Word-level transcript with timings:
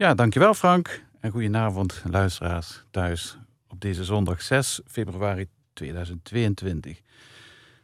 Ja, 0.00 0.14
dankjewel 0.14 0.54
Frank. 0.54 1.04
En 1.20 1.30
goedenavond 1.30 2.02
luisteraars 2.10 2.84
thuis 2.90 3.38
op 3.68 3.80
deze 3.80 4.04
zondag 4.04 4.42
6 4.42 4.80
februari 4.86 5.46
2022. 5.72 7.00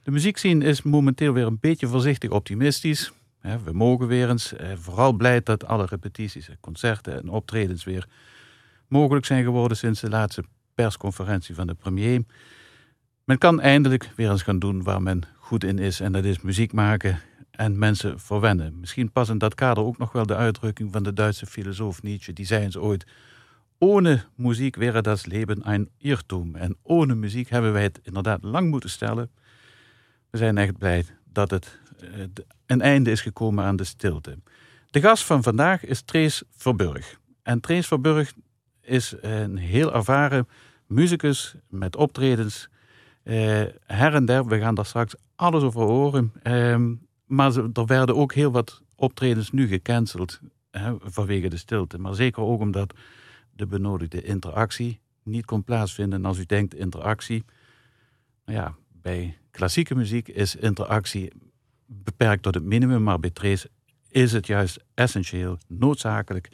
De 0.02 0.10
muziekscene 0.10 0.64
is 0.64 0.82
momenteel 0.82 1.32
weer 1.32 1.46
een 1.46 1.58
beetje 1.60 1.86
voorzichtig 1.86 2.30
optimistisch. 2.30 3.12
We 3.40 3.72
mogen 3.72 4.06
weer 4.06 4.28
eens. 4.28 4.52
Eh, 4.52 4.72
vooral 4.76 5.12
blij 5.12 5.40
dat 5.42 5.64
alle 5.64 5.86
repetities, 5.86 6.48
concerten 6.60 7.22
en 7.22 7.28
optredens 7.28 7.84
weer 7.84 8.08
mogelijk 8.88 9.26
zijn 9.26 9.44
geworden 9.44 9.76
sinds 9.76 10.00
de 10.00 10.08
laatste 10.08 10.44
persconferentie 10.74 11.54
van 11.54 11.66
de 11.66 11.74
premier. 11.74 12.22
Men 13.24 13.38
kan 13.38 13.60
eindelijk 13.60 14.10
weer 14.14 14.30
eens 14.30 14.42
gaan 14.42 14.58
doen 14.58 14.82
waar 14.82 15.02
men 15.02 15.22
goed 15.38 15.64
in 15.64 15.78
is. 15.78 16.00
En 16.00 16.12
dat 16.12 16.24
is 16.24 16.40
muziek 16.40 16.72
maken 16.72 17.20
en 17.56 17.78
mensen 17.78 18.20
verwennen. 18.20 18.80
Misschien 18.80 19.12
past 19.12 19.30
in 19.30 19.38
dat 19.38 19.54
kader 19.54 19.84
ook 19.84 19.98
nog 19.98 20.12
wel 20.12 20.26
de 20.26 20.36
uitdrukking 20.36 20.92
van 20.92 21.02
de 21.02 21.12
Duitse 21.12 21.46
filosoof 21.46 22.02
Nietzsche. 22.02 22.32
Die 22.32 22.46
zei 22.46 22.64
eens 22.64 22.76
ooit: 22.76 23.06
Ohne 23.78 24.24
muziek 24.34 24.76
wäre 24.76 25.02
das 25.02 25.26
Leben 25.26 25.62
ein 25.62 25.88
Irrtum. 25.98 26.54
En 26.56 26.76
ohne 26.82 27.14
muziek 27.14 27.48
hebben 27.48 27.72
wij 27.72 27.82
het 27.82 28.00
inderdaad 28.02 28.42
lang 28.42 28.70
moeten 28.70 28.90
stellen. 28.90 29.30
We 30.30 30.38
zijn 30.38 30.58
echt 30.58 30.78
blij 30.78 31.04
dat 31.24 31.50
het 31.50 31.78
uh, 32.02 32.24
een 32.66 32.80
einde 32.80 33.10
is 33.10 33.20
gekomen 33.20 33.64
aan 33.64 33.76
de 33.76 33.84
stilte. 33.84 34.38
De 34.90 35.00
gast 35.00 35.24
van 35.24 35.42
vandaag 35.42 35.84
is 35.84 36.02
Trees 36.02 36.42
Verburg. 36.56 37.18
En 37.42 37.60
Trees 37.60 37.86
Verburg 37.86 38.32
is 38.80 39.14
een 39.20 39.56
heel 39.56 39.94
ervaren 39.94 40.48
muzikus 40.86 41.54
met 41.68 41.96
optredens. 41.96 42.68
Uh, 43.24 43.34
her 43.86 44.14
en 44.14 44.24
der, 44.24 44.46
we 44.46 44.58
gaan 44.58 44.74
daar 44.74 44.86
straks 44.86 45.14
alles 45.34 45.62
over 45.62 45.82
horen. 45.82 46.32
Uh, 46.42 46.76
maar 47.26 47.56
er 47.56 47.86
werden 47.86 48.16
ook 48.16 48.34
heel 48.34 48.50
wat 48.50 48.82
optredens 48.94 49.50
nu 49.50 49.66
gecanceld 49.66 50.40
hè, 50.70 50.94
vanwege 51.00 51.48
de 51.48 51.56
stilte. 51.56 51.98
Maar 51.98 52.14
zeker 52.14 52.42
ook 52.42 52.60
omdat 52.60 52.94
de 53.52 53.66
benodigde 53.66 54.22
interactie 54.22 55.00
niet 55.22 55.44
kon 55.44 55.64
plaatsvinden. 55.64 56.18
En 56.18 56.24
als 56.24 56.38
u 56.38 56.44
denkt 56.44 56.74
interactie, 56.74 57.44
nou 58.44 58.58
ja, 58.58 58.74
bij 58.92 59.38
klassieke 59.50 59.94
muziek 59.94 60.28
is 60.28 60.56
interactie 60.56 61.32
beperkt 61.86 62.42
tot 62.42 62.54
het 62.54 62.64
minimum, 62.64 63.02
maar 63.02 63.20
bij 63.20 63.30
Trace 63.30 63.70
is 64.08 64.32
het 64.32 64.46
juist 64.46 64.84
essentieel, 64.94 65.58
noodzakelijk, 65.68 66.48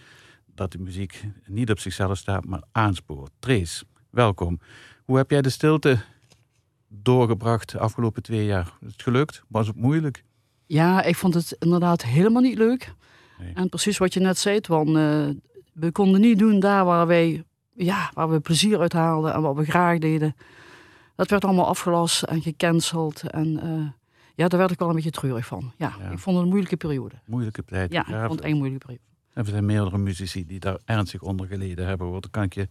dat 0.47 0.73
de 0.73 0.79
muziek 0.79 1.25
niet 1.47 1.71
op 1.71 1.79
zichzelf 1.79 2.19
staat, 2.19 2.45
maar 2.45 2.63
aanspoort. 2.73 3.31
Trace, 3.39 3.85
welkom. 4.11 4.61
Hoe 5.05 5.17
heb 5.17 5.31
jij 5.31 5.43
de 5.43 5.51
stilte 5.51 6.01
doorgebracht 6.89 7.71
de 7.71 7.79
afgelopen 7.79 8.23
twee 8.23 8.45
jaar? 8.45 8.77
Is 8.81 8.93
het 8.93 9.03
gelukt? 9.03 9.43
Was 9.49 9.67
het 9.67 9.77
moeilijk? 9.77 10.25
Ja, 10.67 11.03
ik 11.03 11.17
vond 11.17 11.35
het 11.35 11.57
inderdaad 11.59 12.05
helemaal 12.05 12.43
niet 12.43 12.59
leuk. 12.59 12.95
Nee. 13.39 13.55
En 13.55 13.69
precies 13.69 13.99
wat 13.99 14.15
je 14.15 14.21
net 14.21 14.39
zei, 14.39 14.61
want 14.69 14.89
uh, 14.89 15.29
we 15.73 15.93
konden 15.93 16.21
niet 16.21 16.39
doen 16.39 16.61
daar 16.61 16.85
waar 16.85 17.07
wij, 17.07 17.45
ja, 17.75 18.11
waar 18.15 18.31
we 18.31 18.41
plezier 18.41 18.81
uit 18.81 18.93
haalden 18.93 19.35
en 19.35 19.43
wat 19.43 19.57
we 19.57 19.65
graag 19.65 19.99
deden. 19.99 20.37
Dat 21.17 21.31
werd 21.31 21.45
allemaal 21.45 21.67
afgelast 21.67 22.23
en 22.23 22.43
gecanceld. 22.43 23.31
En 23.31 23.61
uh, 23.65 23.87
ja, 24.35 24.49
daar 24.49 24.59
werd 24.59 24.71
ik 24.71 24.79
wel 24.79 24.89
een 24.89 24.95
beetje 24.95 25.11
treurig 25.11 25.47
van. 25.47 25.73
Ja, 25.77 25.89
ik 25.89 26.19
vond 26.19 26.37
het 26.37 26.45
een 26.45 26.51
moeilijke 26.51 26.77
periode. 26.77 27.15
Moeilijke 27.25 27.65
tijd. 27.65 27.93
Ja, 27.93 28.01
ik 28.01 28.27
vond 28.27 28.39
het 28.39 28.45
een 28.45 28.57
moeilijke 28.57 28.87
periode. 28.87 29.11
En 29.33 29.45
er 29.45 29.51
zijn 29.51 29.67
meerdere 29.67 29.99
muzici 29.99 30.47
die 30.47 30.61
daar 30.61 30.79
ernstig 30.85 31.23
onder 31.23 31.47
geleden 31.47 31.87
hebben. 31.87 32.13
Dat 32.13 32.31
kan 32.31 32.43
ik 32.43 32.55
je 32.55 32.69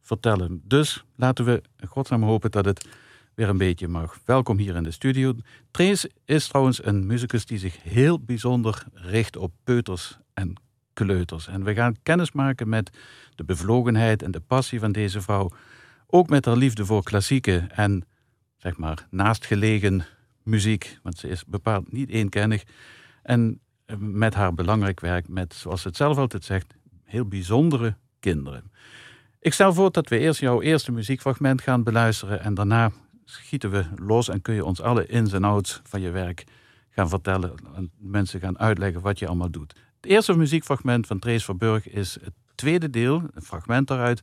vertellen. 0.00 0.62
Dus 0.64 1.04
laten 1.16 1.44
we 1.44 1.62
godsnaam 1.86 2.22
hopen 2.22 2.50
dat 2.50 2.64
het 2.64 2.88
weer 3.34 3.48
een 3.48 3.58
beetje 3.58 3.88
mag. 3.88 4.18
Welkom 4.24 4.58
hier 4.58 4.76
in 4.76 4.82
de 4.82 4.90
studio. 4.90 5.34
Trace 5.70 6.10
is 6.24 6.48
trouwens 6.48 6.84
een 6.84 7.06
muzikus 7.06 7.46
die 7.46 7.58
zich 7.58 7.82
heel 7.82 8.20
bijzonder 8.20 8.84
richt 8.92 9.36
op 9.36 9.52
peuters 9.64 10.18
en 10.34 10.54
kleuters. 10.92 11.46
En 11.46 11.64
we 11.64 11.74
gaan 11.74 11.96
kennis 12.02 12.32
maken 12.32 12.68
met 12.68 12.90
de 13.34 13.44
bevlogenheid 13.44 14.22
en 14.22 14.30
de 14.30 14.40
passie 14.40 14.80
van 14.80 14.92
deze 14.92 15.20
vrouw. 15.20 15.50
Ook 16.06 16.28
met 16.28 16.44
haar 16.44 16.56
liefde 16.56 16.84
voor 16.84 17.02
klassieke 17.02 17.66
en, 17.68 18.04
zeg 18.56 18.76
maar, 18.76 19.06
naastgelegen 19.10 20.04
muziek. 20.42 20.98
Want 21.02 21.18
ze 21.18 21.28
is 21.28 21.44
bepaald 21.44 21.92
niet 21.92 22.10
eenkennig. 22.10 22.62
En 23.22 23.60
eh, 23.84 23.96
met 23.98 24.34
haar 24.34 24.54
belangrijk 24.54 25.00
werk 25.00 25.28
met, 25.28 25.54
zoals 25.54 25.82
ze 25.82 25.88
het 25.88 25.96
zelf 25.96 26.16
altijd 26.16 26.44
zegt, 26.44 26.74
heel 27.04 27.26
bijzondere 27.26 27.96
kinderen. 28.20 28.72
Ik 29.40 29.52
stel 29.52 29.74
voor 29.74 29.92
dat 29.92 30.08
we 30.08 30.18
eerst 30.18 30.40
jouw 30.40 30.62
eerste 30.62 30.92
muziekfragment 30.92 31.62
gaan 31.62 31.82
beluisteren 31.82 32.40
en 32.40 32.54
daarna 32.54 32.92
schieten 33.24 33.70
we 33.70 33.84
los 33.96 34.28
en 34.28 34.42
kun 34.42 34.54
je 34.54 34.64
ons 34.64 34.80
alle 34.80 35.06
ins 35.06 35.32
en 35.32 35.44
outs 35.44 35.80
van 35.84 36.00
je 36.00 36.10
werk 36.10 36.44
gaan 36.90 37.08
vertellen. 37.08 37.54
En 37.74 37.90
mensen 37.98 38.40
gaan 38.40 38.58
uitleggen 38.58 39.00
wat 39.00 39.18
je 39.18 39.26
allemaal 39.26 39.50
doet. 39.50 39.74
Het 40.00 40.10
eerste 40.10 40.36
muziekfragment 40.36 41.06
van 41.06 41.18
Trace 41.18 41.44
Verburg 41.44 41.88
is 41.88 42.18
het 42.22 42.32
tweede 42.54 42.90
deel, 42.90 43.22
een 43.34 43.42
fragment 43.42 43.88
daaruit, 43.88 44.22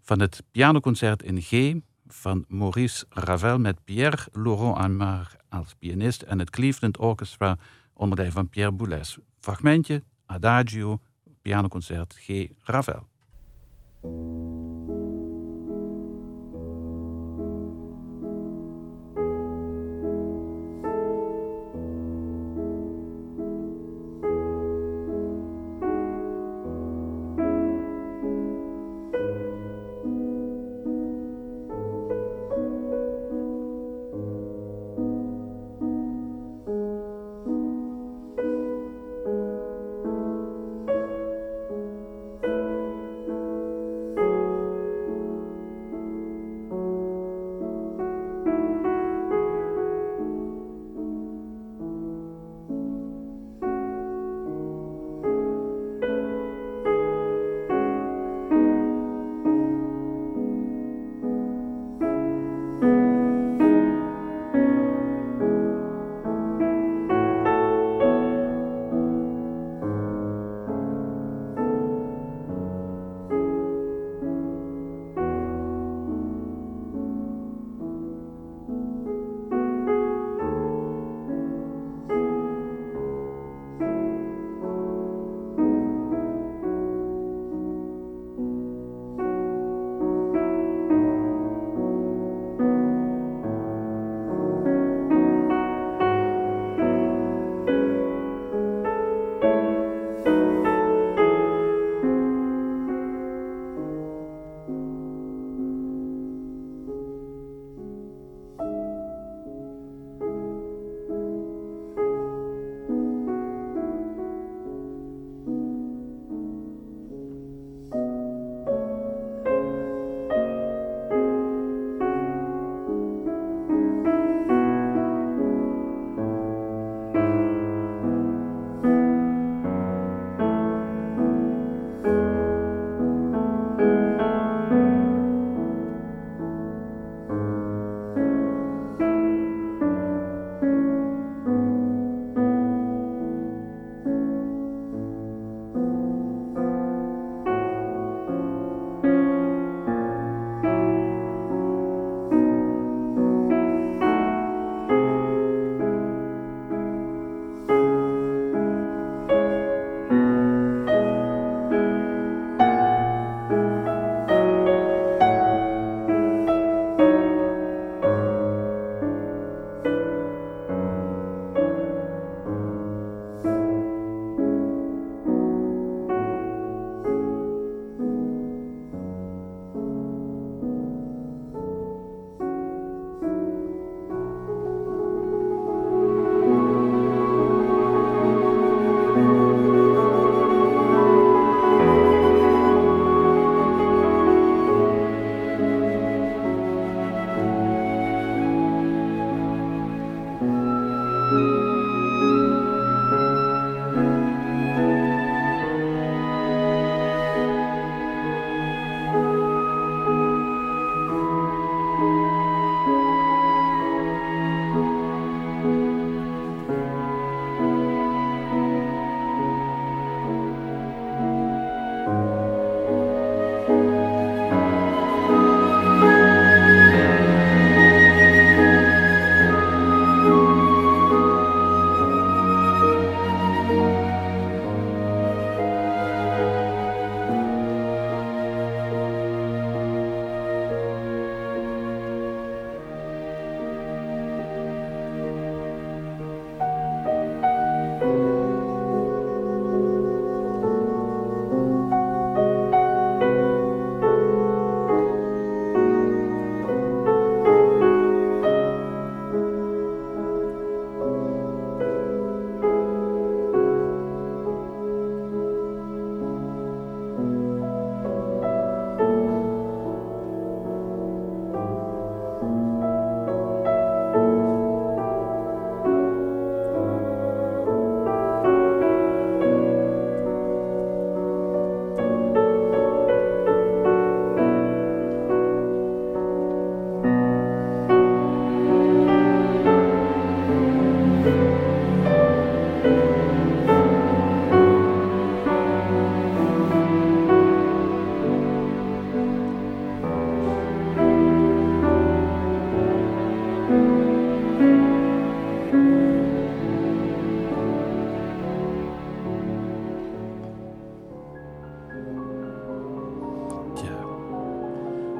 van 0.00 0.20
het 0.20 0.42
pianoconcert 0.50 1.22
in 1.22 1.42
G 1.42 1.74
van 2.06 2.44
Maurice 2.48 3.06
Ravel 3.08 3.58
met 3.58 3.84
Pierre 3.84 4.28
Laurent 4.32 4.76
Aymar 4.76 5.36
als 5.48 5.74
pianist 5.78 6.22
en 6.22 6.38
het 6.38 6.50
Cleveland 6.50 6.98
Orchestra 6.98 7.56
onder 7.94 8.16
leiding 8.16 8.38
van 8.38 8.48
Pierre 8.48 8.72
Boulez. 8.72 9.16
Fragmentje, 9.40 10.02
Adagio, 10.26 11.00
pianoconcert 11.42 12.16
G. 12.18 12.48
Ravel. 12.62 13.06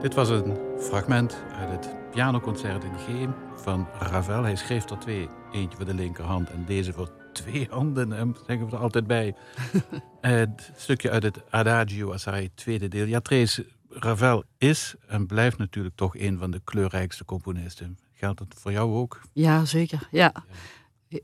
Dit 0.05 0.15
was 0.15 0.29
een 0.29 0.57
fragment 0.79 1.45
uit 1.53 1.71
het 1.71 2.11
pianoconcert 2.11 2.85
in 2.85 2.99
G 2.99 3.29
van 3.63 3.89
Ravel. 3.99 4.43
Hij 4.43 4.57
schreef 4.57 4.91
er 4.91 4.99
twee. 4.99 5.29
Eentje 5.53 5.77
voor 5.77 5.87
de 5.87 5.95
linkerhand 5.95 6.51
en 6.51 6.65
deze 6.65 6.93
voor 6.93 7.11
twee 7.33 7.67
handen. 7.71 8.13
En 8.13 8.37
zeggen 8.47 8.67
we 8.67 8.77
er 8.77 8.83
altijd 8.83 9.07
bij. 9.07 9.35
het 10.21 10.73
stukje 10.77 11.11
uit 11.11 11.23
het 11.23 11.51
Adagio 11.51 12.13
Assai, 12.13 12.51
tweede 12.55 12.89
deel. 12.89 13.07
Ja, 13.07 13.21
Trace, 13.21 13.67
Ravel 13.89 14.45
is 14.59 14.95
en 15.07 15.27
blijft 15.27 15.59
natuurlijk 15.59 15.97
toch 15.97 16.17
een 16.17 16.39
van 16.39 16.51
de 16.51 16.61
kleurrijkste 16.65 17.25
componisten. 17.25 17.99
Geldt 18.13 18.39
dat 18.39 18.55
voor 18.59 18.73
jou 18.73 18.95
ook? 18.95 19.21
Ja, 19.33 19.65
zeker. 19.65 20.09
Ja. 20.11 20.33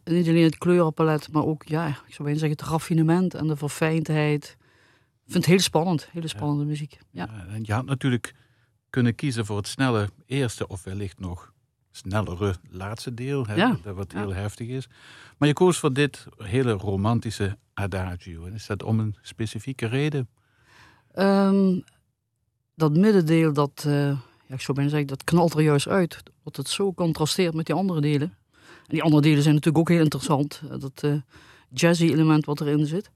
Niet 0.05 0.29
alleen 0.29 0.45
het 0.45 0.59
kleurenpalet, 0.59 1.33
maar 1.33 1.45
ook, 1.45 1.65
ja, 1.65 1.87
ik 1.87 2.15
zou 2.15 2.23
bijna 2.23 2.39
zeggen, 2.39 2.59
het 2.59 2.69
raffinement 2.69 3.35
en 3.35 3.47
de 3.47 3.57
verfijndheid. 3.57 4.57
Ik 5.25 5.33
vind 5.33 5.45
het 5.45 5.47
heel 5.47 5.59
spannend, 5.59 6.09
hele 6.13 6.29
spannende 6.29 6.65
muziek. 6.65 6.99
Ja. 7.11 7.29
ja. 7.33 7.55
en 7.55 7.61
je 7.65 7.73
had 7.73 7.85
natuurlijk 7.85 8.35
kunnen 8.91 9.15
kiezen 9.15 9.47
voor 9.47 9.57
het 9.57 9.69
snelle 9.69 10.11
eerste 10.27 10.69
of 10.69 10.85
wellicht 10.85 11.19
nog 11.19 11.53
snellere 11.91 12.55
laatste 12.71 13.15
deel, 13.15 13.47
hè, 13.47 13.55
ja. 13.55 13.79
wat 13.95 14.13
heel 14.13 14.35
heftig 14.35 14.69
is. 14.69 14.89
Maar 15.39 15.49
je 15.49 15.55
koos 15.55 15.79
voor 15.79 15.93
dit 15.93 16.27
hele 16.37 16.73
romantische 16.73 17.59
adagio. 17.75 18.45
En 18.45 18.53
is 18.53 18.67
dat 18.67 18.83
om 18.83 19.01
een 19.01 19.17
specifieke 19.23 19.87
reden? 19.87 20.29
Um, 21.15 21.85
dat 22.75 22.97
middendeel, 22.97 23.53
dat, 23.53 23.85
uh, 23.87 23.95
ja, 24.47 24.55
ik 24.55 24.61
zou 24.61 24.73
bijna 24.73 24.91
zeggen, 24.91 25.09
dat 25.09 25.25
knalt 25.25 25.55
er 25.55 25.63
juist 25.63 25.89
uit. 25.89 26.23
Dat 26.45 26.57
het 26.57 26.69
zo 26.69 26.93
contrasteert 26.93 27.55
met 27.55 27.67
die 27.67 27.75
andere 27.75 28.01
delen. 28.01 28.37
En 28.61 28.97
die 28.97 29.03
andere 29.03 29.23
delen 29.23 29.43
zijn 29.43 29.55
natuurlijk 29.55 29.89
ook 29.89 29.95
heel 29.95 30.05
interessant. 30.05 30.63
Dat 30.79 31.03
uh, 31.05 31.15
jazzy 31.69 32.05
element 32.05 32.45
wat 32.45 32.61
erin 32.61 32.87
zit. 32.87 33.11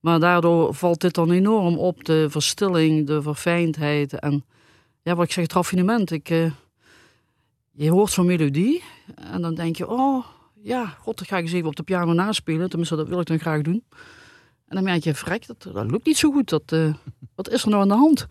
Maar 0.00 0.20
daardoor 0.20 0.74
valt 0.74 1.00
dit 1.00 1.14
dan 1.14 1.30
enorm 1.30 1.78
op, 1.78 2.04
de 2.04 2.26
verstilling, 2.30 3.06
de 3.06 3.22
verfijndheid 3.22 4.12
en 4.12 4.44
ja, 5.04 5.14
wat 5.14 5.24
ik 5.24 5.32
zeg, 5.32 5.44
het 5.44 5.52
raffinement. 5.52 6.10
Ik, 6.10 6.30
uh, 6.30 6.50
je 7.72 7.90
hoort 7.90 8.10
zo'n 8.10 8.26
melodie 8.26 8.82
en 9.14 9.42
dan 9.42 9.54
denk 9.54 9.76
je, 9.76 9.88
oh 9.88 10.24
ja, 10.62 10.86
god, 10.86 11.18
dat 11.18 11.28
ga 11.28 11.36
ik 11.36 11.42
eens 11.42 11.52
even 11.52 11.68
op 11.68 11.76
de 11.76 11.82
piano 11.82 12.12
naspelen. 12.12 12.68
Tenminste, 12.68 12.96
dat 12.96 13.08
wil 13.08 13.20
ik 13.20 13.26
dan 13.26 13.38
graag 13.38 13.62
doen. 13.62 13.84
En 14.68 14.76
dan 14.76 14.84
merk 14.84 15.04
je, 15.04 15.14
vrek, 15.14 15.46
dat, 15.46 15.68
dat 15.72 15.90
lukt 15.90 16.06
niet 16.06 16.16
zo 16.16 16.32
goed. 16.32 16.48
Dat, 16.48 16.72
uh, 16.72 16.94
wat 17.36 17.50
is 17.50 17.62
er 17.62 17.68
nou 17.68 17.82
aan 17.82 17.88
de 17.88 17.94
hand? 17.94 18.26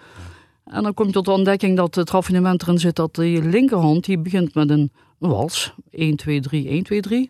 En 0.66 0.84
dan 0.84 0.94
kom 0.94 1.06
je 1.06 1.12
tot 1.12 1.26
de 1.26 1.32
ontdekking 1.32 1.78
dat 1.78 1.96
het 1.96 2.10
raffinement 2.10 2.62
erin 2.62 2.80
zit 2.80 2.96
dat 2.96 3.16
die 3.16 3.42
linkerhand, 3.42 4.06
die 4.06 4.18
begint 4.18 4.54
met 4.54 4.70
een 4.70 4.92
wals. 5.18 5.74
1, 5.90 6.16
2, 6.16 6.40
3, 6.42 6.68
1, 6.68 6.84
2, 6.84 7.02
3. 7.02 7.30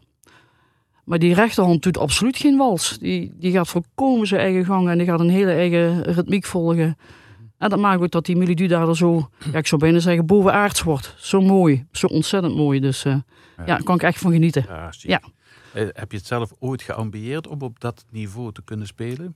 Maar 1.03 1.19
die 1.19 1.33
rechterhand 1.33 1.83
doet 1.83 1.97
absoluut 1.97 2.37
geen 2.37 2.57
wals. 2.57 2.97
Die, 2.99 3.31
die 3.35 3.51
gaat 3.51 3.67
volkomen 3.67 4.27
zijn 4.27 4.41
eigen 4.41 4.65
gang 4.65 4.89
en 4.89 4.97
die 4.97 5.07
gaat 5.07 5.19
een 5.19 5.29
hele 5.29 5.51
eigen 5.51 6.03
ritmiek 6.03 6.45
volgen. 6.45 6.97
En 7.57 7.69
dat 7.69 7.79
maakt 7.79 8.01
ook 8.01 8.11
dat 8.11 8.25
die 8.25 8.35
melodie 8.35 8.67
daar 8.67 8.95
zo, 8.95 9.29
ja, 9.51 9.57
ik 9.57 9.67
zou 9.67 9.81
bijna 9.81 9.99
zeggen, 9.99 10.25
bovenaards 10.25 10.81
wordt. 10.81 11.13
Zo 11.17 11.41
mooi, 11.41 11.85
zo 11.91 12.07
ontzettend 12.07 12.55
mooi. 12.55 12.79
Dus 12.79 13.05
uh, 13.05 13.15
ja. 13.57 13.65
daar 13.65 13.83
kan 13.83 13.95
ik 13.95 14.03
echt 14.03 14.19
van 14.19 14.31
genieten. 14.31 14.65
Ja, 14.67 14.89
ja. 14.91 15.21
Eh, 15.73 15.87
heb 15.93 16.11
je 16.11 16.17
het 16.17 16.25
zelf 16.25 16.51
ooit 16.59 16.81
geambieerd 16.81 17.47
om 17.47 17.61
op 17.61 17.79
dat 17.79 18.05
niveau 18.09 18.51
te 18.51 18.61
kunnen 18.63 18.87
spelen? 18.87 19.35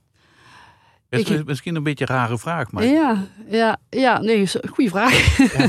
Is 1.08 1.30
ik, 1.30 1.44
misschien 1.44 1.74
een 1.74 1.82
beetje 1.82 2.04
een 2.08 2.16
rare 2.16 2.38
vraag, 2.38 2.72
maar... 2.72 2.84
Ja, 2.84 3.26
ja, 3.46 3.76
ja 3.88 4.20
nee, 4.20 4.48
goede 4.70 4.90
vraag. 4.90 5.36
Ja, 5.52 5.68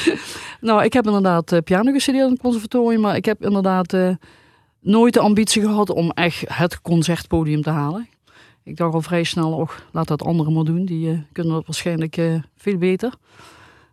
nou, 0.68 0.84
ik 0.84 0.92
heb 0.92 1.06
inderdaad 1.06 1.52
uh, 1.52 1.58
piano 1.64 1.92
gestudeerd 1.92 2.24
in 2.24 2.32
het 2.32 2.40
conservatorium, 2.40 3.00
maar 3.00 3.16
ik 3.16 3.24
heb 3.24 3.42
inderdaad 3.42 3.92
uh, 3.92 4.14
nooit 4.80 5.14
de 5.14 5.20
ambitie 5.20 5.62
gehad 5.62 5.90
om 5.90 6.10
echt 6.10 6.44
het 6.54 6.80
concertpodium 6.80 7.62
te 7.62 7.70
halen. 7.70 8.08
Ik 8.70 8.76
dacht 8.76 8.94
al 8.94 9.02
vrij 9.02 9.24
snel, 9.24 9.52
och, 9.52 9.82
laat 9.92 10.08
dat 10.08 10.22
anderen 10.22 10.52
maar 10.52 10.64
doen. 10.64 10.84
Die 10.84 11.12
uh, 11.12 11.18
kunnen 11.32 11.52
dat 11.52 11.66
waarschijnlijk 11.66 12.16
uh, 12.16 12.42
veel 12.56 12.76
beter. 12.78 13.12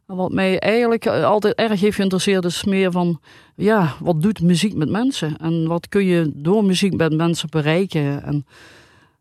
En 0.08 0.16
wat 0.16 0.32
mij 0.32 0.60
eigenlijk 0.60 1.06
uh, 1.06 1.24
altijd 1.24 1.56
erg 1.56 1.80
heeft 1.80 1.96
geïnteresseerd 1.96 2.46
is 2.46 2.64
meer 2.64 2.92
van... 2.92 3.20
Ja, 3.56 3.96
wat 4.00 4.22
doet 4.22 4.42
muziek 4.42 4.76
met 4.76 4.90
mensen? 4.90 5.38
En 5.38 5.68
wat 5.68 5.90
kun 5.90 6.06
je 6.06 6.32
door 6.34 6.66
muziek 6.66 6.94
met 6.96 7.14
mensen 7.14 7.50
bereiken? 7.50 8.24
En 8.24 8.46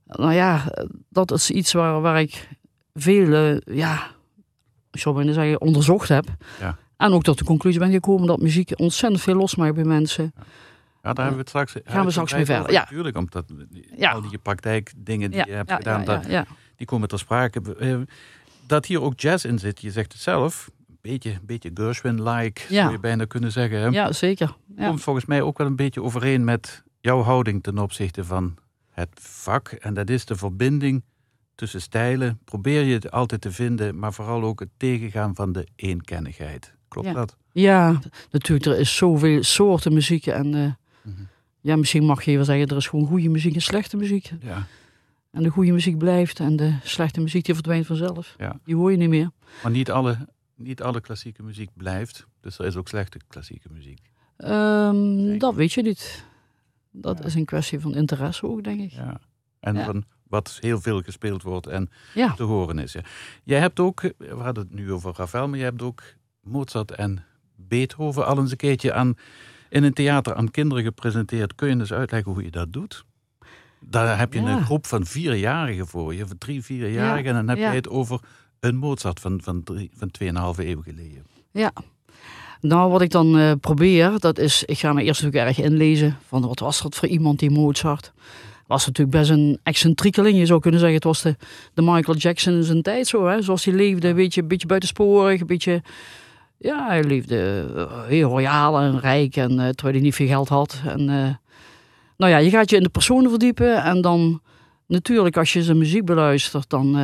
nou 0.07 0.33
ja, 0.33 0.73
dat 1.09 1.33
is 1.33 1.51
iets 1.51 1.73
waar, 1.73 2.01
waar 2.01 2.21
ik 2.21 2.49
veel, 2.95 3.61
ja, 3.65 4.11
ik 4.91 5.01
zou 5.01 5.15
bijna 5.15 5.33
zeggen, 5.33 5.61
onderzocht 5.61 6.09
heb. 6.09 6.25
Ja. 6.61 6.79
En 6.97 7.13
ook 7.13 7.23
tot 7.23 7.39
de 7.39 7.45
conclusie 7.45 7.81
ben 7.81 7.91
gekomen 7.91 8.27
dat 8.27 8.41
muziek 8.41 8.73
ontzettend 8.77 9.23
veel 9.23 9.35
losmaakt 9.35 9.75
bij 9.75 9.85
mensen. 9.85 10.33
Ja. 10.37 10.43
Ja, 11.07 11.13
daar 11.13 11.25
hebben 11.25 11.45
we 11.45 11.59
het 11.59 11.69
straks. 11.69 11.93
Gaan 11.93 12.05
we 12.05 12.11
straks 12.11 12.33
weer 12.33 12.45
verder. 12.45 12.73
Ja. 12.73 12.81
Natuurlijk, 12.81 13.17
omdat 13.17 13.45
ja. 13.97 14.13
al 14.13 14.21
die 14.21 14.39
praktijkdingen 14.39 15.31
die 15.31 15.47
je 15.47 15.53
hebt 15.53 15.73
gedaan, 15.73 16.05
dat, 16.05 16.27
die 16.77 16.87
komen 16.87 17.09
ter 17.09 17.19
sprake. 17.19 17.77
Eh, 17.79 17.97
dat 18.67 18.87
hier 18.87 19.03
ook 19.03 19.21
jazz 19.21 19.45
in 19.45 19.59
zit, 19.59 19.81
je 19.81 19.91
zegt 19.91 20.13
het 20.13 20.23
zelf. 20.23 20.71
Een 20.89 20.99
beetje, 21.01 21.39
beetje 21.43 21.71
Gershwin-like, 21.75 22.61
zou 22.69 22.91
je 22.91 22.99
bijna 22.99 23.25
kunnen 23.25 23.53
zeggen. 23.53 23.81
Hè? 23.81 23.87
Ja, 23.87 24.13
zeker. 24.13 24.57
Komt 24.77 25.03
volgens 25.03 25.25
mij 25.25 25.43
ook 25.43 25.59
wel 25.59 25.67
een 25.67 25.77
beetje 25.77 26.03
overeen 26.03 26.45
met 26.45 26.83
jouw 27.01 27.23
houding 27.23 27.63
ten 27.63 27.79
opzichte 27.79 28.25
van 28.25 28.57
het 28.91 29.11
vak. 29.21 29.69
En 29.69 29.95
dat 29.95 30.11
is 30.11 30.25
de 30.25 30.37
verbinding 30.37 31.05
tussen 31.55 31.81
stijlen. 31.81 32.41
Probeer 32.45 32.83
je 32.83 32.95
het 32.95 33.11
altijd 33.11 33.41
te 33.41 33.53
vinden, 33.53 33.99
maar 33.99 34.13
vooral 34.13 34.43
ook 34.43 34.61
het 34.61 34.71
tegengaan 34.77 35.35
van 35.35 35.53
de 35.53 35.67
eenkennigheid. 35.77 36.75
Klopt 36.89 37.15
dat? 37.15 37.37
Ja, 37.53 38.01
natuurlijk. 38.31 38.67
Er 38.67 38.79
is 38.79 38.97
zoveel 38.97 39.43
soorten 39.43 39.93
muziek 39.93 40.27
en... 40.27 40.55
Uh, 40.55 40.71
ja, 41.61 41.77
misschien 41.77 42.05
mag 42.05 42.23
je 42.23 42.37
wel 42.37 42.45
zeggen, 42.45 42.69
er 42.69 42.77
is 42.77 42.87
gewoon 42.87 43.07
goede 43.07 43.29
muziek 43.29 43.55
en 43.55 43.63
slechte 43.63 43.97
muziek. 43.97 44.31
Ja. 44.41 44.67
En 45.31 45.43
de 45.43 45.49
goede 45.49 45.73
muziek 45.73 45.99
blijft 45.99 46.41
en 46.41 46.57
de 46.57 46.79
slechte 46.83 47.21
muziek 47.21 47.45
die 47.45 47.55
verdwijnt 47.55 47.87
vanzelf. 47.87 48.35
Ja. 48.39 48.61
Die 48.65 48.75
hoor 48.75 48.91
je 48.91 48.97
niet 48.97 49.09
meer. 49.09 49.31
Maar 49.63 49.73
niet 49.73 49.91
alle, 49.91 50.29
niet 50.55 50.83
alle 50.83 51.01
klassieke 51.01 51.43
muziek 51.43 51.71
blijft. 51.75 52.27
Dus 52.41 52.59
er 52.59 52.65
is 52.65 52.77
ook 52.77 52.89
slechte 52.89 53.19
klassieke 53.29 53.69
muziek. 53.73 54.01
Um, 54.39 55.39
dat 55.39 55.55
weet 55.55 55.73
je 55.73 55.83
niet. 55.83 56.25
Dat 56.91 57.25
is 57.25 57.35
een 57.35 57.45
kwestie 57.45 57.81
van 57.81 57.95
interesse 57.95 58.47
ook, 58.47 58.65
denk 58.65 58.81
ik. 58.81 58.91
Ja. 58.91 59.21
En 59.61 59.85
van 59.85 60.05
wat 60.29 60.59
heel 60.61 60.81
veel 60.81 61.03
gespeeld 61.03 61.43
wordt 61.43 61.67
en 61.67 61.91
te 62.37 62.43
horen 62.43 62.79
is. 62.79 62.97
Jij 63.45 63.61
hebt 63.61 63.81
ook, 63.81 64.01
we 64.01 64.35
hadden 64.35 64.65
het 64.65 64.75
nu 64.75 64.93
over 64.93 65.15
Ravel, 65.17 65.49
maar 65.49 65.59
je 65.59 65.65
hebt 65.65 65.83
ook 65.83 66.03
Mozart 66.43 66.91
en 66.91 67.25
Beethoven 67.57 68.27
al 68.27 68.39
eens 68.39 68.51
een 68.51 68.57
keertje 68.57 68.93
aan 68.93 69.15
in 69.77 69.85
een 69.85 69.93
theater 69.93 70.35
aan 70.35 70.51
kinderen 70.51 70.85
gepresenteerd. 70.85 71.55
Kun 71.55 71.69
je 71.69 71.75
eens 71.75 71.93
uitleggen 71.93 72.33
hoe 72.33 72.43
je 72.43 72.51
dat 72.51 72.73
doet? 72.73 73.05
Daar 73.81 74.19
heb 74.19 74.33
je 74.33 74.39
een 74.39 74.65
groep 74.65 74.87
van 74.87 75.07
vierjarigen 75.07 75.87
voor 75.87 76.15
je, 76.15 76.27
van 76.27 76.39
drie, 76.39 76.63
vierjarigen. 76.63 77.31
En 77.31 77.47
dan 77.47 77.49
heb 77.49 77.59
je 77.59 77.77
het 77.77 77.89
over 77.89 78.21
een 78.61 78.77
Mozart 78.77 79.21
van, 79.21 79.41
van, 79.43 79.63
drie, 79.63 79.91
van 79.95 80.11
2,5 80.23 80.65
eeuw 80.65 80.83
geleden. 80.83 81.25
Ja. 81.51 81.73
Nou, 82.61 82.91
wat 82.91 83.03
ik 83.03 83.11
dan 83.11 83.39
uh, 83.39 83.53
probeer, 83.61 84.19
dat 84.19 84.39
is, 84.39 84.65
ik 84.65 84.79
ga 84.79 84.93
me 84.93 85.03
eerst 85.03 85.23
natuurlijk 85.23 85.49
erg 85.49 85.67
inlezen 85.67 86.19
van 86.27 86.47
wat 86.47 86.59
was 86.59 86.83
dat 86.83 86.95
voor 86.95 87.09
iemand 87.09 87.39
die 87.39 87.51
Mozart. 87.51 88.13
Was 88.67 88.87
natuurlijk 88.87 89.17
best 89.17 89.31
een 89.31 89.59
excentriekeling, 89.63 90.39
je 90.39 90.47
zou 90.47 90.61
kunnen 90.61 90.81
zeggen. 90.81 90.99
Het 90.99 91.07
was 91.07 91.23
de, 91.23 91.37
de 91.75 91.83
Michael 91.83 92.17
Jackson 92.17 92.55
in 92.55 92.65
zijn 92.65 92.83
tijd 92.83 93.07
zo, 93.07 93.27
hè? 93.27 93.43
zoals 93.43 93.65
hij 93.65 93.75
leefde, 93.75 94.09
een 94.09 94.15
beetje, 94.15 94.43
een 94.43 94.49
beetje 94.49 94.67
buitensporig, 94.67 95.41
een 95.41 95.47
beetje 95.47 95.83
ja, 96.59 96.87
hij 96.87 97.05
leefde 97.05 97.67
eh, 97.77 98.03
heel 98.07 98.29
royaal 98.29 98.79
en 98.79 99.01
rijk 99.01 99.37
en 99.37 99.51
uh, 99.51 99.69
terwijl 99.69 99.95
hij 99.95 100.01
niet 100.05 100.15
veel 100.15 100.27
geld 100.27 100.49
had. 100.49 100.81
En, 100.87 101.01
uh, 101.01 101.29
nou 102.17 102.33
ja, 102.33 102.37
je 102.37 102.51
gaat 102.51 102.71
je 102.71 102.77
in 102.77 102.83
de 102.83 102.89
personen 102.89 103.31
verdiepen 103.31 103.83
en 103.83 104.01
dan 104.01 104.41
natuurlijk 104.87 105.37
als 105.37 105.53
je 105.53 105.63
zijn 105.63 105.79
muziek 105.79 106.05
beluistert, 106.05 106.71
dan, 106.71 106.97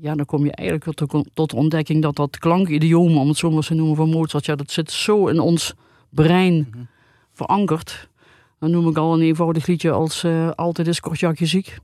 ja, 0.00 0.14
dan 0.14 0.26
kom 0.26 0.44
je 0.44 0.52
eigenlijk 0.52 0.96
tot, 0.96 1.28
tot 1.34 1.50
de 1.50 1.56
ontdekking 1.56 2.02
dat 2.02 2.16
dat 2.16 2.38
klankidioom, 2.38 3.16
om 3.16 3.28
het 3.28 3.36
zo 3.36 3.50
maar 3.50 3.62
te 3.62 3.74
noemen, 3.74 3.96
van 3.96 4.08
Mozart, 4.10 4.46
ja, 4.46 4.56
dat 4.56 4.70
zit 4.70 4.90
zo 4.90 5.26
in 5.26 5.40
ons 5.40 5.74
brein 6.08 6.68
mhm. 6.70 6.82
verankerd. 7.32 8.08
Dan 8.58 8.70
noem 8.70 8.88
ik 8.88 8.96
al 8.96 9.14
een 9.14 9.22
eenvoudig 9.22 9.66
liedje 9.66 9.90
als 9.90 10.26
Altijd 10.54 10.86
is 10.86 11.00
Kortjakje 11.00 11.46
ziek. 11.46 11.78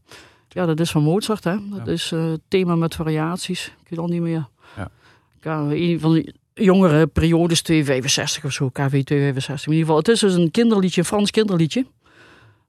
Ja, 0.48 0.66
dat 0.66 0.80
is 0.80 0.90
van 0.90 1.02
Mozart, 1.02 1.44
hè. 1.44 1.56
Dat 1.70 1.86
ja. 1.86 1.92
is 1.92 2.14
thema 2.48 2.76
met 2.76 2.94
variaties. 2.94 3.66
Ik 3.66 3.88
weet 3.88 3.98
al 3.98 4.06
niet 4.06 4.20
meer. 4.20 4.48
Ja. 4.76 5.60
een 5.70 6.00
van 6.00 6.24
jongere 6.54 7.06
periodes, 7.06 7.62
265 7.62 8.44
of 8.44 8.52
zo, 8.52 8.68
KV 8.68 9.02
265. 9.04 9.66
In 9.66 9.72
ieder 9.72 9.86
geval, 9.86 9.96
het 9.96 10.08
is 10.08 10.20
dus 10.20 10.34
een 10.34 10.50
kinderliedje, 10.50 11.00
een 11.00 11.06
Frans 11.06 11.30
kinderliedje. 11.30 11.86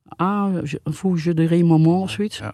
Ah, 0.07 0.55
een 0.83 0.93
Fouge 0.93 1.33
de 1.33 1.45
Ré 1.45 1.63
of 1.63 2.11
zoiets. 2.11 2.37
Ja. 2.37 2.53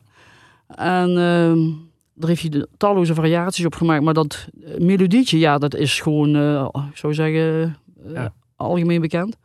En 0.75 1.09
uh, 1.09 1.75
daar 2.13 2.29
heeft 2.29 2.41
hij 2.41 2.65
talloze 2.77 3.13
variaties 3.13 3.65
op 3.65 3.75
gemaakt. 3.75 4.03
Maar 4.03 4.13
dat 4.13 4.47
uh, 4.63 4.77
melodietje, 4.77 5.39
ja, 5.39 5.57
dat 5.57 5.75
is 5.75 5.99
gewoon, 5.99 6.35
uh, 6.35 6.67
ik 6.91 6.97
zou 6.97 7.13
zeggen, 7.13 7.77
uh, 8.07 8.25
algemeen 8.55 9.01
bekend. 9.01 9.37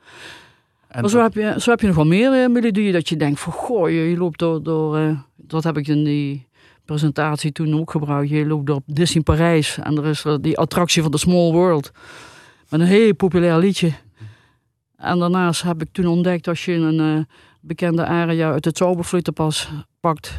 En 0.88 1.00
maar 1.00 1.11
zo, 1.11 1.23
heb 1.23 1.35
je, 1.35 1.55
zo 1.59 1.71
heb 1.71 1.81
je 1.81 1.87
nog 1.87 1.97
wel 1.97 2.07
meer 2.07 2.50
melodieën 2.50 2.93
dat 2.93 3.09
je 3.09 3.17
denkt 3.17 3.41
van, 3.41 3.53
goh, 3.53 3.91
je, 3.91 3.97
je 3.97 4.17
loopt 4.17 4.38
door, 4.38 4.62
door 4.62 5.17
dat 5.37 5.64
heb 5.64 5.76
ik 5.76 5.88
in 5.88 6.05
die 6.05 6.47
presentatie 6.85 7.53
toen 7.53 7.81
ook 7.81 7.91
gebruikt. 7.91 8.31
Je 8.31 8.47
loopt 8.47 8.67
door 8.67 8.81
Disney 8.87 9.23
Parijs 9.23 9.79
en 9.79 9.97
er 9.97 10.07
is 10.07 10.25
die 10.41 10.59
attractie 10.59 11.03
van 11.03 11.11
de 11.11 11.19
Small 11.19 11.53
World. 11.53 11.91
Met 12.69 12.81
een 12.81 12.87
heel 12.87 13.14
populair 13.14 13.59
liedje. 13.59 13.93
En 14.97 15.19
daarnaast 15.19 15.62
heb 15.62 15.83
ik 15.83 15.88
toen 15.93 16.07
ontdekt 16.07 16.49
als 16.49 16.64
je 16.64 16.73
een 16.73 17.17
uh, 17.19 17.25
bekende 17.61 18.07
aria 18.07 18.50
uit 18.53 18.64
het 18.64 18.76
Zauberflötepas 18.76 19.71
pakt. 20.00 20.38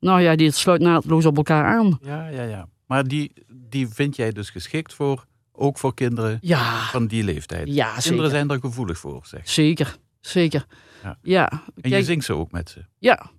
Nou 0.00 0.20
ja, 0.20 0.36
die 0.36 0.50
sluit 0.50 0.80
naadloos 0.80 1.26
op 1.26 1.36
elkaar 1.36 1.64
aan. 1.78 1.98
Ja, 2.02 2.28
ja, 2.28 2.42
ja. 2.42 2.68
Maar 2.86 3.08
die, 3.08 3.32
die 3.48 3.88
vind 3.88 4.16
jij 4.16 4.32
dus 4.32 4.50
geschikt 4.50 4.94
voor, 4.94 5.24
ook 5.52 5.78
voor 5.78 5.94
kinderen 5.94 6.38
Ja, 6.40 6.78
van 6.90 7.06
die 7.06 7.24
leeftijd. 7.24 7.68
ja 7.74 7.84
Kinderen 7.86 8.02
zeker. 8.02 8.30
zijn 8.30 8.50
er 8.50 8.58
gevoelig 8.60 8.98
voor, 8.98 9.20
zeg. 9.26 9.48
Zeker, 9.48 9.96
zeker. 10.20 10.66
Ja. 11.02 11.18
Ja, 11.22 11.62
En 11.80 11.90
je 11.90 12.02
zingt 12.04 12.24
ze 12.24 12.34
ook 12.34 12.50
met 12.52 12.70
ze. 12.70 12.84
ja. 12.98 13.30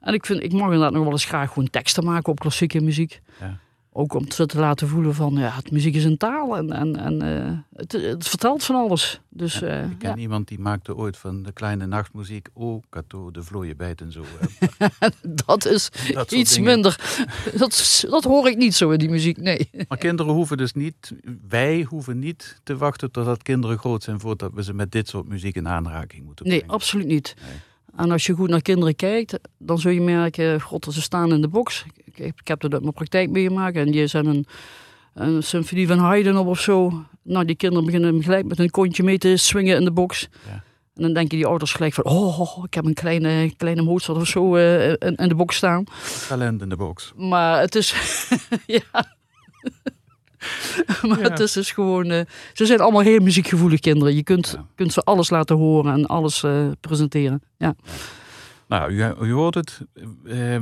En 0.00 0.14
ik, 0.14 0.26
vind, 0.26 0.42
ik 0.42 0.52
mag 0.52 0.62
inderdaad 0.64 0.92
nog 0.92 1.02
wel 1.02 1.12
eens 1.12 1.24
graag 1.24 1.52
gewoon 1.52 1.70
teksten 1.70 2.04
maken 2.04 2.32
op 2.32 2.40
klassieke 2.40 2.80
muziek. 2.80 3.20
Ja. 3.40 3.58
Ook 3.92 4.14
om 4.14 4.30
ze 4.30 4.46
te 4.46 4.58
laten 4.58 4.88
voelen 4.88 5.14
van, 5.14 5.34
ja, 5.34 5.50
het 5.54 5.70
muziek 5.70 5.94
is 5.94 6.04
een 6.04 6.16
taal 6.16 6.56
en, 6.56 6.72
en, 6.72 6.96
en 6.96 7.22
eh, 7.22 7.58
het, 7.72 7.92
het 7.92 8.28
vertelt 8.28 8.64
van 8.64 8.76
alles. 8.76 9.20
Dus 9.28 9.62
eh, 9.62 9.90
Ik 9.90 9.98
ken 9.98 10.10
ja, 10.10 10.16
iemand 10.16 10.48
die 10.48 10.58
maakte 10.58 10.96
ooit 10.96 11.16
van 11.16 11.42
de 11.42 11.52
kleine 11.52 11.86
nachtmuziek. 11.86 12.48
Oh, 12.52 12.82
Cato, 12.90 13.30
de 13.30 13.42
vlooien 13.42 13.76
bijt 13.76 14.00
en 14.00 14.12
zo. 14.12 14.24
dat 15.46 15.66
is 15.66 15.90
Dat 16.12 16.32
iets 16.32 16.54
dingen. 16.54 16.70
minder. 16.72 17.20
Dat, 17.56 18.04
dat 18.10 18.24
hoor 18.24 18.48
ik 18.48 18.56
niet 18.56 18.74
zo 18.74 18.90
in 18.90 18.98
die 18.98 19.08
muziek, 19.10 19.36
nee. 19.36 19.70
Maar 19.88 19.98
kinderen 19.98 20.32
hoeven 20.32 20.56
dus 20.56 20.72
niet, 20.72 21.12
wij 21.48 21.82
hoeven 21.88 22.18
niet 22.18 22.60
te 22.62 22.76
wachten 22.76 23.10
totdat 23.10 23.42
kinderen 23.42 23.78
groot 23.78 24.02
zijn 24.02 24.20
voordat 24.20 24.52
we 24.54 24.62
ze 24.62 24.74
met 24.74 24.92
dit 24.92 25.08
soort 25.08 25.28
muziek 25.28 25.56
in 25.56 25.68
aanraking 25.68 26.24
moeten 26.24 26.46
Nee, 26.46 26.56
brengen. 26.58 26.74
absoluut 26.74 27.06
niet. 27.06 27.34
Nee. 27.42 27.50
En 27.98 28.10
als 28.10 28.26
je 28.26 28.34
goed 28.34 28.48
naar 28.48 28.62
kinderen 28.62 28.96
kijkt, 28.96 29.38
dan 29.58 29.78
zul 29.78 29.90
je 29.90 30.00
merken, 30.00 30.60
god, 30.60 30.86
ze 30.90 31.02
staan 31.02 31.32
in 31.32 31.40
de 31.40 31.48
box. 31.48 31.84
Ik, 32.04 32.18
ik 32.18 32.48
heb 32.48 32.60
dat 32.60 32.72
uit 32.72 32.82
mijn 32.82 32.94
praktijk 32.94 33.30
meegemaakt 33.30 33.76
en 33.76 33.90
die 33.90 34.06
zijn 34.06 34.26
een, 34.26 34.46
een 35.14 35.42
symfonie 35.42 35.86
van 35.86 35.98
Haydn 35.98 36.36
op 36.36 36.46
of 36.46 36.60
zo. 36.60 37.04
Nou, 37.22 37.44
die 37.44 37.56
kinderen 37.56 37.84
beginnen 37.84 38.22
gelijk 38.22 38.46
met 38.46 38.58
een 38.58 38.70
kontje 38.70 39.02
mee 39.02 39.18
te 39.18 39.36
swingen 39.36 39.76
in 39.76 39.84
de 39.84 39.90
box. 39.90 40.28
Ja. 40.46 40.52
En 40.94 41.02
dan 41.02 41.12
denken 41.12 41.36
die 41.36 41.46
ouders 41.46 41.72
gelijk 41.72 41.94
van, 41.94 42.04
oh, 42.04 42.40
oh, 42.40 42.64
ik 42.64 42.74
heb 42.74 42.84
een 42.84 42.94
kleine, 42.94 43.52
kleine 43.56 43.82
Mozart 43.82 44.18
of 44.18 44.26
zo 44.26 44.56
eh, 44.56 44.88
in, 44.88 45.14
in 45.16 45.28
de 45.28 45.34
box 45.34 45.56
staan. 45.56 45.84
Talent 46.28 46.62
in 46.62 46.68
de 46.68 46.76
box. 46.76 47.12
Maar 47.16 47.60
het 47.60 47.74
is, 47.74 47.94
ja... 48.66 49.16
maar 51.08 51.18
Ja. 51.20 51.28
het 51.28 51.40
is 51.40 51.52
dus 51.52 51.70
gewoon... 51.72 52.10
eh, 52.10 52.24
ze 52.52 52.66
zijn 52.66 52.80
allemaal 52.80 53.00
heel 53.02 53.20
muziekgevoelig 53.20 53.80
kinderen. 53.80 54.14
Je 54.14 54.22
kunt, 54.22 54.50
Ja. 54.56 54.66
kunt 54.74 54.92
ze 54.92 55.02
alles 55.02 55.30
laten 55.30 55.56
horen 55.56 55.92
en 55.92 56.06
alles 56.06 56.42
eh, 56.42 56.66
presenteren. 56.80 57.42
Ja. 57.56 57.74
Nou, 58.68 58.92
u, 58.92 59.04
u 59.26 59.32
hoort 59.32 59.54
het. 59.54 59.80
Eh, 60.24 60.56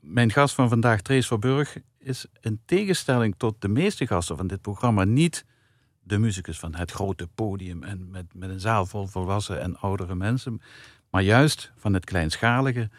mijn 0.00 0.32
gast 0.32 0.54
van 0.54 0.68
vandaag, 0.68 1.00
Trace 1.00 1.26
Verburg, 1.26 1.76
is 1.98 2.26
in 2.40 2.60
tegenstelling 2.64 3.34
tot 3.36 3.54
de 3.58 3.68
meeste 3.68 4.06
gasten 4.06 4.36
van 4.36 4.46
dit 4.46 4.60
programma 4.60 5.04
niet 5.04 5.44
de 6.02 6.18
muzikus 6.18 6.58
van 6.58 6.74
het 6.74 6.90
grote 6.90 7.26
podium 7.34 7.82
en 7.82 8.08
met, 8.10 8.24
met 8.34 8.50
een 8.50 8.60
zaal 8.60 8.86
vol 8.86 9.06
volwassen 9.06 9.60
en 9.60 9.76
oudere 9.78 10.14
mensen, 10.14 10.60
maar 11.10 11.22
juist 11.22 11.72
van 11.76 11.94
het 11.94 12.04
kleinschalige 12.04 12.90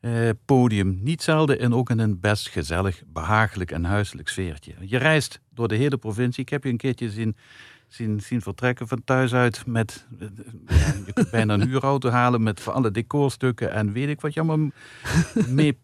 eh, 0.00 0.28
podium. 0.44 0.98
Niet 1.02 1.22
zelden 1.22 1.58
en 1.58 1.74
ook 1.74 1.90
in 1.90 1.98
een 1.98 2.20
best 2.20 2.48
gezellig, 2.48 3.02
behagelijk 3.06 3.70
en 3.70 3.84
huiselijk 3.84 4.28
sfeertje. 4.28 4.74
Je 4.80 4.96
reist 4.96 5.40
door 5.54 5.68
de 5.68 5.76
hele 5.76 5.96
provincie. 5.96 6.42
Ik 6.42 6.48
heb 6.48 6.64
je 6.64 6.70
een 6.70 6.76
keertje 6.76 7.10
zien, 7.10 7.36
zien, 7.88 8.20
zien 8.20 8.40
vertrekken 8.42 8.88
van 8.88 9.04
thuis 9.04 9.34
uit 9.34 9.66
met... 9.66 10.06
eh, 10.18 10.28
ja, 10.66 10.92
je 11.06 11.12
kunt 11.12 11.30
bijna 11.30 11.54
een 11.54 11.68
huurauto 11.68 12.08
halen 12.08 12.42
met 12.42 12.68
alle 12.68 12.90
decorstukken 12.90 13.72
en 13.72 13.92
weet 13.92 14.08
ik 14.08 14.20
wat 14.20 14.34
je 14.34 14.40
allemaal 14.40 14.70
mee 15.48 15.78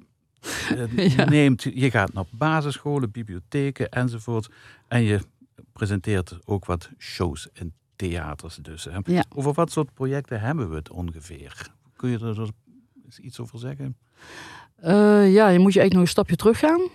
eh, 0.97 1.09
Ja. 1.17 1.25
neemt. 1.25 1.63
Je 1.63 1.91
gaat 1.91 2.13
naar 2.13 2.25
basisscholen, 2.31 3.11
bibliotheken 3.11 3.89
enzovoort. 3.91 4.49
En 4.89 5.03
je 5.03 5.21
presenteert 5.73 6.39
ook 6.45 6.65
wat 6.65 6.91
shows 6.99 7.49
in 7.53 7.73
theaters 7.97 8.57
dus. 8.57 8.85
Hè. 8.85 8.99
Ja. 9.05 9.25
Over 9.35 9.53
wat 9.53 9.73
soort 9.73 9.95
projecten 9.95 10.41
hebben 10.41 10.69
we 10.71 10.75
het 10.77 10.91
ongeveer? 10.91 11.69
Kun 11.97 12.11
je 12.11 12.19
er 12.19 12.49
eens 13.05 13.19
iets 13.19 13.41
over 13.41 13.59
zeggen? 13.59 13.97
Eh, 14.77 15.33
ja, 15.33 15.49
je 15.49 15.59
moet 15.59 15.73
je 15.73 15.81
eigenlijk 15.81 15.93
nog 15.93 16.03
een 16.03 16.09
stapje 16.09 16.37
terug 16.37 16.59
gaan. 16.59 16.89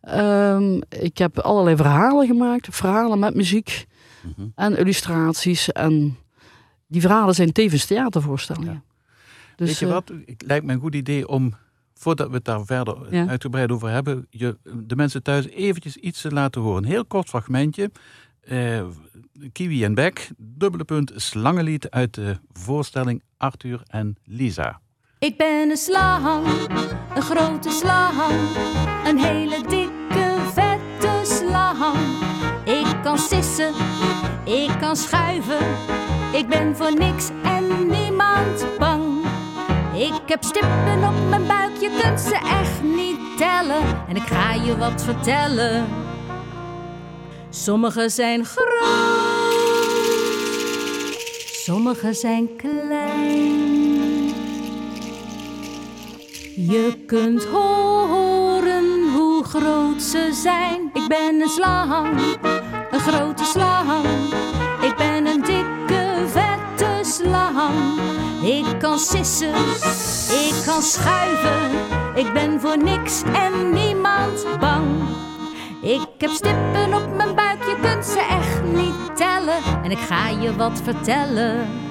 Ehm, 0.00 0.80
ik 1.02 1.18
heb 1.18 1.38
allerlei 1.38 1.76
verhalen 1.76 2.26
gemaakt. 2.26 2.68
Verhalen 2.70 3.18
met 3.18 3.34
muziek 3.34 3.86
Mhm. 4.36 4.46
en 4.54 4.76
illustraties. 4.78 5.72
En 5.72 6.16
die 6.86 7.00
verhalen 7.00 7.34
zijn 7.34 7.52
tevens 7.52 7.84
theatervoorstellingen. 7.86 8.72
Ja. 8.72 8.82
Dus, 9.56 9.68
Weet 9.68 9.78
je 9.78 9.86
eh, 9.86 9.92
wat? 9.92 10.12
Het 10.26 10.42
lijkt 10.46 10.64
me 10.66 10.72
een 10.72 10.80
goed 10.80 10.94
idee 10.94 11.28
om, 11.28 11.54
voordat 11.94 12.28
we 12.28 12.34
het 12.34 12.44
daar 12.44 12.64
verder 12.64 13.14
Ja. 13.14 13.26
uitgebreid 13.26 13.70
over 13.72 13.88
hebben, 13.90 14.26
je, 14.30 14.56
de 14.84 14.96
mensen 14.96 15.22
thuis 15.22 15.46
eventjes 15.48 15.96
iets 15.96 16.20
te 16.20 16.30
laten 16.30 16.60
horen. 16.60 16.82
Een 16.82 16.88
heel 16.88 17.04
kort 17.04 17.28
fragmentje. 17.28 17.90
Eh, 18.40 18.84
Kiwi 19.52 19.84
en 19.84 19.94
Beck, 19.94 20.30
dubbele 20.36 20.84
punt, 20.84 21.12
slangenlied 21.14 21.90
uit 21.90 22.14
de 22.14 22.38
voorstelling 22.52 23.22
Arthur 23.36 23.82
en 23.86 24.16
Lisa. 24.24 24.80
Ik 25.18 25.36
ben 25.36 25.70
een 25.70 25.76
slang, 25.76 26.46
een 27.14 27.22
grote 27.22 27.70
slang, 27.70 28.12
een 29.04 29.18
hele 29.18 29.60
dikke 29.68 30.36
vette 30.52 31.20
slang. 31.22 31.96
Ik 32.64 33.02
kan 33.02 33.18
sissen, 33.18 33.74
ik 34.44 34.70
kan 34.80 34.96
schuiven, 34.96 35.66
ik 36.32 36.48
ben 36.48 36.76
voor 36.76 36.94
niks 36.94 37.28
en 37.44 37.88
niemand 37.88 38.66
bang. 38.78 39.24
Ik 39.94 40.20
heb 40.26 40.44
stippen 40.44 41.08
op 41.08 41.28
mijn 41.28 41.46
buik, 41.46 41.76
je 41.80 41.98
kunt 42.02 42.20
ze 42.20 42.34
echt 42.34 42.82
niet 42.82 43.38
tellen. 43.38 43.82
En 44.08 44.16
ik 44.16 44.26
ga 44.26 44.52
je 44.52 44.76
wat 44.76 45.04
vertellen. 45.04 45.86
Sommige 47.50 48.08
zijn 48.08 48.44
groot, 48.44 48.66
sommige 51.64 52.12
zijn 52.12 52.56
klein. 52.56 53.35
Je 56.58 57.04
kunt 57.06 57.44
horen 57.44 59.12
hoe 59.14 59.44
groot 59.44 60.02
ze 60.02 60.38
zijn. 60.42 60.90
Ik 60.92 61.08
ben 61.08 61.40
een 61.40 61.48
slang, 61.48 62.18
een 62.90 63.00
grote 63.00 63.44
slang. 63.44 63.90
Ik 64.80 64.96
ben 64.96 65.26
een 65.26 65.42
dikke, 65.42 66.24
vette 66.26 67.10
slang. 67.10 67.74
Ik 68.42 68.78
kan 68.78 68.98
sissen, 68.98 69.54
ik 70.48 70.62
kan 70.66 70.82
schuiven. 70.82 71.70
Ik 72.14 72.32
ben 72.32 72.60
voor 72.60 72.78
niks 72.78 73.22
en 73.22 73.72
niemand 73.72 74.46
bang. 74.60 74.86
Ik 75.82 76.08
heb 76.18 76.30
stippen 76.30 76.94
op 76.94 77.16
mijn 77.16 77.34
buik, 77.34 77.64
je 77.64 77.76
kunt 77.82 78.04
ze 78.04 78.20
echt 78.20 78.62
niet 78.62 79.16
tellen. 79.16 79.62
En 79.82 79.90
ik 79.90 79.98
ga 79.98 80.28
je 80.28 80.56
wat 80.56 80.80
vertellen. 80.84 81.84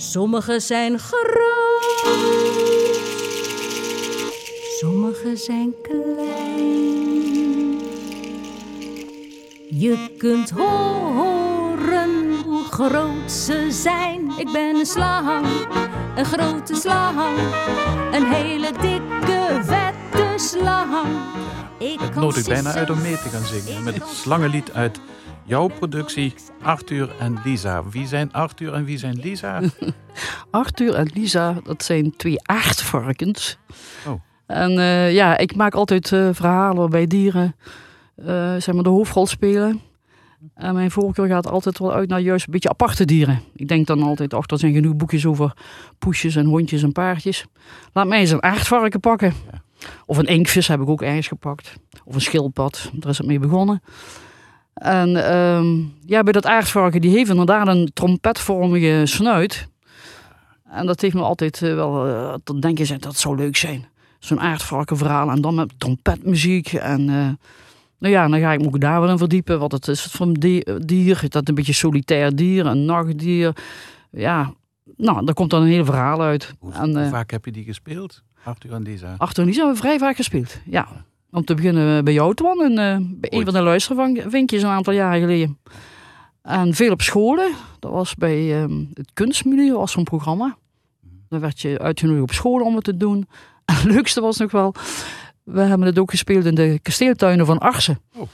Sommige 0.00 0.60
zijn 0.60 0.98
groot, 0.98 2.97
sommige 4.80 5.36
zijn 5.36 5.74
klein. 5.82 6.16
Je 9.70 10.14
kunt 10.18 10.50
horen 10.50 12.40
hoe 12.44 12.64
groot 12.64 13.32
ze 13.32 13.66
zijn. 13.70 14.30
Ik 14.36 14.52
ben 14.52 14.76
een 14.76 14.86
slang, 14.86 15.46
een 16.16 16.24
grote 16.24 16.74
slang, 16.74 17.38
een 18.12 18.32
hele 18.32 18.72
dikke, 18.72 19.60
vette 19.62 20.34
slang. 20.36 21.06
Ik 21.78 22.00
Het 22.00 22.10
kan 22.10 22.22
nodig 22.22 22.46
bijna 22.46 22.72
uit 22.72 22.90
om 22.90 23.00
mee 23.02 23.16
te 23.16 23.28
gaan 23.28 23.44
zingen. 23.44 23.82
Met 23.82 23.94
het 23.94 24.06
slangenlied 24.06 24.72
uit 24.72 25.00
jouw 25.44 25.66
productie, 25.66 26.34
Arthur 26.62 27.10
en 27.18 27.40
Lisa. 27.44 27.88
Wie 27.88 28.06
zijn 28.06 28.32
Arthur 28.32 28.74
en 28.74 28.84
wie 28.84 28.98
zijn 28.98 29.20
Lisa? 29.20 29.60
Arthur 30.50 30.94
en 30.94 31.10
Lisa, 31.14 31.60
dat 31.64 31.84
zijn 31.84 32.16
twee 32.16 32.48
aardvarkens. 32.48 33.58
Oh. 34.06 34.26
En 34.48 34.78
eh, 34.78 35.12
ja, 35.12 35.36
ik 35.36 35.56
maak 35.56 35.74
altijd 35.74 36.12
eh, 36.12 36.28
verhalen 36.32 36.76
waarbij 36.76 37.06
dieren 37.06 37.56
eh, 38.14 38.54
zeg 38.56 38.74
maar 38.74 38.82
de 38.82 38.88
hoofdrol 38.88 39.26
spelen. 39.26 39.80
En 40.54 40.74
mijn 40.74 40.90
voorkeur 40.90 41.26
gaat 41.26 41.48
altijd 41.48 41.78
wel 41.78 41.92
uit 41.92 42.08
naar 42.08 42.20
juist 42.20 42.46
een 42.46 42.52
beetje 42.52 42.68
aparte 42.68 43.04
dieren. 43.04 43.40
Ik 43.54 43.68
denk 43.68 43.86
dan 43.86 44.02
altijd, 44.02 44.34
ach, 44.34 44.50
er 44.50 44.58
zijn 44.58 44.72
genoeg 44.72 44.96
boekjes 44.96 45.26
over 45.26 45.52
poesjes 45.98 46.36
en 46.36 46.46
hondjes 46.46 46.82
en 46.82 46.92
paardjes. 46.92 47.46
Laat 47.92 48.06
mij 48.06 48.18
eens 48.20 48.30
een 48.30 48.42
aardvarken 48.42 49.00
pakken. 49.00 49.32
Of 50.06 50.16
een 50.16 50.26
inkvis 50.26 50.68
heb 50.68 50.80
ik 50.80 50.88
ook 50.88 51.02
ergens 51.02 51.28
gepakt. 51.28 51.74
Of 52.04 52.14
een 52.14 52.20
schildpad, 52.20 52.90
daar 52.92 53.10
is 53.10 53.18
het 53.18 53.26
mee 53.26 53.38
begonnen. 53.38 53.82
En 54.74 55.28
ehm, 55.30 55.76
ja, 56.06 56.22
bij 56.22 56.32
dat 56.32 56.46
aardvarken, 56.46 57.00
die 57.00 57.10
heeft 57.10 57.30
inderdaad 57.30 57.68
een 57.68 57.90
trompetvormige 57.92 59.02
snuit. 59.04 59.68
En 60.70 60.86
dat 60.86 61.00
heeft 61.00 61.14
me 61.14 61.22
altijd 61.22 61.62
eh, 61.62 61.74
wel 61.74 62.06
eh, 62.06 62.34
tot 62.44 62.62
denken 62.62 63.00
dat 63.00 63.16
zou 63.16 63.36
leuk 63.36 63.56
zijn. 63.56 63.86
Zo'n 64.18 64.40
aardvarkenverhaal 64.40 65.30
en 65.30 65.40
dan 65.40 65.54
met 65.54 65.72
trompetmuziek. 65.78 66.72
En 66.72 67.00
eh, 67.08 67.28
nou 67.98 68.12
ja, 68.14 68.28
dan 68.28 68.40
ga 68.40 68.52
ik 68.52 68.60
me 68.60 68.66
ook 68.66 68.80
daar 68.80 69.00
wel 69.00 69.10
in 69.10 69.18
verdiepen. 69.18 69.58
Wat 69.58 69.72
het 69.72 69.88
is 69.88 70.02
voor 70.02 70.26
een 70.26 70.34
di- 70.34 70.64
dier. 70.78 71.20
Is 71.22 71.28
dat 71.28 71.48
een 71.48 71.54
beetje 71.54 71.72
solitair 71.72 72.36
dier, 72.36 72.66
een 72.66 72.84
nachtdier? 72.84 73.56
Ja, 74.10 74.52
nou, 74.96 75.24
daar 75.24 75.34
komt 75.34 75.50
dan 75.50 75.62
een 75.62 75.68
heel 75.68 75.84
verhaal 75.84 76.22
uit. 76.22 76.54
Hoe, 76.58 76.72
En, 76.72 76.90
hoe 76.90 77.00
eh, 77.00 77.10
vaak 77.10 77.30
heb 77.30 77.44
je 77.44 77.52
die 77.52 77.64
gespeeld, 77.64 78.22
Arthur 78.44 78.72
en 78.72 78.82
Lisa? 78.82 79.14
Arthur 79.18 79.42
en 79.42 79.48
Lisa 79.48 79.58
hebben 79.64 79.76
we 79.82 79.86
vrij 79.88 79.98
vaak 79.98 80.16
gespeeld. 80.16 80.58
Ja. 80.64 80.88
Om 81.30 81.44
te 81.44 81.54
beginnen 81.54 82.04
bij 82.04 82.12
jou, 82.12 82.34
Twan. 82.34 82.62
En, 82.62 82.70
eh, 82.70 82.96
bij 83.20 83.38
een 83.38 83.44
van 83.44 83.52
de 83.54 83.62
luistervinkjes 83.62 84.62
een 84.62 84.68
aantal 84.68 84.92
jaren 84.92 85.20
geleden. 85.20 85.58
En 86.42 86.74
veel 86.74 86.92
op 86.92 87.02
scholen. 87.02 87.52
Dat 87.78 87.90
was 87.92 88.14
bij 88.14 88.62
ehm, 88.62 88.84
het 88.94 89.10
Kunstmilieu, 89.14 89.74
was 89.74 89.92
zo'n 89.92 90.04
programma. 90.04 90.56
Dan 91.28 91.40
werd 91.40 91.60
je 91.60 91.78
uitgenodigd 91.78 92.22
op 92.22 92.32
scholen 92.32 92.66
om 92.66 92.74
het 92.74 92.84
te 92.84 92.96
doen. 92.96 93.28
Het 93.72 93.84
leukste 93.84 94.20
was 94.20 94.36
nog 94.38 94.50
wel... 94.50 94.74
we 95.42 95.60
hebben 95.60 95.86
het 95.86 95.98
ook 95.98 96.10
gespeeld 96.10 96.44
in 96.44 96.54
de 96.54 96.78
kasteeltuinen 96.82 97.46
van 97.46 97.58
Arsen. 97.58 98.00
Oh. 98.16 98.28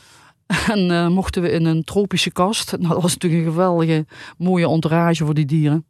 En 0.69 0.91
eh, 0.91 1.09
mochten 1.09 1.43
we 1.43 1.51
in 1.51 1.65
een 1.65 1.85
tropische 1.85 2.31
kast. 2.31 2.77
Nou, 2.79 2.93
dat 2.95 3.03
was 3.03 3.13
natuurlijk 3.13 3.45
een 3.45 3.51
geweldige, 3.51 4.07
mooie 4.39 4.69
entourage 4.69 5.25
voor 5.25 5.35
die 5.35 5.45
dieren. 5.47 5.87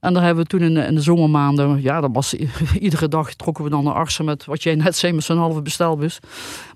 En 0.00 0.14
daar 0.14 0.22
hebben 0.22 0.42
we 0.42 0.48
toen 0.48 0.60
in, 0.60 0.74
de- 0.74 0.84
in 0.84 0.94
de 0.94 1.00
zomermaanden, 1.00 1.82
ja, 1.82 2.00
dat 2.00 2.10
was 2.12 2.34
iedere 2.80 3.08
dag 3.08 3.34
trokken 3.34 3.64
we 3.64 3.70
dan 3.70 3.84
naar 3.84 3.94
Arsen 3.94 4.24
met 4.24 4.44
wat 4.44 4.62
jij 4.62 4.74
net 4.74 4.96
zei, 4.96 5.12
met 5.12 5.24
zo'n 5.24 5.38
halve 5.38 5.62
bestelbus. 5.62 6.18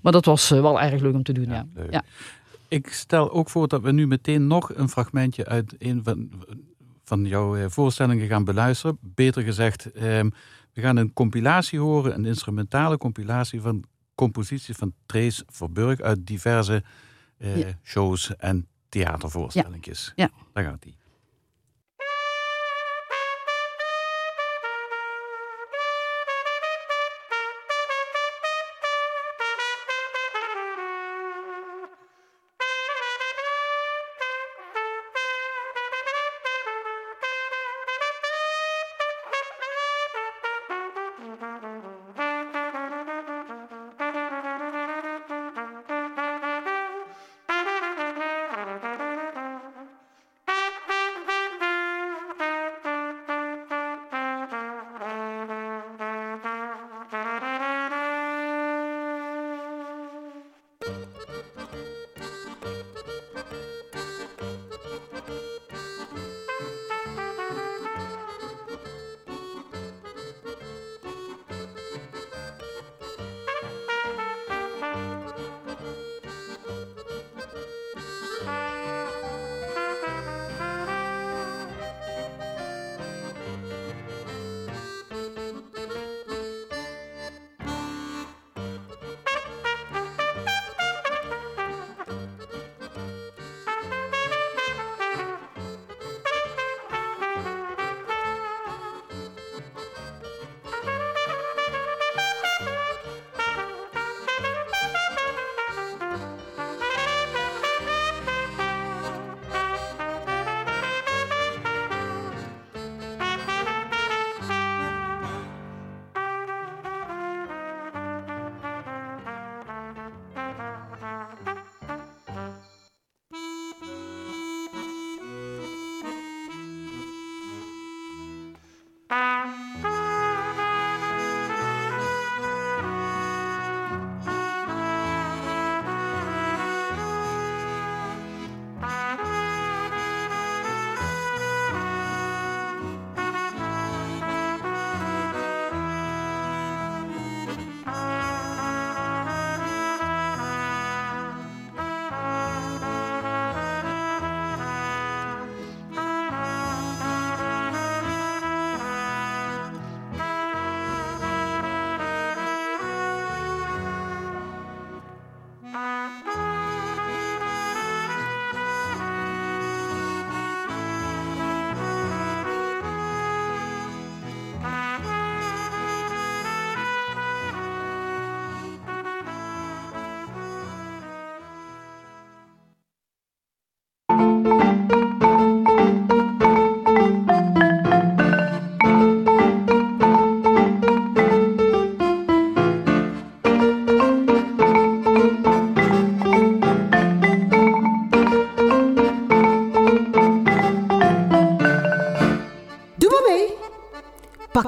Maar 0.01 0.11
dat 0.11 0.25
was 0.25 0.51
eh, 0.51 0.61
wel 0.61 0.81
erg 0.81 1.01
leuk 1.01 1.13
om 1.13 1.23
te 1.23 1.33
doen, 1.33 1.47
ja. 1.49 1.65
Ja. 1.89 2.03
Ik 2.67 2.87
stel 2.91 3.31
ook 3.31 3.49
voor 3.49 3.67
dat 3.67 3.81
we 3.81 3.91
nu 3.91 4.07
meteen 4.07 4.47
nog 4.47 4.71
een 4.75 4.89
fragmentje 4.89 5.45
uit 5.45 5.75
een 5.79 6.01
van, 6.03 6.29
van 7.03 7.25
jouw 7.25 7.55
eh, 7.55 7.65
voorstellingen 7.67 8.27
gaan 8.27 8.43
beluisteren. 8.43 8.97
Beter 9.01 9.41
gezegd, 9.41 9.91
ehm, 9.91 10.29
we 10.77 10.83
gaan 10.83 10.97
een 10.97 11.13
compilatie 11.13 11.79
horen, 11.79 12.13
een 12.13 12.25
instrumentale 12.25 12.97
compilatie 12.97 13.61
van 13.61 13.83
composities 14.15 14.75
van 14.77 14.93
Trace 15.05 15.43
Verburg 15.47 16.01
uit 16.01 16.27
diverse 16.27 16.83
eh, 17.37 17.57
Ja. 17.57 17.67
shows 17.83 18.35
en 18.35 18.67
theatervoorstellingjes. 18.89 20.13
Ja. 20.15 20.29
Daar 20.53 20.63
gaat 20.63 20.81
die. 20.81 20.97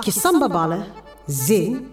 que 0.01 0.11
Bakki 0.11 0.11
Sambabala, 0.11 0.87
Zin. 1.29 1.88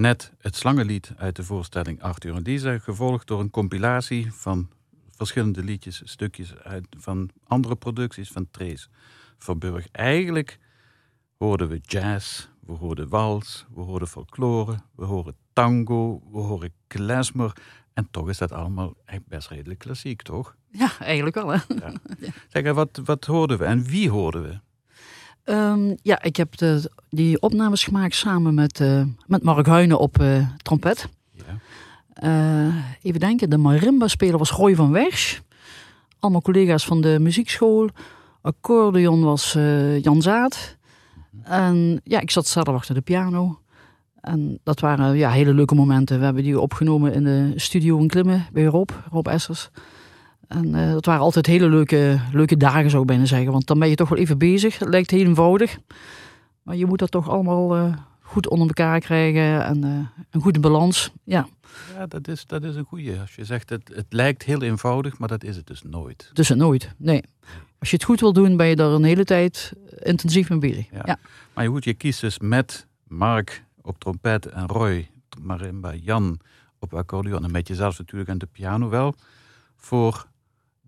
Net 0.00 0.32
het 0.38 0.56
slangenlied 0.56 1.12
uit 1.16 1.36
de 1.36 1.44
voorstelling 1.44 2.02
Arthur 2.02 2.34
en 2.34 2.42
Lisa, 2.42 2.78
gevolgd 2.78 3.26
door 3.26 3.40
een 3.40 3.50
compilatie 3.50 4.32
van 4.32 4.70
verschillende 5.10 5.62
liedjes, 5.62 6.02
stukjes 6.04 6.56
uit, 6.56 6.86
van 6.98 7.30
andere 7.46 7.76
producties 7.76 8.30
van 8.30 8.50
Trace 8.50 8.88
Verburg. 9.38 9.90
Eigenlijk 9.90 10.58
hoorden 11.38 11.68
we 11.68 11.80
jazz, 11.82 12.48
we 12.60 12.72
hoorden 12.72 13.08
wals, 13.08 13.66
we 13.74 13.80
hoorden 13.80 14.08
folklore, 14.08 14.78
we 14.96 15.04
horen 15.04 15.36
tango, 15.52 16.22
we 16.32 16.38
horen 16.38 16.72
klezmer. 16.86 17.52
En 17.92 18.08
toch 18.10 18.28
is 18.28 18.38
dat 18.38 18.52
allemaal 18.52 18.94
echt 19.04 19.26
best 19.26 19.48
redelijk 19.48 19.78
klassiek, 19.78 20.22
toch? 20.22 20.56
Ja, 20.70 20.98
eigenlijk 20.98 21.36
wel. 21.36 21.48
Hè? 21.48 21.58
Ja. 21.68 21.92
Zeg, 22.48 22.72
wat, 22.72 23.00
wat 23.04 23.24
hoorden 23.24 23.58
we 23.58 23.64
en 23.64 23.84
wie 23.84 24.10
hoorden 24.10 24.42
we? 24.42 24.60
Um, 25.50 25.96
ja, 26.02 26.22
ik 26.22 26.36
heb 26.36 26.56
de, 26.56 26.90
die 27.08 27.40
opnames 27.40 27.84
gemaakt 27.84 28.14
samen 28.14 28.54
met, 28.54 28.80
uh, 28.80 29.02
met 29.26 29.42
Mark 29.42 29.66
Huinen 29.66 29.98
op 29.98 30.20
uh, 30.20 30.46
trompet. 30.56 31.08
Ja. 31.32 32.66
Uh, 32.66 32.74
even 33.02 33.20
denken, 33.20 33.50
de 33.50 33.56
marimba-speler 33.56 34.38
was 34.38 34.50
Roy 34.50 34.74
van 34.74 34.90
Wersch. 34.90 35.38
Allemaal 36.18 36.42
collega's 36.42 36.84
van 36.84 37.00
de 37.00 37.18
muziekschool. 37.20 37.88
Accordeon 38.40 39.22
was 39.22 39.52
Jan 40.00 40.22
Zaad. 40.22 40.76
En 41.42 42.00
ja, 42.04 42.20
ik 42.20 42.30
zat 42.30 42.46
zelf 42.46 42.68
achter 42.68 42.94
de 42.94 43.00
piano. 43.00 43.60
En 44.20 44.58
dat 44.64 44.80
waren 44.80 45.16
ja, 45.16 45.30
hele 45.30 45.54
leuke 45.54 45.74
momenten. 45.74 46.18
We 46.18 46.24
hebben 46.24 46.42
die 46.42 46.60
opgenomen 46.60 47.12
in 47.12 47.24
de 47.24 47.52
studio 47.56 47.98
in 47.98 48.06
Klimmen 48.06 48.46
bij 48.52 48.64
Rob, 48.64 48.90
Rob 49.10 49.26
Essers. 49.26 49.70
En 50.50 50.66
uh, 50.66 50.92
dat 50.92 51.04
waren 51.04 51.22
altijd 51.22 51.46
hele 51.46 51.68
leuke, 51.68 52.20
leuke 52.32 52.56
dagen, 52.56 52.90
zou 52.90 53.02
ik 53.02 53.08
bijna 53.08 53.24
zeggen. 53.24 53.52
Want 53.52 53.66
dan 53.66 53.78
ben 53.78 53.88
je 53.88 53.94
toch 53.94 54.08
wel 54.08 54.18
even 54.18 54.38
bezig. 54.38 54.78
Het 54.78 54.88
lijkt 54.88 55.10
heel 55.10 55.26
eenvoudig. 55.26 55.78
Maar 56.62 56.76
je 56.76 56.86
moet 56.86 56.98
dat 56.98 57.10
toch 57.10 57.28
allemaal 57.28 57.76
uh, 57.76 57.94
goed 58.20 58.48
onder 58.48 58.66
elkaar 58.66 59.00
krijgen. 59.00 59.64
En 59.64 59.84
uh, 59.84 60.24
een 60.30 60.40
goede 60.40 60.60
balans. 60.60 61.12
Ja, 61.24 61.48
ja 61.94 62.06
dat, 62.06 62.28
is, 62.28 62.46
dat 62.46 62.64
is 62.64 62.76
een 62.76 62.84
goede. 62.84 63.20
Als 63.20 63.34
je 63.34 63.44
zegt, 63.44 63.70
het, 63.70 63.90
het 63.94 64.06
lijkt 64.08 64.42
heel 64.42 64.62
eenvoudig, 64.62 65.18
maar 65.18 65.28
dat 65.28 65.44
is 65.44 65.56
het 65.56 65.66
dus 65.66 65.82
nooit. 65.82 66.26
Het 66.28 66.38
is 66.38 66.48
het 66.48 66.58
nooit, 66.58 66.94
nee. 66.96 67.22
Als 67.78 67.90
je 67.90 67.96
het 67.96 68.04
goed 68.04 68.20
wil 68.20 68.32
doen, 68.32 68.56
ben 68.56 68.66
je 68.66 68.76
daar 68.76 68.90
een 68.90 69.04
hele 69.04 69.24
tijd 69.24 69.72
intensief 70.02 70.48
mee 70.48 70.58
bezig. 70.58 70.86
Ja. 70.92 71.02
ja. 71.04 71.18
Maar 71.54 71.66
goed, 71.66 71.84
je 71.84 71.94
kiest 71.94 72.20
dus 72.20 72.38
met 72.38 72.86
Mark 73.06 73.64
op 73.82 73.98
trompet 73.98 74.46
en 74.46 74.66
Roy, 74.66 75.10
marimba, 75.42 75.94
Jan 75.94 76.40
op 76.78 76.94
accordeon 76.94 77.44
en 77.44 77.50
met 77.50 77.68
jezelf 77.68 77.98
natuurlijk 77.98 78.30
aan 78.30 78.38
de 78.38 78.48
piano 78.52 78.88
wel 78.88 79.14
voor 79.76 80.28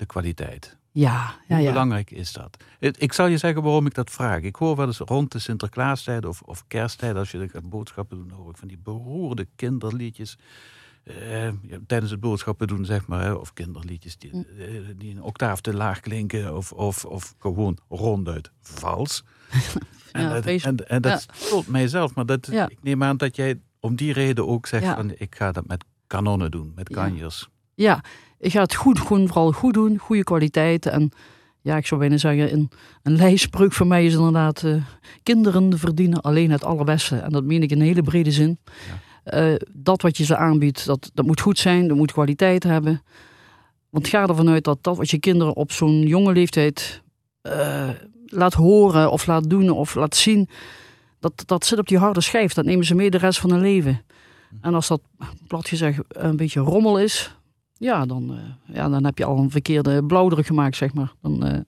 de 0.02 0.08
kwaliteit. 0.08 0.76
Ja, 0.92 1.34
ja, 1.48 1.54
Hoe 1.54 1.64
ja. 1.64 1.70
belangrijk 1.70 2.10
is 2.10 2.32
dat? 2.32 2.56
Ik 2.78 3.12
zal 3.12 3.26
je 3.26 3.36
zeggen 3.36 3.62
waarom 3.62 3.86
ik 3.86 3.94
dat 3.94 4.10
vraag. 4.10 4.42
Ik 4.42 4.56
hoor 4.56 4.76
wel 4.76 4.86
eens 4.86 4.98
rond 4.98 5.32
de 5.32 5.38
Sinterklaastijd 5.38 6.24
of, 6.24 6.42
of 6.42 6.64
kersttijd, 6.66 7.16
als 7.16 7.30
je 7.30 7.38
de 7.38 7.60
boodschappen 7.62 8.18
doet, 8.18 8.30
hoor 8.32 8.50
ik 8.50 8.56
van 8.56 8.68
die 8.68 8.78
beroerde 8.78 9.46
kinderliedjes. 9.56 10.38
Uh, 11.04 11.48
tijdens 11.86 12.10
het 12.10 12.20
boodschappen 12.20 12.66
doen, 12.66 12.84
zeg 12.84 13.06
maar, 13.06 13.22
hè, 13.22 13.32
of 13.32 13.52
kinderliedjes 13.52 14.18
die, 14.18 14.32
uh, 14.32 14.88
die 14.96 15.10
een 15.10 15.22
octaaf 15.22 15.60
te 15.60 15.74
laag 15.74 16.00
klinken, 16.00 16.56
of, 16.56 16.72
of, 16.72 17.04
of 17.04 17.34
gewoon 17.38 17.78
ronduit 17.88 18.50
vals. 18.60 19.24
en, 20.12 20.22
Ja, 20.22 20.40
dat, 20.40 20.44
en, 20.44 20.88
en 20.88 21.02
dat 21.02 21.26
ja. 21.26 21.34
stolt 21.34 21.66
mijzelf, 21.66 22.14
maar 22.14 22.26
dat, 22.26 22.48
ik 22.48 22.82
neem 22.82 23.02
aan 23.02 23.16
dat 23.16 23.36
jij 23.36 23.60
om 23.80 23.96
die 23.96 24.12
reden 24.12 24.46
ook 24.46 24.66
zegt 24.66 24.86
van 24.86 25.12
ik 25.16 25.34
ga 25.34 25.52
dat 25.52 25.66
met 25.66 25.84
kanonnen 26.06 26.50
doen, 26.50 26.72
met 26.74 26.88
kanjers. 26.88 27.48
Ja, 27.74 28.04
ga 28.50 28.60
het 28.60 28.74
goed, 28.74 29.00
gewoon 29.00 29.26
vooral 29.26 29.52
goed 29.52 29.74
doen, 29.74 29.98
goede 29.98 30.24
kwaliteit. 30.24 30.86
En 30.86 31.12
ja, 31.60 31.76
ik 31.76 31.86
zou 31.86 32.00
bijna 32.00 32.16
zeggen, 32.16 32.52
een, 32.52 32.70
een 33.02 33.16
lijfspreuk 33.16 33.72
voor 33.72 33.86
mij 33.86 34.04
is 34.06 34.14
inderdaad... 34.14 34.62
eh, 34.62 34.74
kinderen 35.22 35.78
verdienen 35.78 36.20
alleen 36.20 36.50
het 36.50 36.64
allerbeste. 36.64 37.16
En 37.16 37.30
dat 37.30 37.44
meen 37.44 37.62
ik 37.62 37.70
in 37.70 37.80
een 37.80 37.86
hele 37.86 38.02
brede 38.02 38.30
zin. 38.30 38.58
Eh, 39.24 39.54
dat 39.72 40.02
wat 40.02 40.16
je 40.16 40.24
ze 40.24 40.36
aanbiedt, 40.36 40.86
dat, 40.86 41.10
dat 41.14 41.26
moet 41.26 41.40
goed 41.40 41.58
zijn, 41.58 41.88
dat 41.88 41.96
moet 41.96 42.12
kwaliteit 42.12 42.62
hebben. 42.62 43.02
Want 43.90 44.08
ga 44.08 44.26
ervan 44.26 44.48
uit 44.48 44.64
dat 44.64 44.78
dat 44.80 44.96
wat 44.96 45.10
je 45.10 45.18
kinderen 45.18 45.56
op 45.56 45.72
zo'n 45.72 46.00
jonge 46.00 46.32
leeftijd 46.32 47.02
eh, 47.40 47.88
laat 48.26 48.54
horen... 48.54 49.10
of 49.10 49.26
laat 49.26 49.50
doen 49.50 49.70
of 49.70 49.94
laat 49.94 50.16
zien... 50.16 50.48
Dat, 51.20 51.42
dat 51.46 51.66
zit 51.66 51.78
op 51.78 51.88
die 51.88 51.98
harde 51.98 52.20
schijf. 52.20 52.52
Dat 52.52 52.64
nemen 52.64 52.84
ze 52.84 52.94
mee 52.94 53.10
de 53.10 53.18
rest 53.18 53.40
van 53.40 53.50
hun 53.50 53.60
leven. 53.60 54.02
En 54.60 54.74
als 54.74 54.88
dat, 54.88 55.00
plat 55.46 55.68
gezegd, 55.68 55.98
een 56.08 56.36
beetje 56.36 56.60
rommel 56.60 56.98
is... 56.98 57.36
Ja, 57.82 58.06
dan, 58.06 58.30
eh, 58.36 58.74
ja, 58.76 58.88
dan 58.88 59.04
heb 59.04 59.18
je 59.18 59.24
al 59.24 59.38
een 59.38 59.50
verkeerde 59.50 60.04
blauwdruk 60.04 60.46
gemaakt, 60.46 60.76
zeg 60.76 60.94
maar. 60.94 61.12
Dan, 61.22 61.44
eh, 61.46 61.58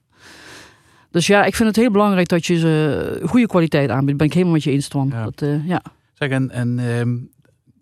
dus 1.11 1.27
ja, 1.27 1.43
ik 1.45 1.55
vind 1.55 1.67
het 1.67 1.77
heel 1.77 1.91
belangrijk 1.91 2.27
dat 2.27 2.45
je 2.45 2.57
ze 2.57 3.21
goede 3.25 3.47
kwaliteit 3.47 3.89
aanbiedt. 3.89 4.17
Ben 4.17 4.27
ik 4.27 4.33
helemaal 4.33 4.53
met 4.53 4.63
je 4.63 4.71
eens, 4.71 4.87
Twan. 4.87 5.07
Ja. 5.07 5.23
Dat, 5.23 5.41
eh, 5.41 5.67
ja. 5.67 5.81
Zeg, 6.13 6.29
en, 6.29 6.49
en 6.51 6.79
ehm, 6.79 7.17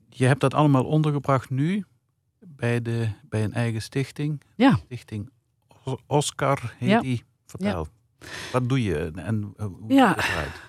je 0.09 0.25
hebt 0.25 0.39
dat 0.41 0.53
allemaal 0.53 0.83
ondergebracht 0.83 1.49
nu 1.49 1.83
bij, 2.39 2.81
de, 2.81 3.07
bij 3.29 3.43
een 3.43 3.53
eigen 3.53 3.81
stichting. 3.81 4.41
Ja. 4.55 4.79
Stichting 4.85 5.29
Oscar 6.07 6.73
heet 6.77 6.89
Ja. 6.89 6.99
die. 7.01 7.23
Vertel. 7.45 7.87
Wat 8.51 8.69
doe 8.69 8.83
je 8.83 9.11
en 9.15 9.53
eh, 9.57 9.65
hoe 9.79 9.93
Ja. 9.93 10.13
het 10.15 10.25
eruit? 10.31 10.61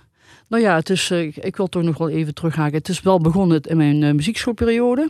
Nou 0.49 0.63
ja, 0.63 0.75
het 0.75 0.91
is, 0.91 1.11
eh, 1.11 1.23
ik- 1.37 1.57
wil 1.57 1.67
toch 1.69 1.83
nog 1.83 1.99
wel 1.99 2.09
even 2.09 2.35
terughaken. 2.35 2.77
Het 2.79 2.89
is 2.89 3.01
wel 3.01 3.21
begonnen 3.21 3.61
in 3.61 3.77
mijn 3.77 4.03
eh, 4.03 4.13
muziekschoolperiode. 4.13 5.09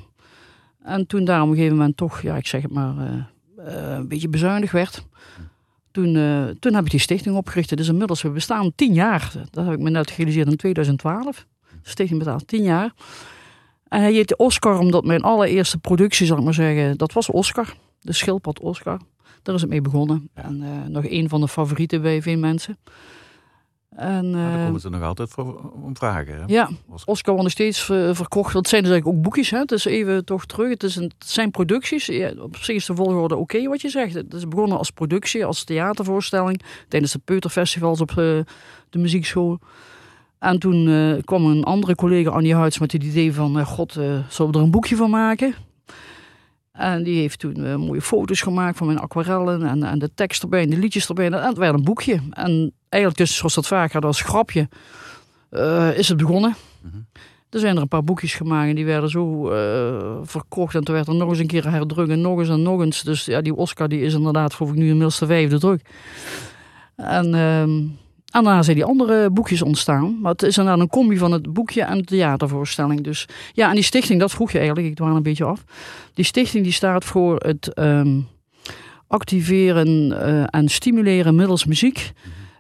En 0.85 1.07
toen 1.07 1.25
daar 1.25 1.43
op 1.43 1.49
een 1.49 1.55
gegeven 1.55 1.77
moment 1.77 1.97
toch, 1.97 2.21
ja, 2.21 2.37
ik 2.37 2.47
zeg 2.47 2.63
het 2.63 2.73
maar, 2.73 2.95
eh, 2.99 3.15
eh, 3.67 3.97
een 3.97 4.09
beetje 4.09 4.29
bezuinigd 4.29 4.73
werd. 4.73 5.07
Toen, 5.91 6.17
eh, 6.17 6.45
toen 6.59 6.75
heb 6.75 6.85
ik 6.85 6.91
die 6.91 7.01
stichting 7.01 7.37
opgericht. 7.37 7.71
Het 7.71 7.81
is 7.81 7.89
inmiddels, 7.89 8.23
we 8.23 8.31
bestaan 8.31 8.73
tien 8.75 8.95
jaar. 8.95 9.33
Dat 9.51 9.65
heb 9.65 9.75
ik 9.75 9.81
me 9.81 9.91
net 9.91 10.11
gerealiseerd 10.11 10.49
in 10.49 10.57
2012. 10.57 11.47
De 11.83 11.91
stichting 11.91 12.19
bestaat 12.19 12.47
tien 12.47 12.63
jaar. 12.63 12.93
En 13.89 14.01
hij 14.01 14.13
heette 14.13 14.37
Oscar 14.37 14.79
omdat 14.79 15.05
mijn 15.05 15.23
allereerste 15.23 15.79
productie, 15.79 16.27
zal 16.27 16.39
ik 16.39 16.45
maar 16.45 16.55
zeggen, 16.55 16.97
dat 16.97 17.13
was 17.13 17.31
Oscar. 17.31 17.75
De 18.01 18.13
schildpad 18.13 18.61
Oscar. 18.61 19.01
Daar 19.43 19.55
is 19.55 19.61
het 19.61 19.71
mee 19.71 19.81
begonnen. 19.81 20.29
Ja. 20.35 20.43
En 20.43 20.65
nog 20.93 21.05
een 21.09 21.29
van 21.29 21.41
de 21.41 21.49
favorieten 21.49 22.03
bij 22.03 22.23
veel 22.23 22.39
mensen. 22.39 22.79
En, 23.97 24.31
Maar 24.31 24.51
daar 24.51 24.59
eh, 24.59 24.65
komen 24.65 24.81
ze 24.81 24.91
nog 24.91 25.03
altijd 25.03 25.31
voor 25.31 25.71
om 25.83 25.97
vragen. 25.97 26.35
Hè? 26.35 26.43
ja, 26.47 26.69
Oscar. 26.89 27.15
Oscar 27.15 27.35
wordt 27.35 27.43
nog 27.43 27.51
steeds 27.53 27.91
eh, 27.91 28.15
verkocht. 28.15 28.53
Dat 28.53 28.69
zijn 28.69 28.83
dus 28.83 28.91
eigenlijk 28.91 29.19
ook 29.19 29.25
boekjes. 29.25 29.51
Hè? 29.51 29.59
Het 29.59 29.73
is 29.73 29.85
even 29.85 30.25
toch 30.25 30.47
terug. 30.47 30.69
Het, 30.69 30.83
is 30.83 30.97
een, 30.97 31.13
het 31.19 31.29
zijn 31.31 31.51
producties. 31.51 32.07
Ja, 32.07 32.33
op 32.39 32.57
zich 32.57 32.77
is 32.77 32.87
de 32.87 32.95
volgorde 32.95 33.37
oké 33.37 33.69
wat 33.69 33.81
je 33.81 33.89
zegt. 33.89 34.15
Het 34.15 34.35
is 34.35 34.49
begonnen 34.49 34.79
als 34.79 34.91
productie, 34.91 35.45
als 35.45 35.65
theatervoorstelling. 35.65 36.63
Tijdens 36.89 37.13
de 37.13 37.21
Peuterfestivals 37.25 38.01
op 38.01 38.11
eh, 38.11 38.17
de 38.91 38.99
muziekschool. 38.99 39.59
En 40.39 40.59
toen 40.59 41.23
kwam 41.25 41.45
een 41.45 41.65
andere 41.65 41.95
collega, 41.95 42.31
Annie 42.31 42.55
Huids, 42.55 42.79
met 42.79 42.93
het 42.93 43.03
idee 43.03 43.35
van... 43.35 43.65
God, 43.65 43.93
zullen 43.93 44.27
we 44.29 44.59
er 44.59 44.65
een 44.65 44.71
boekje 44.71 44.97
van 44.97 45.11
maken? 45.11 45.55
En 46.79 47.03
die 47.03 47.21
heeft 47.21 47.39
toen 47.39 47.65
eh, 47.65 47.77
mooie 47.77 48.03
foto's 48.03 48.41
gemaakt 48.41 48.77
van 48.77 48.87
mijn 48.87 48.99
aquarellen 48.99 49.63
en, 49.63 49.83
en 49.83 49.99
de 49.99 50.11
tekst 50.15 50.43
erbij 50.43 50.63
en 50.63 50.71
de 50.71 50.77
liedjes 50.77 51.09
erbij. 51.09 51.27
En 51.27 51.33
het 51.33 51.57
werd 51.57 51.75
een 51.75 51.85
boekje. 51.85 52.21
En 52.31 52.73
eigenlijk 52.89 53.23
dus, 53.23 53.37
zoals 53.37 53.55
dat 53.55 53.67
vaak 53.67 53.91
gaat 53.91 54.05
als 54.05 54.21
grapje, 54.21 54.69
eh, 55.51 55.99
is 55.99 56.09
het 56.09 56.17
begonnen. 56.17 56.55
Mhm. 56.81 56.97
Er 57.51 57.61
zijn 57.61 57.77
er 57.77 57.83
een 57.83 57.89
paar 57.89 58.05
boekjes 58.05 58.35
gemaakt 58.35 58.69
en 58.69 58.75
die 58.75 58.85
werden 58.85 59.11
zo 59.11 59.51
eh, 59.51 60.17
verkocht. 60.23 60.75
En 60.75 60.85
toen 60.85 60.95
werd 60.95 61.09
er 61.09 61.15
nog 61.15 61.29
eens 61.29 61.39
een 61.39 61.47
keer 61.47 61.71
herdrukt 61.71 62.11
en 62.11 62.21
nog 62.21 62.39
eens 62.39 62.49
en 62.49 62.63
nog 62.63 62.81
eens. 62.81 63.03
Dus 63.03 63.25
ja, 63.25 63.41
die 63.41 63.55
Oscar 63.55 63.89
die 63.89 64.01
is 64.01 64.15
inderdaad, 64.15 64.55
geloof 64.55 64.73
ik, 64.73 64.79
nu 64.79 64.87
inmiddels 64.87 65.19
de 65.19 65.27
vijfde 65.27 65.59
druk. 65.59 65.81
En, 66.97 67.35
ehm, 67.35 67.81
en 68.35 68.45
daarna 68.45 68.63
zijn 68.63 68.77
die 68.77 68.85
andere 68.85 69.31
boekjes 69.31 69.63
ontstaan. 69.63 70.19
Maar 70.21 70.33
het 70.33 70.43
is 70.43 70.59
inderdaad 70.59 70.83
een 70.83 70.91
combi 70.91 71.19
van 71.19 71.33
het 71.33 71.53
boekje 71.53 71.83
en 71.83 71.99
de 71.99 72.05
theatervoorstelling. 72.05 73.01
Dus 73.01 73.29
ja, 73.53 73.69
en 73.69 73.75
die 73.75 73.85
stichting, 73.85 74.21
dat 74.21 74.31
vroeg 74.31 74.53
je 74.53 74.59
eigenlijk, 74.59 74.89
ik 74.89 74.95
dwaal 74.95 75.17
een 75.17 75.23
beetje 75.23 75.45
af. 75.45 75.65
Die 76.15 76.25
stichting 76.25 76.65
die 76.65 76.73
staat 76.73 77.05
voor 77.05 77.37
het 77.37 77.75
ehm, 77.75 78.21
activeren 79.07 80.21
eh, 80.23 80.45
en 80.47 80.69
stimuleren 80.69 81.35
middels 81.35 81.65
muziek. 81.65 82.13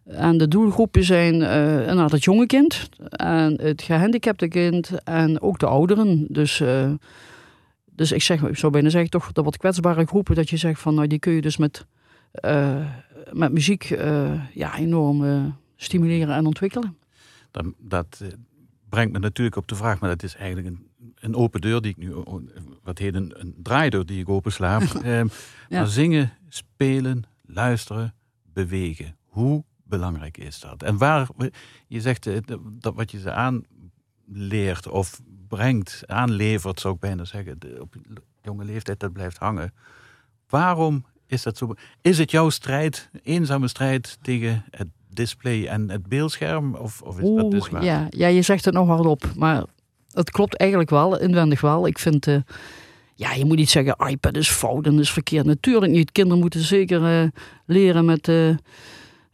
En 0.04 0.38
de 0.38 0.48
doelgroepen 0.48 1.04
zijn 1.04 1.42
eh 1.42 1.80
inderdaad 1.80 2.12
het 2.12 2.24
jonge 2.24 2.46
kind 2.46 2.88
en 3.10 3.58
het 3.62 3.82
gehandicapte 3.82 4.48
kind 4.48 4.90
en 5.04 5.40
ook 5.40 5.58
de 5.58 5.66
ouderen. 5.66 6.26
Dus, 6.28 6.60
eh, 6.60 6.90
dus 7.90 8.12
ik 8.12 8.22
zeg, 8.22 8.42
ik 8.42 8.56
zou 8.56 8.72
bijna 8.72 8.88
zeggen, 8.88 9.10
toch 9.10 9.32
de 9.32 9.42
wat 9.42 9.56
kwetsbare 9.56 10.06
groepen, 10.06 10.34
dat 10.34 10.50
je 10.50 10.56
zegt 10.56 10.80
van 10.80 10.94
nou, 10.94 11.06
die 11.06 11.18
kun 11.18 11.32
je 11.32 11.40
dus 11.40 11.56
met, 11.56 11.86
met 13.32 13.52
muziek 13.52 13.98
ja, 14.52 14.76
enorm 14.78 15.22
stimuleren 15.76 16.34
en 16.34 16.46
ontwikkelen. 16.46 16.96
Dat, 17.50 17.66
dat 17.78 18.18
eh, 18.22 18.28
brengt 18.88 19.12
me 19.12 19.18
natuurlijk 19.18 19.56
op 19.56 19.68
de 19.68 19.74
vraag, 19.74 20.00
maar 20.00 20.10
dat 20.10 20.22
is 20.22 20.34
eigenlijk 20.34 20.66
een, 20.66 20.86
een 21.14 21.34
open 21.34 21.60
deur 21.60 21.80
die 21.80 21.90
ik 21.90 21.96
nu, 21.96 22.14
wat 22.82 22.98
heet 22.98 23.14
een, 23.14 23.32
een 23.36 23.54
draaideur 23.62 24.06
die 24.06 24.20
ik 24.20 24.28
opensla. 24.28 24.80
Ehm, 24.80 25.26
Ja. 25.68 25.78
Maar 25.78 25.86
zingen, 25.86 26.32
spelen, 26.48 27.24
luisteren, 27.46 28.14
bewegen. 28.52 29.16
Hoe 29.24 29.64
belangrijk 29.84 30.38
is 30.38 30.60
dat? 30.60 30.82
En 30.82 30.98
waar, 30.98 31.28
je 31.86 32.00
zegt 32.00 32.26
eh, 32.26 32.36
dat 32.60 32.94
wat 32.94 33.10
je 33.10 33.20
ze 33.20 33.32
aanleert 33.32 34.88
of 34.88 35.20
brengt, 35.48 36.02
aanlevert 36.06 36.80
zou 36.80 36.94
ik 36.94 37.00
bijna 37.00 37.24
zeggen, 37.24 37.58
op 37.80 37.94
jonge 38.42 38.64
leeftijd 38.64 39.00
dat 39.00 39.12
blijft 39.12 39.38
hangen. 39.38 39.74
Waarom 40.48 41.04
is 41.26 41.42
dat 41.42 41.56
zo? 41.56 41.74
Is 42.00 42.18
het 42.18 42.30
jouw 42.30 42.50
strijd, 42.50 43.10
eenzame 43.22 43.68
strijd 43.68 44.18
tegen 44.22 44.64
het 44.70 44.88
display 45.14 45.66
en 45.66 45.90
het 45.90 46.06
beeldscherm? 46.06 46.74
Of, 46.74 47.02
of 47.02 47.20
is 47.20 47.34
dat 47.34 47.50
dus 47.50 47.68
waar? 47.68 47.84
ja, 47.84 48.06
ja, 48.10 48.26
je 48.26 48.42
zegt 48.42 48.64
het 48.64 48.74
nog 48.74 48.86
hardop. 48.86 49.24
Maar 49.36 49.64
het 50.12 50.30
klopt 50.30 50.56
eigenlijk 50.56 50.90
wel, 50.90 51.20
inwendig 51.20 51.60
wel. 51.60 51.86
Ik 51.86 51.98
vind, 51.98 52.26
eh, 52.26 52.36
ja, 53.14 53.32
je 53.32 53.44
moet 53.44 53.56
niet 53.56 53.70
zeggen 53.70 54.08
iPad 54.08 54.36
is 54.36 54.50
fout 54.50 54.86
en 54.86 54.98
is 54.98 55.10
verkeerd. 55.10 55.46
Natuurlijk 55.46 55.92
niet. 55.92 56.12
Kinderen 56.12 56.40
moeten 56.40 56.60
zeker 56.60 57.04
eh, 57.04 57.28
leren 57.66 58.04
met 58.04 58.28
uh, 58.28 58.56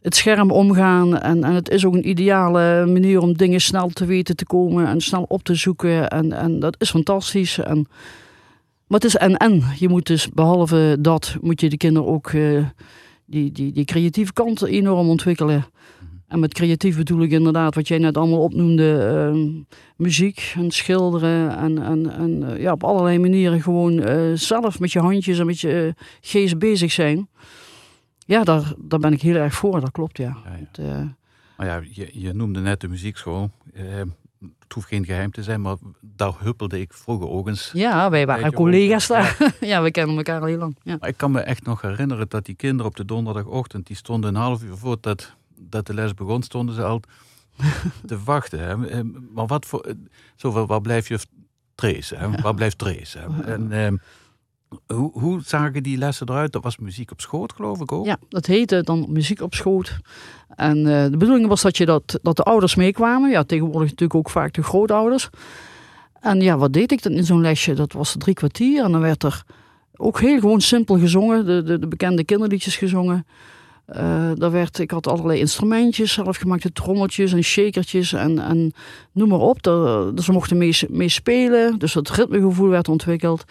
het 0.01 0.15
scherm 0.15 0.51
omgaan. 0.51 1.17
En, 1.17 1.43
en 1.43 1.53
het 1.53 1.69
is 1.69 1.85
ook 1.85 1.93
een 1.93 2.09
ideale 2.09 2.85
manier 2.85 3.19
om 3.19 3.37
dingen 3.37 3.61
snel 3.61 3.89
te 3.89 4.05
weten 4.05 4.35
te 4.35 4.45
komen 4.45 4.87
en 4.87 5.01
snel 5.01 5.25
op 5.27 5.43
te 5.43 5.55
zoeken. 5.55 6.09
En, 6.09 6.33
en 6.33 6.59
dat 6.59 6.75
is 6.79 6.89
fantastisch. 6.89 7.57
En, 7.57 7.87
maar 8.87 8.99
het 8.99 9.03
is 9.03 9.15
en-en. 9.15 9.63
Je 9.79 9.89
moet 9.89 10.07
dus, 10.07 10.29
behalve 10.29 10.97
dat, 10.99 11.35
moet 11.41 11.61
je 11.61 11.69
de 11.69 11.77
kinderen 11.77 12.09
ook 12.09 12.31
die, 13.31 13.51
die, 13.51 13.71
die 13.71 13.85
creatieve 13.85 14.33
kant 14.33 14.61
enorm 14.61 15.09
ontwikkelen. 15.09 15.65
En 16.27 16.39
met 16.39 16.53
creatief 16.53 16.97
bedoel 16.97 17.21
ik 17.21 17.31
inderdaad 17.31 17.75
wat 17.75 17.87
jij 17.87 17.97
net 17.97 18.17
allemaal 18.17 18.43
opnoemde. 18.43 18.97
Ehm, 18.97 19.49
muziek 19.95 20.53
en 20.55 20.71
schilderen. 20.71 21.57
En, 21.57 21.83
en, 21.83 22.11
en 22.11 22.43
eh, 22.43 22.61
ja, 22.61 22.71
op 22.71 22.83
allerlei 22.83 23.19
manieren 23.19 23.61
gewoon 23.61 23.93
uh, 24.07 24.31
zelf 24.33 24.79
met 24.79 24.91
je 24.91 24.99
handjes 24.99 25.39
en 25.39 25.45
met 25.45 25.59
je 25.59 25.93
uh, 25.97 26.03
geest 26.21 26.59
bezig 26.59 26.91
zijn. 26.91 27.29
Ja, 28.25 28.43
daar, 28.43 28.73
daar 28.77 28.99
ben 28.99 29.13
ik 29.13 29.21
heel 29.21 29.35
erg 29.35 29.53
voor, 29.53 29.81
dat 29.81 29.91
klopt 29.91 30.17
ja. 30.17 30.37
ja, 30.45 30.83
ja. 30.83 31.15
maar 31.57 31.67
ja, 31.67 31.81
je, 31.91 32.09
je 32.13 32.33
noemde 32.33 32.59
net 32.59 32.81
de 32.81 32.87
muziekschool. 32.87 33.51
Ehm, 34.41 34.49
het 34.59 34.73
hoeft 34.73 34.87
geen 34.87 35.05
geheim 35.05 35.31
te 35.31 35.43
zijn, 35.43 35.61
maar 35.61 35.75
daar 36.01 36.33
huppelde 36.39 36.79
ik 36.79 36.93
vroeger 36.93 37.29
ook 37.29 37.47
eens. 37.47 37.71
Ja, 37.73 38.09
wij 38.09 38.25
waren 38.25 38.53
collega's 38.53 39.07
daar. 39.07 39.37
Ja. 39.59 39.81
we 39.81 39.91
kennen 39.91 40.17
elkaar 40.17 40.41
al 40.41 40.47
heel 40.47 40.57
lang. 40.57 40.77
Ja. 40.83 40.97
Maar 40.99 41.09
ik 41.09 41.17
kan 41.17 41.31
me 41.31 41.39
echt 41.39 41.63
nog 41.63 41.81
herinneren 41.81 42.29
dat 42.29 42.45
die 42.45 42.55
kinderen 42.55 42.85
op 42.85 42.95
de 42.95 43.05
donderdagochtend, 43.05 43.87
die 43.87 43.95
stonden 43.95 44.35
een 44.35 44.41
half 44.41 44.63
uur 44.63 44.77
voordat 44.77 45.35
dat 45.59 45.87
de 45.87 45.93
les 45.93 46.13
begon, 46.13 46.43
stonden 46.43 46.75
ze 46.75 46.83
al 46.83 47.01
te 48.05 48.23
wachten. 48.23 48.59
Hè. 48.59 48.87
Eh, 48.87 48.99
maar 49.33 49.47
wat 49.47 49.65
voor, 49.65 49.81
eh, 49.81 49.93
zoveel, 50.35 50.65
waar 50.67 50.81
blijf 50.81 51.07
je 51.07 51.19
trace? 51.75 52.15
Hè? 52.15 52.41
Waar 52.41 52.53
blijft 52.53 52.77
trace? 52.77 53.19
En, 53.45 53.71
eh, 53.71 53.91
hoe, 54.87 55.11
hoe 55.13 55.41
zagen 55.45 55.83
die 55.83 55.97
lessen 55.97 56.29
eruit? 56.29 56.51
Dat 56.51 56.63
was 56.63 56.77
muziek 56.77 57.11
op 57.11 57.21
schoot, 57.21 57.53
geloof 57.53 57.81
ik 57.81 57.91
ook? 57.91 58.05
Ja, 58.05 58.17
dat 58.29 58.45
heette 58.45 58.83
dan 58.83 59.05
muziek 59.09 59.41
op 59.41 59.53
schoot. 59.53 59.99
En 60.55 60.77
uh, 60.77 61.03
de 61.03 61.17
bedoeling 61.17 61.47
was 61.47 61.61
dat, 61.61 61.77
je 61.77 61.85
dat, 61.85 62.19
dat 62.21 62.35
de 62.35 62.43
ouders 62.43 62.75
meekwamen. 62.75 63.29
Ja, 63.29 63.43
tegenwoordig 63.43 63.89
natuurlijk 63.89 64.15
ook 64.15 64.29
vaak 64.29 64.53
de 64.53 64.63
grootouders. 64.63 65.29
En 66.19 66.41
ja, 66.41 66.57
wat 66.57 66.73
deed 66.73 66.91
ik 66.91 67.03
dan 67.03 67.11
in 67.11 67.25
zo'n 67.25 67.41
lesje? 67.41 67.73
Dat 67.73 67.93
was 67.93 68.15
drie 68.17 68.33
kwartier. 68.33 68.83
En 68.83 68.91
dan 68.91 69.01
werd 69.01 69.23
er 69.23 69.43
ook 69.95 70.19
heel 70.19 70.39
gewoon 70.39 70.61
simpel 70.61 70.97
gezongen. 70.97 71.45
De, 71.45 71.63
de, 71.63 71.79
de 71.79 71.87
bekende 71.87 72.23
kinderliedjes 72.23 72.75
gezongen. 72.75 73.25
Uh, 73.95 74.31
daar 74.35 74.51
werd, 74.51 74.79
ik 74.79 74.91
had 74.91 75.07
allerlei 75.07 75.39
instrumentjes, 75.39 76.13
zelfgemaakte 76.13 76.71
trommeltjes 76.71 77.33
en 77.33 77.43
shakertjes 77.43 78.13
en, 78.13 78.39
en 78.39 78.73
noem 79.11 79.29
maar 79.29 79.39
op. 79.39 79.63
Daar, 79.63 80.15
dus 80.15 80.25
ze 80.25 80.31
mochten 80.31 80.57
mee, 80.57 80.77
mee 80.89 81.09
spelen, 81.09 81.79
dus 81.79 81.93
dat 81.93 82.09
ritmegevoel 82.09 82.69
werd 82.69 82.87
ontwikkeld. 82.87 83.43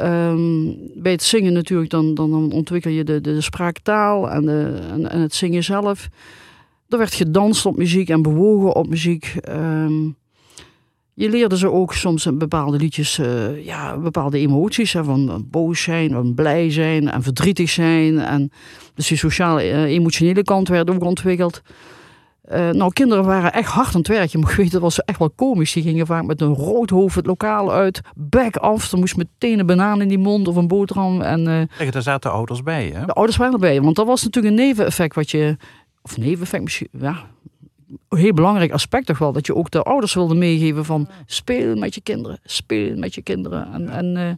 Um, 0.00 0.76
bij 0.94 1.12
het 1.12 1.22
zingen 1.22 1.52
natuurlijk, 1.52 1.90
dan, 1.90 2.14
dan, 2.14 2.52
ontwikkel 2.52 2.90
je 2.90 3.04
de, 3.04 3.20
de, 3.20 3.40
spraaktaal 3.40 4.30
en, 4.30 4.44
de, 4.44 4.78
en, 5.08 5.20
het 5.20 5.34
zingen 5.34 5.64
zelf. 5.64 6.08
Er 6.88 6.98
werd 6.98 7.14
gedanst 7.14 7.66
op 7.66 7.76
muziek 7.76 8.08
en 8.08 8.22
bewogen 8.22 8.74
op 8.74 8.88
muziek. 8.88 9.34
Um, 9.48 10.16
je 11.14 11.28
leerde 11.28 11.58
ze 11.58 11.70
ook 11.70 11.94
soms 11.94 12.28
bepaalde 12.34 12.76
liedjes, 12.76 13.18
uh, 13.18 13.64
ja, 13.64 13.98
bepaalde 13.98 14.38
emoties. 14.38 14.90
Van 14.90 15.46
boos 15.50 15.82
zijn, 15.82 16.10
van 16.10 16.34
blij 16.34 16.70
zijn 16.70 17.08
en 17.08 17.22
verdrietig 17.22 17.70
zijn. 17.70 18.18
En 18.18 18.50
dus 18.94 19.06
die 19.08 19.16
sociale, 19.16 19.64
uh, 19.64 19.82
emotionele 19.82 20.42
kant 20.42 20.68
werd 20.68 20.90
ook 20.90 21.04
ontwikkeld. 21.04 21.62
Uh, 22.50 22.70
nou, 22.70 22.92
kinderen 22.92 23.24
waren 23.24 23.52
echt 23.52 23.68
hard 23.68 23.94
aan 23.94 24.00
het 24.00 24.08
werk. 24.08 24.30
Je 24.30 24.38
mag 24.38 24.56
weten, 24.56 24.72
dat 24.72 24.80
was 24.80 25.00
echt 25.00 25.18
wel 25.18 25.30
komisch. 25.30 25.72
Die 25.72 25.82
gingen 25.82 26.06
vaak 26.06 26.24
met 26.24 26.40
een 26.40 26.54
rood 26.54 26.90
hoofd 26.90 27.14
het 27.14 27.26
lokaal 27.26 27.72
uit. 27.72 28.00
Back 28.14 28.56
af. 28.56 28.92
Er 28.92 28.98
moest 28.98 29.16
meteen 29.16 29.58
een 29.58 29.66
banaan 29.66 30.00
in 30.00 30.08
die 30.08 30.18
mond 30.18 30.48
of 30.48 30.56
een 30.56 30.68
boterham. 30.68 31.20
En, 31.20 31.68
uh, 31.80 31.90
daar 31.92 32.02
zaten 32.02 32.32
ouders 32.32 32.62
bij, 32.62 32.90
hè? 32.94 33.06
De 33.06 33.12
ouders 33.12 33.36
waren 33.36 33.52
erbij. 33.52 33.82
Want 33.82 33.96
dat 33.96 34.06
was 34.06 34.24
natuurlijk 34.24 34.54
een 34.54 34.66
neveneffect 34.66 35.14
wat 35.14 35.30
je... 35.30 35.56
Of 36.02 36.16
neveneffect 36.16 36.62
misschien... 36.62 36.88
Ja, 36.92 37.16
een 38.08 38.18
heel 38.18 38.32
belangrijk 38.32 38.72
aspect 38.72 39.06
toch 39.06 39.18
wel. 39.18 39.32
Dat 39.32 39.46
je 39.46 39.54
ook 39.54 39.70
de 39.70 39.82
ouders 39.82 40.14
wilde 40.14 40.34
meegeven 40.34 40.84
van... 40.84 41.08
Speel 41.26 41.76
met 41.76 41.94
je 41.94 42.00
kinderen. 42.00 42.38
Speel 42.44 42.96
met 42.96 43.14
je 43.14 43.22
kinderen. 43.22 43.72
En, 43.72 43.88
en 43.88 44.16
uh, 44.16 44.32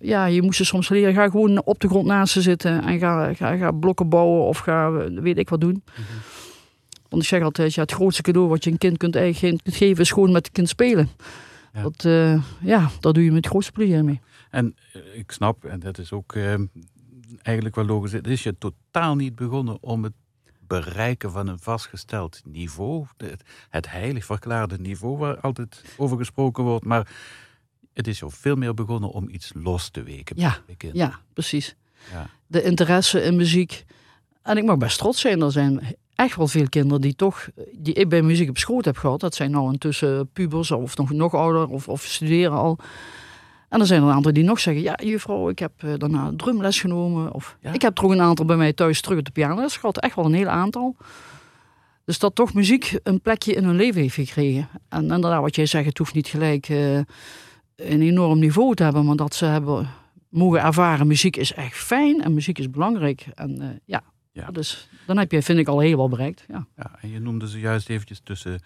ja, 0.00 0.24
je 0.24 0.42
moest 0.42 0.56
ze 0.56 0.64
soms 0.64 0.88
leren. 0.88 1.14
Ga 1.14 1.28
gewoon 1.28 1.62
op 1.64 1.80
de 1.80 1.88
grond 1.88 2.06
naast 2.06 2.32
ze 2.32 2.40
zitten. 2.40 2.82
En 2.84 2.98
ga, 2.98 3.34
ga, 3.34 3.56
ga 3.56 3.70
blokken 3.70 4.08
bouwen. 4.08 4.44
Of 4.44 4.58
ga 4.58 4.90
weet 5.12 5.38
ik 5.38 5.48
wat 5.48 5.60
doen. 5.60 5.82
Mm 5.86 5.94
-hmm. 5.94 6.31
Want 7.12 7.22
ik 7.22 7.28
zeg 7.28 7.42
altijd, 7.42 7.74
ja, 7.74 7.82
het 7.82 7.92
grootste 7.92 8.22
cadeau 8.22 8.48
wat 8.48 8.64
je 8.64 8.70
een 8.70 8.78
kind 8.78 8.96
kunt, 8.96 9.16
geven 9.64 10.02
is 10.02 10.10
gewoon 10.10 10.32
met 10.32 10.44
het 10.44 10.54
kind 10.54 10.68
spelen. 10.68 11.08
Ja. 11.72 11.82
Dat, 11.82 12.04
uh, 12.04 12.42
ja, 12.60 12.90
daar 13.00 13.12
doe 13.12 13.24
je 13.24 13.32
met 13.32 13.46
grootste 13.46 13.72
plezier 13.72 14.04
mee. 14.04 14.20
En 14.50 14.76
uh, 14.96 15.18
ik 15.18 15.30
snap, 15.30 15.64
en 15.64 15.80
dat 15.80 15.98
is 15.98 16.12
ook 16.12 16.34
uh, 16.34 16.54
eigenlijk 17.42 17.74
wel 17.74 17.84
logisch, 17.84 18.12
het 18.12 18.26
is 18.26 18.42
je 18.42 18.58
totaal 18.58 19.16
niet 19.16 19.34
begonnen 19.34 19.78
om 19.80 20.02
het 20.02 20.12
bereiken 20.66 21.30
van 21.30 21.46
een 21.46 21.58
vastgesteld 21.58 22.40
niveau, 22.44 23.06
het, 23.70 23.90
heilig 23.90 24.24
verklaarde 24.24 24.78
niveau 24.78 25.18
waar 25.18 25.40
altijd 25.40 25.84
over 25.96 26.16
gesproken 26.16 26.64
wordt, 26.64 26.84
maar 26.84 27.08
het 27.92 28.06
is 28.06 28.18
jou 28.18 28.32
veel 28.34 28.56
meer 28.56 28.74
begonnen 28.74 29.10
om 29.10 29.28
iets 29.28 29.50
los 29.54 29.88
te 29.88 30.02
weken. 30.02 30.36
Ja, 30.38 30.58
ja 30.92 31.20
precies. 31.32 31.76
Ja. 32.12 32.30
De 32.46 32.62
interesse 32.62 33.22
in 33.22 33.36
muziek. 33.36 33.84
En 34.42 34.56
ik 34.56 34.64
mag 34.64 34.76
best 34.76 34.98
trots 34.98 35.20
zijn, 35.20 35.42
er 35.42 35.52
zijn 35.52 35.96
echt 36.22 36.36
wel 36.36 36.46
veel 36.46 36.68
kinderen 36.68 37.00
die 37.00 37.14
toch, 37.14 37.48
die 37.72 37.94
ik 37.94 38.08
bij 38.08 38.22
muziek 38.22 38.48
op 38.48 38.58
schoot 38.58 38.84
heb 38.84 38.96
gehad. 38.96 39.20
Dat 39.20 39.34
zijn 39.34 39.50
nou 39.50 39.72
intussen 39.72 40.28
pubers 40.32 40.70
of 40.70 40.96
nog, 40.96 41.12
nog 41.12 41.34
ouder 41.34 41.68
of, 41.68 41.88
of 41.88 42.02
studeren 42.02 42.56
al. 42.56 42.78
En 43.68 43.80
er 43.80 43.86
zijn 43.86 44.02
er 44.02 44.08
een 44.08 44.14
aantal 44.14 44.32
die 44.32 44.44
nog 44.44 44.60
zeggen, 44.60 44.82
ja 44.82 44.98
juffrouw, 45.02 45.48
ik 45.48 45.58
heb 45.58 45.72
uh, 45.84 45.92
daarna 45.96 46.32
drumles 46.36 46.80
genomen. 46.80 47.32
Of 47.32 47.56
ja? 47.60 47.72
ik 47.72 47.82
heb 47.82 47.94
toch 47.94 48.10
een 48.10 48.20
aantal 48.20 48.44
bij 48.44 48.56
mij 48.56 48.72
thuis 48.72 49.00
terug 49.00 49.18
op 49.18 49.24
de 49.24 49.30
pianoles 49.30 49.76
gehad. 49.76 49.98
Echt 49.98 50.16
wel 50.16 50.24
een 50.24 50.34
heel 50.34 50.48
aantal. 50.48 50.96
Dus 52.04 52.18
dat 52.18 52.34
toch 52.34 52.54
muziek 52.54 52.98
een 53.02 53.20
plekje 53.20 53.52
in 53.52 53.64
hun 53.64 53.76
leven 53.76 54.00
heeft 54.00 54.14
gekregen. 54.14 54.68
En 54.88 55.02
inderdaad, 55.02 55.40
wat 55.40 55.56
jij 55.56 55.66
zegt, 55.66 55.86
het 55.86 55.98
hoeft 55.98 56.14
niet 56.14 56.28
gelijk 56.28 56.68
uh, 56.68 56.96
een 57.76 58.02
enorm 58.02 58.38
niveau 58.38 58.74
te 58.74 58.82
hebben. 58.82 59.04
Maar 59.04 59.16
dat 59.16 59.34
ze 59.34 59.44
hebben 59.44 59.88
mogen 60.28 60.62
ervaren, 60.62 61.06
muziek 61.06 61.36
is 61.36 61.52
echt 61.52 61.76
fijn 61.76 62.22
en 62.22 62.34
muziek 62.34 62.58
is 62.58 62.70
belangrijk. 62.70 63.26
En 63.34 63.62
uh, 63.62 63.68
ja, 63.84 64.02
ja. 64.32 64.50
Dus 64.50 64.88
dan 65.06 65.18
heb 65.18 65.32
je, 65.32 65.42
vind 65.42 65.58
ik, 65.58 65.68
al 65.68 65.80
heel 65.80 65.96
wat 65.96 66.10
bereikt. 66.10 66.44
Ja. 66.48 66.66
ja 66.76 66.98
en 67.00 67.10
je 67.10 67.20
noemde 67.20 67.46
zojuist 67.46 67.88
eventjes 67.88 68.20
tussen 68.24 68.60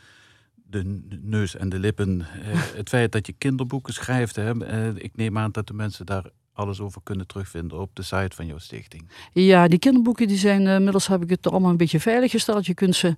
de 0.55 1.02
neus 1.22 1.57
en 1.57 1.68
de 1.68 1.79
lippen 1.79 2.20
eh, 2.20 2.61
het 2.81 2.88
feit 2.88 3.12
dat 3.12 3.26
je 3.26 3.33
kinderboeken 3.33 3.92
schrijft. 3.92 4.37
Hè, 4.37 4.64
eh, 4.64 4.94
ik 4.96 5.16
neem 5.16 5.38
aan 5.38 5.52
dat 5.52 5.66
de 5.66 5.74
mensen 5.74 6.07
daar 6.07 6.24
alles 6.52 6.81
over 6.81 7.00
kunnen 7.02 7.26
terugvinden 7.26 7.81
op 7.81 7.90
de 7.92 8.02
site 8.02 8.37
van 8.37 8.46
jouw 8.46 8.59
stichting. 8.59 9.11
Ja, 9.33 9.68
die 9.68 9.79
kinderboeken 9.79 10.29
die 10.29 10.37
zijn, 10.37 10.62
uh, 10.62 10.74
inmiddels 10.74 11.07
heb 11.07 11.22
ik 11.22 11.31
het 11.31 11.50
allemaal 11.50 11.70
een 11.70 11.76
beetje 11.76 12.00
veiliggesteld. 12.00 12.66
Je 12.66 12.74
kunt 12.74 12.96
ze 12.96 13.16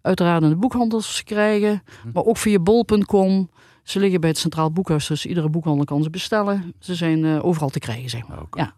uiteraard 0.00 0.42
in 0.42 0.48
de 0.48 0.56
boekhandels 0.56 1.24
krijgen, 1.24 1.82
hm. 2.02 2.10
maar 2.12 2.24
ook 2.24 2.36
via 2.36 2.58
bol.com. 2.58 3.50
Ze 3.82 3.98
liggen 3.98 4.20
bij 4.20 4.30
het 4.30 4.38
Centraal 4.38 4.72
Boekhuis, 4.72 5.06
dus 5.06 5.26
iedere 5.26 5.48
boekhandel 5.48 5.84
kan 5.84 6.02
ze 6.02 6.10
bestellen. 6.10 6.74
Ze 6.78 6.94
zijn 6.94 7.42
overal 7.42 7.68
te 7.68 7.78
krijgen, 7.78 8.10
zeg 8.10 8.28
maar. 8.28 8.42
Okay. 8.42 8.64
Ja. 8.64 8.74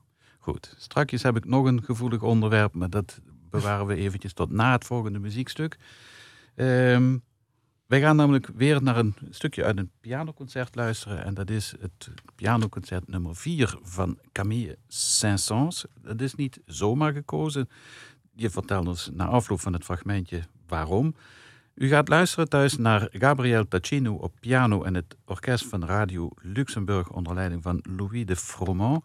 Goed, 0.50 0.74
straks 0.78 1.22
heb 1.22 1.36
ik 1.36 1.44
nog 1.44 1.66
een 1.66 1.82
gevoelig 1.82 2.22
onderwerp, 2.22 2.74
maar 2.74 2.90
dat 2.90 3.20
bewaren 3.50 3.86
we 3.86 3.94
eventjes 3.94 4.32
tot 4.32 4.50
na 4.50 4.72
het 4.72 4.84
volgende 4.84 5.18
muziekstuk. 5.18 5.78
Um, 6.56 7.22
wij 7.86 8.00
gaan 8.00 8.16
namelijk 8.16 8.50
weer 8.54 8.82
naar 8.82 8.96
een 8.96 9.14
stukje 9.30 9.64
uit 9.64 9.78
een 9.78 9.90
pianoconcert 10.00 10.74
luisteren. 10.74 11.24
En 11.24 11.34
dat 11.34 11.50
is 11.50 11.74
het 11.80 12.10
pianoconcert 12.34 13.08
nummer 13.08 13.36
4 13.36 13.78
van 13.82 14.18
Camille 14.32 14.78
Saint-Saëns. 14.88 15.84
Dat 16.02 16.20
is 16.20 16.34
niet 16.34 16.60
zomaar 16.64 17.12
gekozen. 17.12 17.68
Je 18.34 18.50
vertelt 18.50 18.86
ons 18.86 19.10
na 19.12 19.26
afloop 19.26 19.60
van 19.60 19.72
het 19.72 19.84
fragmentje 19.84 20.42
waarom. 20.66 21.14
U 21.74 21.88
gaat 21.88 22.08
luisteren 22.08 22.48
thuis 22.48 22.76
naar 22.76 23.08
Gabriel 23.12 23.68
Tacchino 23.68 24.14
op 24.14 24.34
piano 24.40 24.82
en 24.82 24.94
het 24.94 25.16
orkest 25.24 25.66
van 25.66 25.84
Radio 25.84 26.30
Luxemburg 26.42 27.10
onder 27.10 27.34
leiding 27.34 27.62
van 27.62 27.84
Louis 27.96 28.26
de 28.26 28.36
Froment. 28.36 29.04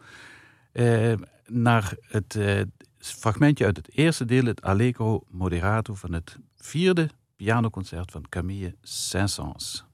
Eh, 0.76 1.14
naar 1.46 1.96
het 2.02 2.36
eh, 2.36 2.62
fragmentje 2.98 3.66
uit 3.66 3.78
het 3.78 3.92
eerste 3.92 4.26
deel, 4.26 4.46
het 4.46 4.62
Allegro 4.62 5.24
Moderato 5.30 5.94
van 5.94 6.14
het 6.14 6.38
vierde 6.56 7.10
pianoconcert 7.36 8.12
van 8.12 8.30
Camille 8.30 8.76
Saint-Saëns. 8.82 9.85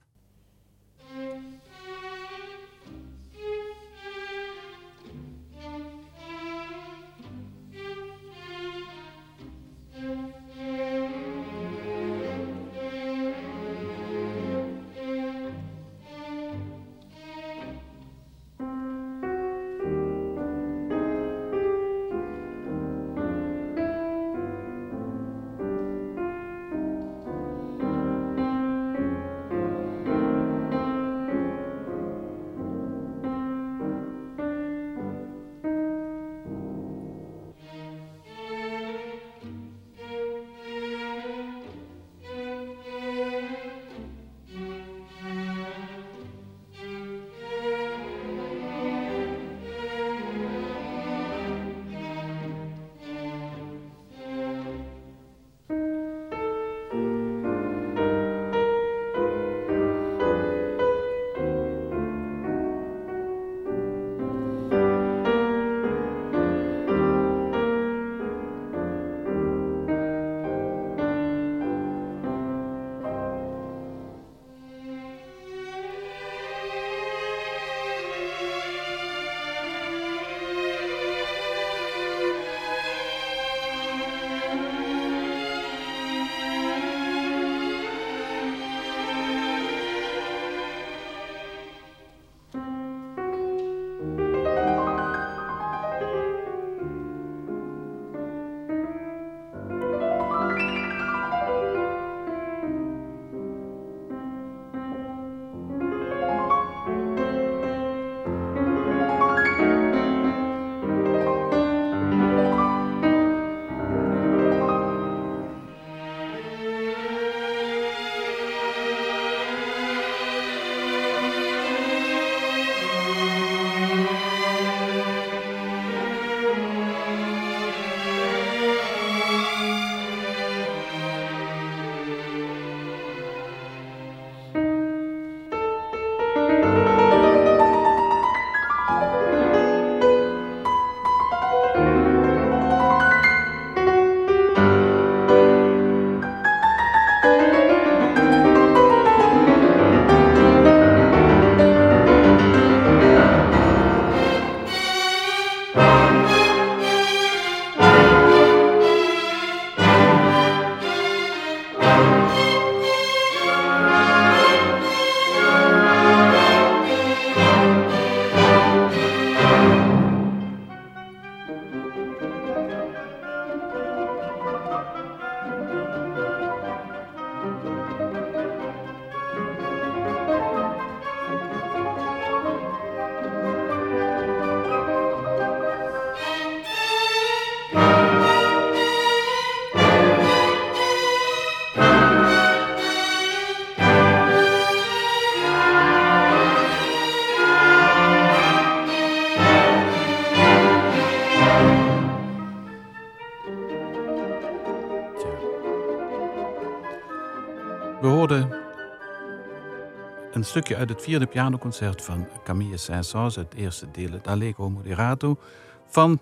Een 210.31 210.43
stukje 210.43 210.75
uit 210.75 210.89
het 210.89 211.01
vierde 211.01 211.25
pianoconcert 211.25 212.01
van 212.01 212.27
Camille 212.43 212.77
Saint-Saëns, 212.77 213.35
het 213.35 213.53
eerste 213.53 213.91
deel, 213.91 214.11
het 214.11 214.27
Allegro 214.27 214.69
Moderato, 214.69 215.39
van 215.87 216.19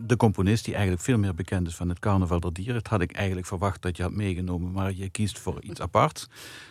de 0.00 0.16
componist 0.16 0.64
die 0.64 0.74
eigenlijk 0.74 1.04
veel 1.04 1.18
meer 1.18 1.34
bekend 1.34 1.66
is 1.66 1.74
van 1.74 1.88
het 1.88 1.98
Carnaval 1.98 2.40
der 2.40 2.52
Dieren. 2.52 2.74
Dat 2.74 2.86
had 2.86 3.00
ik 3.00 3.12
eigenlijk 3.12 3.46
verwacht 3.46 3.82
dat 3.82 3.96
je 3.96 4.02
had 4.02 4.12
meegenomen, 4.12 4.72
maar 4.72 4.92
je 4.92 5.10
kiest 5.10 5.38
voor 5.38 5.62
iets 5.62 5.80
aparts. 5.80 6.28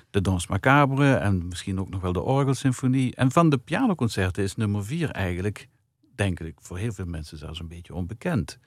De 0.10 0.22
Dons 0.22 0.48
Macabre 0.48 1.14
en 1.14 1.48
misschien 1.48 1.80
ook 1.80 1.90
nog 1.90 2.02
wel 2.02 2.14
de 2.14 2.22
Orgelsymfonie. 2.22 3.16
En 3.16 3.32
van 3.32 3.50
de 3.50 3.58
pianoconcerten 3.58 4.44
is 4.44 4.56
nummer 4.56 4.86
vier 4.86 5.10
eigenlijk, 5.10 5.68
denk 6.16 6.40
ik, 6.40 6.56
voor 6.60 6.78
heel 6.78 6.92
veel 6.92 7.06
mensen 7.06 7.38
zelfs 7.38 7.60
een 7.60 7.68
beetje 7.68 7.94
onbekend. 7.94 8.60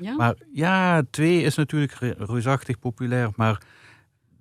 Ja? 0.00 0.14
Maar 0.14 0.34
ja, 0.52 1.02
twee 1.10 1.42
is 1.42 1.54
natuurlijk 1.54 1.92
re- 1.92 2.14
reusachtig 2.18 2.78
populair, 2.78 3.30
maar 3.36 3.62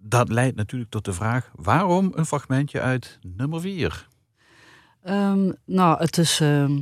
dat 0.04 0.30
leidt 0.30 0.56
natuurlijk 0.56 0.92
tot 0.92 1.06
de 1.06 1.14
vraag: 1.14 1.52
waarom 1.56 2.12
een 2.16 2.26
fragmentje 2.26 2.82
uit 2.82 3.20
nummer 3.38 3.62
vier? 3.62 4.08
Ehm, 5.04 5.52
nou, 5.66 6.00
het 6.00 6.18
is. 6.18 6.40
ehm, 6.40 6.80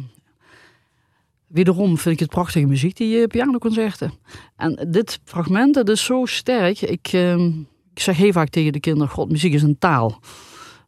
wederom 1.48 1.98
vind 1.98 2.14
ik 2.14 2.20
het 2.20 2.30
prachtige 2.30 2.66
muziek, 2.66 2.98
die 2.98 3.28
pianoconcerten. 3.28 4.14
En 4.56 4.88
dit 4.92 5.20
fragment, 5.24 5.74
dat 5.74 5.90
is 5.90 6.04
zo 6.04 6.26
sterk. 6.26 6.82
Ik, 6.82 7.08
ehm, 7.12 7.48
ik 7.94 8.00
zeg 8.00 8.18
heel 8.18 8.32
vaak 8.32 8.50
tegen 8.50 8.74
de 8.74 8.80
kinderen: 8.80 9.10
God, 9.10 9.32
muziek 9.32 9.54
is 9.54 9.64
een 9.64 9.78
taal. 9.78 10.20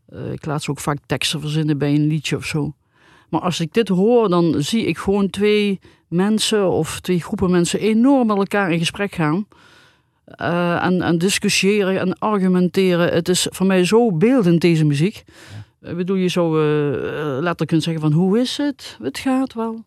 Eh, 0.06 0.32
ik 0.32 0.46
laat 0.46 0.64
ze 0.64 0.72
ook 0.72 0.80
vaak 0.80 0.98
teksten 1.06 1.40
verzinnen 1.42 1.78
bij 1.78 1.94
een 1.94 2.08
liedje 2.08 2.36
of 2.36 2.46
zo. 2.46 2.76
Maar 3.30 3.42
als 3.42 3.60
ik 3.60 3.74
dit 3.74 3.88
hoor, 3.88 4.30
dan 4.30 4.56
zie 4.58 4.86
ik 4.86 4.98
gewoon 4.98 5.30
twee 5.30 5.80
mensen 6.08 6.70
of 6.70 7.00
twee 7.00 7.22
groepen 7.22 7.52
mensen 7.52 7.80
enorm 7.80 8.28
met 8.28 8.38
elkaar 8.38 8.72
in 8.72 8.80
gesprek 8.80 9.14
gaan. 9.14 9.48
Eh, 10.26 10.86
en, 10.86 11.02
en 11.02 11.18
discussiëren 11.18 12.00
en 12.00 12.20
argumenteren. 12.20 13.14
Het 13.14 13.30
is 13.30 13.48
voor 13.52 13.66
mij 13.66 13.86
zo 13.86 14.12
beeldend, 14.12 14.62
deze 14.62 14.86
muziek. 14.86 15.24
Ik 15.82 15.96
bedoel, 15.96 16.16
je 16.16 16.30
zou 16.30 16.62
eh, 16.62 16.94
eh, 16.94 17.26
letterlijk 17.26 17.68
kunnen 17.68 17.82
zeggen 17.82 18.02
van 18.02 18.12
hoe 18.12 18.40
is 18.40 18.58
het? 18.58 18.98
Het 19.02 19.18
gaat 19.18 19.54
wel. 19.54 19.84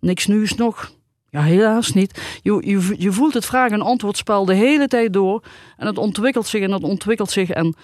Niks 0.00 0.26
nieuws 0.26 0.54
nog. 0.54 0.92
Ja, 1.30 1.42
helaas 1.42 1.92
niet. 1.92 2.38
Je, 2.42 2.62
je, 2.64 2.94
je 2.98 3.12
voelt 3.12 3.34
het 3.34 3.44
vraag- 3.44 3.70
en 3.70 3.82
antwoordspel 3.82 4.44
de 4.44 4.54
hele 4.54 4.88
tijd 4.88 5.12
door. 5.12 5.42
En 5.76 5.86
het 5.86 5.98
ontwikkelt 5.98 6.46
zich 6.46 6.62
en 6.62 6.72
het 6.72 6.82
ontwikkelt 6.82 7.30
zich. 7.30 7.50
En 7.50 7.74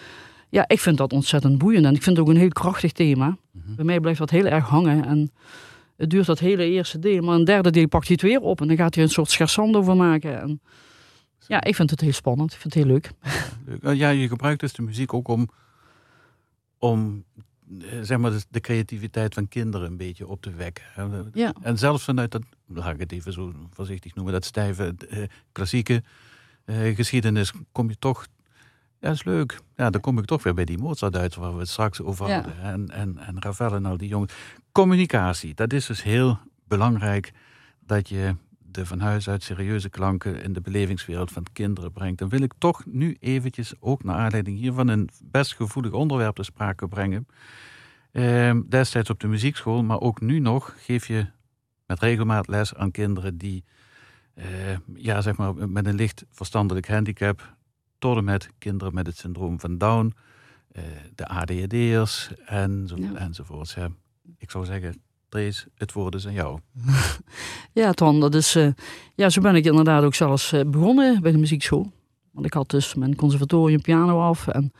ja, 0.49 0.65
ik 0.67 0.81
vind 0.81 0.99
dat 0.99 1.13
ontzettend 1.13 1.59
boeiend. 1.59 1.85
En 1.85 1.95
ik 1.95 2.03
vind 2.03 2.17
het 2.17 2.27
ook 2.27 2.33
een 2.33 2.41
heel 2.41 2.49
krachtig 2.49 2.93
thema. 2.93 3.37
Bij 3.53 3.85
mij 3.85 4.01
blijft 4.01 4.19
dat 4.19 4.31
heel 4.31 4.47
erg 4.47 4.65
hangen. 4.65 5.05
En 5.05 5.33
het 5.97 6.11
duurt 6.11 6.27
dat 6.27 6.39
hele 6.39 6.65
eerste 6.65 6.99
deel. 6.99 7.23
Maar 7.23 7.35
een 7.35 7.45
derde 7.45 7.71
deel 7.71 7.89
pakt 7.89 8.07
hij 8.07 8.17
het 8.21 8.31
weer 8.31 8.41
op. 8.41 8.61
En 8.61 8.67
dan 8.69 8.77
gaat 8.77 8.95
hij 8.95 9.05
een 9.05 9.11
soort 9.11 9.31
schersand 9.31 9.77
over 9.77 9.97
maken. 9.97 10.41
En 10.41 10.61
ja, 11.47 11.65
ik 11.65 11.75
vind 11.75 11.91
het 11.91 12.01
heel 12.01 12.13
spannend. 12.13 12.53
Ik 12.53 12.59
vind 12.59 12.75
het 12.75 12.83
heel 12.85 12.93
leuk. 12.93 13.11
Leuk. 13.65 13.97
Ja, 13.97 14.09
je 14.09 14.29
gebruikt 14.29 14.61
dus 14.61 14.73
de 14.73 14.83
muziek 14.83 15.15
ook 15.15 15.29
om, 15.29 15.49
om 16.79 17.25
eh, 17.81 17.99
zeg 18.03 18.19
maar, 18.19 18.33
de, 18.51 18.61
creativiteit 18.61 19.35
van 19.35 19.49
kinderen 19.49 19.87
een 19.87 19.97
beetje 19.97 20.27
op 20.27 20.43
te 20.43 20.51
wekken. 20.51 20.85
Ja. 21.33 21.55
En 21.63 21.79
zelfs 21.79 22.05
vanuit 22.05 22.31
dat, 22.31 22.43
laat 22.67 22.95
ik 22.95 23.01
het 23.01 23.13
even 23.13 23.33
zo 23.33 23.53
voorzichtig 23.71 24.15
noemen, 24.15 24.33
dat 24.33 24.45
stijve 24.45 24.95
eh, 25.09 25.23
klassieke 25.53 26.03
eh, 26.65 26.97
geschiedenis, 26.97 27.53
kom 27.73 27.89
je 27.89 27.97
toch. 27.99 28.27
Ja, 29.01 29.11
is 29.11 29.25
leuk. 29.25 29.61
Ja, 29.77 29.91
dan 29.91 30.01
kom 30.01 30.19
ik 30.19 30.25
toch 30.25 30.43
weer 30.43 30.55
bij 30.55 30.65
die 30.65 30.79
Mozart 30.79 31.17
uit 31.17 31.35
waar 31.35 31.53
we 31.53 31.59
het 31.59 31.69
straks 31.69 32.01
over 32.03 32.29
Ja. 32.29 32.35
hadden. 32.35 32.63
En, 32.63 32.91
en, 32.91 33.19
en 33.19 33.43
Ravel 33.43 33.75
en 33.75 33.87
al 33.87 33.97
die 33.97 34.09
jongens. 34.09 34.33
Communicatie, 34.73 35.55
dat 35.55 35.73
is 35.73 35.87
dus 35.87 36.03
heel 36.03 36.39
belangrijk 36.69 37.33
dat 37.87 38.09
je 38.09 38.35
de 38.75 38.87
van 38.87 39.01
huis 39.01 39.29
uit 39.29 39.43
serieuze 39.43 39.89
klanken 39.89 40.43
in 40.43 40.53
de 40.53 40.61
belevingswereld 40.61 41.33
van 41.33 41.47
kinderen 41.53 41.93
brengt. 41.93 42.18
Dan 42.18 42.29
wil 42.29 42.43
ik 42.43 42.53
toch 42.59 42.85
nu 42.87 43.16
eventjes, 43.20 43.75
ook 43.81 44.05
naar 44.05 44.16
aanleiding 44.16 44.59
hiervan, 44.59 44.89
een 44.89 45.09
best 45.25 45.55
gevoelig 45.55 45.93
onderwerp 45.93 46.35
ter 46.35 46.45
sprake 46.45 46.89
brengen. 46.89 47.27
Ehm, 48.12 48.62
destijds 48.68 49.11
op 49.11 49.20
de 49.20 49.27
muziekschool, 49.29 49.83
maar 49.85 50.01
ook 50.01 50.20
nu 50.20 50.39
nog, 50.39 50.75
geef 50.79 51.07
je 51.07 51.27
met 51.87 52.01
regelmaat 52.01 52.49
les 52.49 52.75
aan 52.75 52.91
kinderen 52.91 53.39
die, 53.39 53.64
eh, 54.35 54.45
ja, 54.95 55.20
zeg 55.20 55.37
maar, 55.37 55.68
met 55.68 55.87
een 55.87 55.95
licht 55.95 56.25
verstandelijk 56.31 56.89
handicap, 56.89 57.57
tot 57.99 58.16
en 58.16 58.25
met 58.25 58.49
kinderen 58.59 58.95
met 58.95 59.07
het 59.07 59.16
syndroom 59.16 59.61
van 59.61 59.79
Down, 59.79 60.14
eh, 60.72 60.83
de 61.14 61.27
ADHD'ers 61.27 62.33
enzo, 62.47 62.97
Ja. 62.97 63.14
enzovoorts. 63.14 63.75
Hè. 63.75 63.87
Ik 64.39 64.51
zou 64.51 64.64
zeggen, 64.64 65.03
Het 65.74 65.93
woord 65.93 66.14
is 66.14 66.26
aan 66.26 66.32
jou. 66.32 66.59
Ja, 67.72 67.93
Twan, 67.93 68.20
dat 68.20 68.35
is. 68.35 68.59
ja, 69.14 69.30
zo 69.30 69.41
ben 69.41 69.55
ik 69.55 69.64
inderdaad 69.64 70.03
ook 70.05 70.14
zelfs 70.14 70.53
eh, 70.53 70.61
begonnen 70.66 71.22
bij 71.22 71.32
de 71.32 71.39
muziekschool. 71.39 71.93
Want 72.30 72.47
ik 72.47 72.53
had 72.53 72.70
dus 72.70 72.95
mijn 72.95 73.16
conservatorium 73.16 73.80
piano 73.80 74.20
af. 74.20 74.49
En 74.49 74.72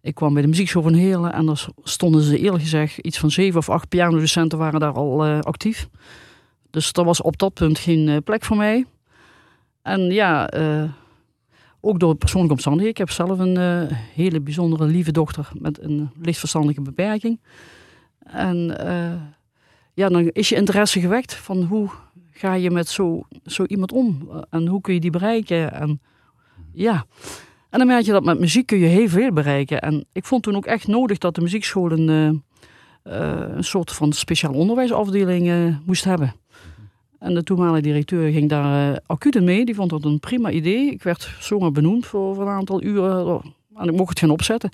ik 0.00 0.14
kwam 0.14 0.32
bij 0.32 0.42
de 0.42 0.48
muziekschool 0.48 0.82
van 0.82 0.94
Heerlen. 0.94 1.32
En 1.32 1.46
daar 1.46 1.66
stonden 1.82 2.22
ze 2.22 2.38
eerlijk 2.38 2.62
gezegd, 2.62 2.98
iets 2.98 3.18
van 3.18 3.30
zeven 3.30 3.58
of 3.58 3.68
acht 3.68 3.88
pianodocenten 3.88 4.58
waren 4.58 4.80
daar 4.80 4.92
al 4.92 5.24
eh, 5.24 5.38
actief. 5.40 5.88
Dus 6.70 6.92
er 6.92 7.04
was 7.04 7.22
op 7.22 7.38
dat 7.38 7.54
punt 7.54 7.78
geen 7.78 8.08
eh, 8.08 8.16
plek 8.24 8.44
voor 8.44 8.56
mij. 8.56 8.86
En 9.82 10.00
ja, 10.00 10.50
ook 11.80 11.98
door 12.00 12.14
persoonlijke 12.14 12.54
omstandigheden. 12.54 13.00
Ik 13.00 13.06
heb 13.08 13.10
zelf 13.10 13.38
een 13.38 13.88
hele 14.14 14.40
bijzondere 14.40 14.86
lieve 14.86 15.12
dochter 15.12 15.48
met 15.58 15.82
een 15.82 16.10
lichtverstandelijke 16.20 16.82
beperking. 16.82 17.40
En 18.18 18.76
ja, 19.94 20.08
dan 20.08 20.28
is 20.28 20.48
je 20.48 20.56
interesse 20.56 21.00
gewekt 21.00 21.34
van 21.34 21.62
hoe 21.62 21.90
ga 22.30 22.54
je 22.54 22.70
met 22.70 22.88
zo, 22.88 23.22
zo 23.44 23.64
iemand 23.64 23.92
om? 23.92 24.30
En 24.50 24.66
hoe 24.66 24.80
kun 24.80 24.94
je 24.94 25.00
die 25.00 25.10
bereiken? 25.10 25.72
En 25.72 26.00
ja, 26.72 27.04
en 27.70 27.78
dan 27.78 27.86
merk 27.86 28.04
je 28.04 28.12
dat 28.12 28.24
met 28.24 28.38
muziek 28.38 28.66
kun 28.66 28.78
je 28.78 28.86
heel 28.86 29.08
veel 29.08 29.32
bereiken. 29.32 29.80
En 29.80 30.04
ik 30.12 30.24
vond 30.24 30.42
toen 30.42 30.56
ook 30.56 30.66
echt 30.66 30.86
nodig 30.86 31.18
dat 31.18 31.34
de 31.34 31.40
muziekschool 31.40 31.90
een, 31.90 32.08
eh, 32.08 32.28
eh, 33.02 33.54
een 33.56 33.64
soort 33.64 33.92
van 33.92 34.12
speciaal 34.12 34.52
onderwijsafdeling 34.52 35.48
eh, 35.48 35.76
moest 35.86 36.04
hebben. 36.04 36.34
En 37.22 37.34
de 37.34 37.42
toenmalige 37.42 37.82
directeur 37.82 38.32
ging 38.32 38.48
daar 38.48 38.92
eh, 38.92 38.98
acuut 39.06 39.40
mee. 39.40 39.64
Die 39.64 39.74
vond 39.74 39.90
dat 39.90 40.04
een 40.04 40.20
prima 40.20 40.50
idee. 40.50 40.90
Ik 40.90 41.02
werd 41.02 41.30
zomaar 41.40 41.72
benoemd 41.72 42.06
voor, 42.06 42.34
voor 42.34 42.44
een 42.44 42.52
aantal 42.52 42.82
uren. 42.82 43.42
En 43.76 43.88
ik 43.88 43.96
mocht 43.96 44.08
het 44.08 44.18
gaan 44.18 44.30
opzetten. 44.30 44.70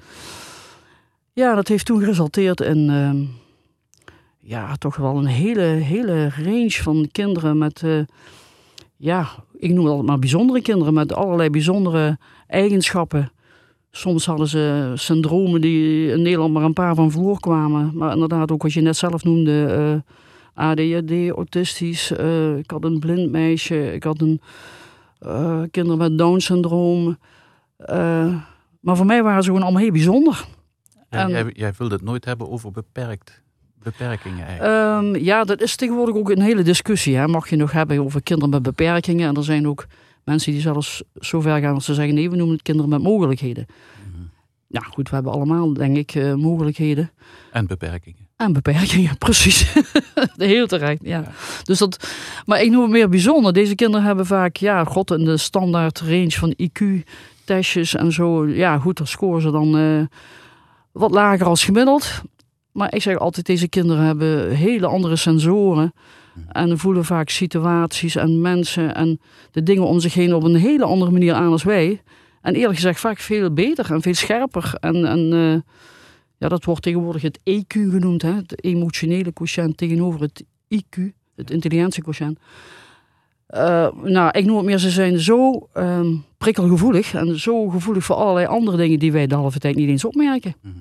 Ja, 1.32 1.54
dat 1.54 1.68
heeft 1.68 1.86
toen 1.86 2.00
geresulteerd 2.00 2.60
in 2.60 2.90
ehm, 2.90 3.24
ja, 4.48 4.76
toch 4.76 4.96
wel 4.96 5.16
een 5.16 5.26
hele, 5.26 5.60
hele 5.62 6.28
range 6.44 6.70
van 6.70 7.08
kinderen 7.12 7.58
met, 7.58 7.82
eh, 7.82 8.00
ja, 8.96 9.28
ik 9.58 9.68
noem 9.70 9.78
het 9.78 9.88
altijd 9.88 10.06
maar 10.08 10.18
bijzondere 10.18 10.62
kinderen 10.62 10.94
met 10.94 11.12
allerlei 11.12 11.50
bijzondere 11.50 12.18
eigenschappen. 12.46 13.32
Soms 13.90 14.26
hadden 14.26 14.48
ze 14.48 14.92
syndromen 14.94 15.60
die 15.60 16.10
in 16.12 16.22
Nederland 16.22 16.52
maar 16.52 16.62
een 16.62 16.72
paar 16.72 16.94
van 16.94 17.10
voorkwamen. 17.10 17.90
Maar 17.94 18.12
inderdaad, 18.12 18.50
ook 18.52 18.62
wat 18.62 18.72
je 18.72 18.80
net 18.80 18.96
zelf 18.96 19.24
noemde, 19.24 19.64
eh, 19.66 20.64
ADHD, 20.64 21.28
autistisch. 21.36 22.10
eh, 22.10 22.56
ik 22.56 22.70
had 22.70 22.84
een 22.84 22.98
blind 22.98 23.30
meisje, 23.30 23.92
ik 23.94 24.02
had 24.02 24.20
een 24.20 24.40
kinderen 25.70 25.98
met 25.98 26.18
Down-syndroom. 26.18 27.18
Maar 28.80 28.96
voor 28.96 29.06
mij 29.06 29.22
waren 29.22 29.42
ze 29.42 29.48
gewoon 29.48 29.62
allemaal 29.62 29.82
heel 29.82 29.92
bijzonder. 29.92 30.44
En- 31.08 31.28
jij, 31.28 31.50
jij 31.52 31.72
wilde 31.78 31.94
het 31.94 32.04
nooit 32.04 32.24
hebben 32.24 32.50
over 32.50 32.70
beperkt, 32.70 33.42
beperkingen 33.82 34.46
eigenlijk. 34.46 35.14
Ehm, 35.16 35.24
ja, 35.24 35.44
dat 35.44 35.60
is 35.60 35.76
tegenwoordig 35.76 36.14
ook 36.14 36.30
een 36.30 36.40
hele 36.40 36.62
discussie. 36.62 37.16
Hè. 37.16 37.28
Mag 37.28 37.50
je 37.50 37.56
nog 37.56 37.72
hebben 37.72 37.98
over 37.98 38.22
kinderen 38.22 38.50
met 38.50 38.62
beperkingen? 38.62 39.28
En 39.28 39.36
er 39.36 39.44
zijn 39.44 39.68
ook 39.68 39.86
mensen 40.24 40.52
die 40.52 40.60
zelfs 40.60 41.02
zo 41.20 41.40
ver 41.40 41.60
gaan 41.60 41.74
als 41.74 41.84
ze 41.84 41.94
zeggen: 41.94 42.14
nee, 42.14 42.30
we 42.30 42.36
noemen 42.36 42.54
het 42.54 42.64
kinderen 42.64 42.90
met 42.90 43.02
mogelijkheden. 43.02 43.66
Mhm. 43.68 44.22
Ja, 44.66 44.80
goed, 44.80 45.08
we 45.08 45.14
hebben 45.14 45.32
allemaal, 45.32 45.72
denk 45.72 45.96
ik, 45.96 46.14
eh, 46.14 46.34
mogelijkheden. 46.34 47.10
En 47.52 47.66
beperkingen. 47.66 48.28
En 48.36 48.52
beperkingen, 48.52 49.18
precies. 49.26 49.74
Heel 50.36 50.66
terecht, 50.66 51.00
ja. 51.02 51.18
Ja. 51.18 51.32
Dus 51.62 51.78
dat, 51.78 52.08
maar 52.46 52.62
ik 52.62 52.70
noem 52.70 52.82
het 52.82 52.90
meer 52.90 53.08
bijzonder. 53.08 53.52
Deze 53.52 53.74
kinderen 53.74 54.06
hebben 54.06 54.26
vaak, 54.26 54.56
ja, 54.56 54.84
god, 54.84 55.10
in 55.10 55.24
de 55.24 55.36
standaard 55.36 56.00
range 56.00 56.30
van 56.30 56.54
IQ-testjes 56.56 57.94
en 57.94 58.12
zo. 58.12 58.48
Ja, 58.48 58.78
goed, 58.78 58.96
daar 58.96 59.06
scoren 59.06 59.42
ze 59.42 59.50
dan 59.50 59.78
eh, 59.78 60.18
wat 60.92 61.10
lager 61.10 61.46
als 61.46 61.64
gemiddeld. 61.64 62.22
Maar 62.78 62.94
ik 62.94 63.02
zeg 63.02 63.18
altijd, 63.18 63.46
deze 63.46 63.68
kinderen 63.68 64.04
hebben 64.04 64.50
hele 64.50 64.86
andere 64.86 65.16
sensoren. 65.16 65.92
En 66.48 66.78
voelen 66.78 67.04
vaak 67.04 67.28
situaties 67.28 68.16
en 68.16 68.40
mensen 68.40 68.94
en 68.94 69.20
de 69.50 69.62
dingen 69.62 69.86
om 69.86 70.00
zich 70.00 70.14
heen 70.14 70.34
op 70.34 70.42
een 70.42 70.54
hele 70.54 70.84
andere 70.84 71.10
manier 71.10 71.32
aan 71.34 71.50
als 71.50 71.62
wij. 71.62 72.02
En 72.40 72.54
eerlijk 72.54 72.74
gezegd 72.74 73.00
vaak 73.00 73.18
veel 73.18 73.52
beter 73.52 73.92
en 73.92 74.02
veel 74.02 74.14
scherper. 74.14 74.74
En, 74.80 75.04
eh, 75.32 75.76
ja, 76.38 76.48
dat 76.48 76.64
wordt 76.64 76.82
tegenwoordig 76.82 77.22
het 77.22 77.38
EQ 77.44 77.90
genoemd, 77.90 78.22
hè? 78.22 78.32
het 78.32 78.64
emotionele 78.64 79.32
quotient 79.32 79.76
tegenover 79.76 80.20
het 80.20 80.44
IQ, 80.68 81.12
het 81.36 81.50
intelligentiequotient. 81.50 82.38
Eh, 83.46 83.88
nou, 84.02 84.38
ik 84.38 84.44
noem 84.44 84.56
het 84.56 84.66
meer, 84.66 84.78
ze 84.78 84.90
zijn 84.90 85.18
zo 85.18 85.68
ehm, 85.72 86.14
prikkelgevoelig 86.36 87.14
en 87.14 87.38
zo 87.38 87.68
gevoelig 87.68 88.04
voor 88.04 88.16
allerlei 88.16 88.46
andere 88.46 88.76
dingen 88.76 88.98
die 88.98 89.12
wij 89.12 89.26
de 89.26 89.34
halve 89.34 89.58
tijd 89.58 89.76
niet 89.76 89.88
eens 89.88 90.04
opmerken. 90.04 90.54
Mhm. 90.62 90.76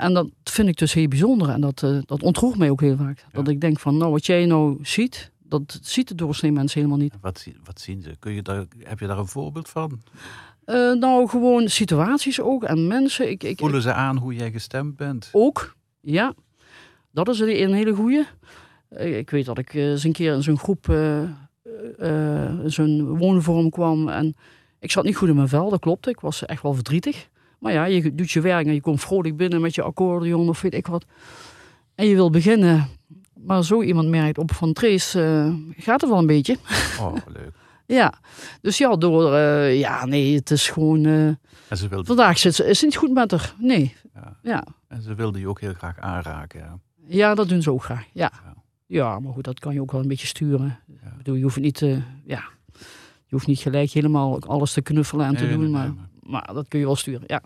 En 0.00 0.14
dat 0.14 0.28
vind 0.44 0.68
ik 0.68 0.76
dus 0.76 0.92
heel 0.92 1.08
bijzonder 1.08 1.48
en 1.48 1.60
dat, 1.60 1.82
eh, 1.82 1.98
dat 2.06 2.22
ontroert 2.22 2.58
mij 2.58 2.70
ook 2.70 2.80
heel 2.80 2.96
vaak. 2.96 3.24
Dat 3.32 3.48
ik 3.48 3.60
denk 3.60 3.78
van, 3.78 3.96
nou 3.96 4.10
wat 4.10 4.26
jij 4.26 4.46
nou 4.46 4.78
ziet, 4.82 5.30
dat 5.42 5.78
ziet 5.82 6.08
de 6.08 6.14
doorsnee 6.14 6.52
mensen 6.52 6.80
helemaal 6.80 7.02
niet. 7.02 7.14
Wat, 7.20 7.46
wat 7.64 7.80
zien 7.80 8.02
ze? 8.02 8.16
Kun 8.18 8.32
je 8.32 8.42
daar, 8.42 8.64
heb 8.78 8.98
je 8.98 9.06
daar 9.06 9.18
een 9.18 9.26
voorbeeld 9.26 9.68
van? 9.68 10.00
Eh, 10.64 10.92
nou, 10.92 11.28
gewoon 11.28 11.68
situaties 11.68 12.40
ook 12.40 12.64
en 12.64 12.86
mensen. 12.86 13.30
Ik, 13.30 13.42
ik, 13.42 13.58
Voelen 13.58 13.82
ze 13.82 13.92
aan 13.92 14.16
hoe 14.16 14.34
jij 14.34 14.50
gestemd 14.50 14.96
bent? 14.96 15.28
Ook, 15.32 15.76
ja. 16.00 16.34
Dat 17.10 17.28
is 17.28 17.40
een, 17.40 17.74
hele 17.74 17.94
goeie. 17.94 18.26
Eh, 18.88 19.18
Ik 19.18 19.30
weet 19.30 19.44
dat 19.44 19.58
ik 19.58 19.74
eens 19.74 20.04
een 20.04 20.12
keer 20.12 20.34
in 20.34 20.42
zo'n 20.42 20.58
groep, 20.58 20.84
zo'n 22.64 23.16
woonvorm 23.18 23.70
kwam. 23.70 24.08
En 24.08 24.36
ik 24.78 24.90
zat 24.90 25.04
niet 25.04 25.16
goed 25.16 25.28
in 25.28 25.36
mijn 25.36 25.48
vel, 25.48 25.70
dat 25.70 25.80
klopt. 25.80 26.06
Ik 26.06 26.20
was 26.20 26.46
echt 26.46 26.62
wel 26.62 26.74
verdrietig. 26.74 27.28
Maar 27.60 27.72
ja, 27.72 27.84
je 27.84 28.14
doet 28.14 28.30
je 28.30 28.40
werk 28.40 28.66
en 28.66 28.74
je 28.74 28.80
komt 28.80 29.00
vrolijk 29.00 29.36
binnen 29.36 29.60
met 29.60 29.74
je 29.74 29.82
accordeon 29.82 30.48
of 30.48 30.60
weet 30.60 30.74
ik 30.74 30.86
wat. 30.86 31.04
En 31.94 32.06
je 32.06 32.14
wil 32.14 32.30
beginnen. 32.30 32.88
Maar 33.34 33.64
zo 33.64 33.82
iemand 33.82 34.08
merkt 34.08 34.38
op 34.38 34.52
van 34.52 34.72
Trace 34.72 35.22
eh, 35.22 35.82
gaat 35.84 36.00
het 36.00 36.10
wel 36.10 36.18
een 36.18 36.26
beetje. 36.26 36.56
Oh, 37.00 37.14
leuk. 37.36 37.52
Ja, 37.86 38.14
dus 38.60 38.78
ja, 38.78 38.96
door, 38.96 39.34
eh, 39.34 39.78
ja, 39.78 40.04
nee, 40.06 40.34
het 40.34 40.50
is 40.50 40.68
gewoon, 40.68 41.04
eh, 41.04 41.26
En 41.68 41.76
ze 41.76 41.88
wilde, 41.88 42.04
vandaag 42.06 42.38
zit 42.38 42.54
ze, 42.54 42.64
is 42.64 42.80
het 42.80 42.90
niet 42.90 42.96
goed 42.98 43.12
met 43.12 43.30
haar. 43.30 43.54
Nee, 43.58 43.96
ja. 44.14 44.36
ja. 44.42 44.64
En 44.88 45.02
ze 45.02 45.14
wilde 45.14 45.38
je 45.40 45.48
ook 45.48 45.60
heel 45.60 45.74
graag 45.74 45.98
aanraken. 45.98 46.60
Ja. 46.60 46.78
Ja, 47.06 47.34
dat 47.34 47.48
doen 47.48 47.62
ze 47.62 47.72
ook 47.72 47.84
graag. 47.84 48.04
Ja. 48.12 48.30
Ja. 48.44 48.54
ja, 48.86 49.18
maar 49.20 49.32
goed, 49.32 49.44
dat 49.44 49.58
kan 49.60 49.74
je 49.74 49.80
ook 49.80 49.92
wel 49.92 50.00
een 50.00 50.08
beetje 50.08 50.26
sturen. 50.26 50.78
Ik 50.88 51.16
bedoel, 51.16 51.34
je 51.34 51.42
hoeft 51.42 51.60
niet, 51.60 51.78
ja, 52.24 52.42
je 53.26 53.36
hoeft 53.36 53.46
niet 53.46 53.58
gelijk 53.58 53.90
helemaal 53.90 54.40
alles 54.42 54.72
te 54.72 54.82
knuffelen 54.82 55.26
en 55.26 55.36
te 55.36 55.48
doen, 55.48 55.60
nee, 55.60 55.68
maar, 55.68 55.86
nee, 55.86 55.94
maar- 55.94 56.08
maar 56.22 56.50
dat 56.52 56.68
kun 56.68 56.78
je 56.78 56.84
wel 56.84 56.96
sturen. 56.96 57.22
Ja, 57.26 57.42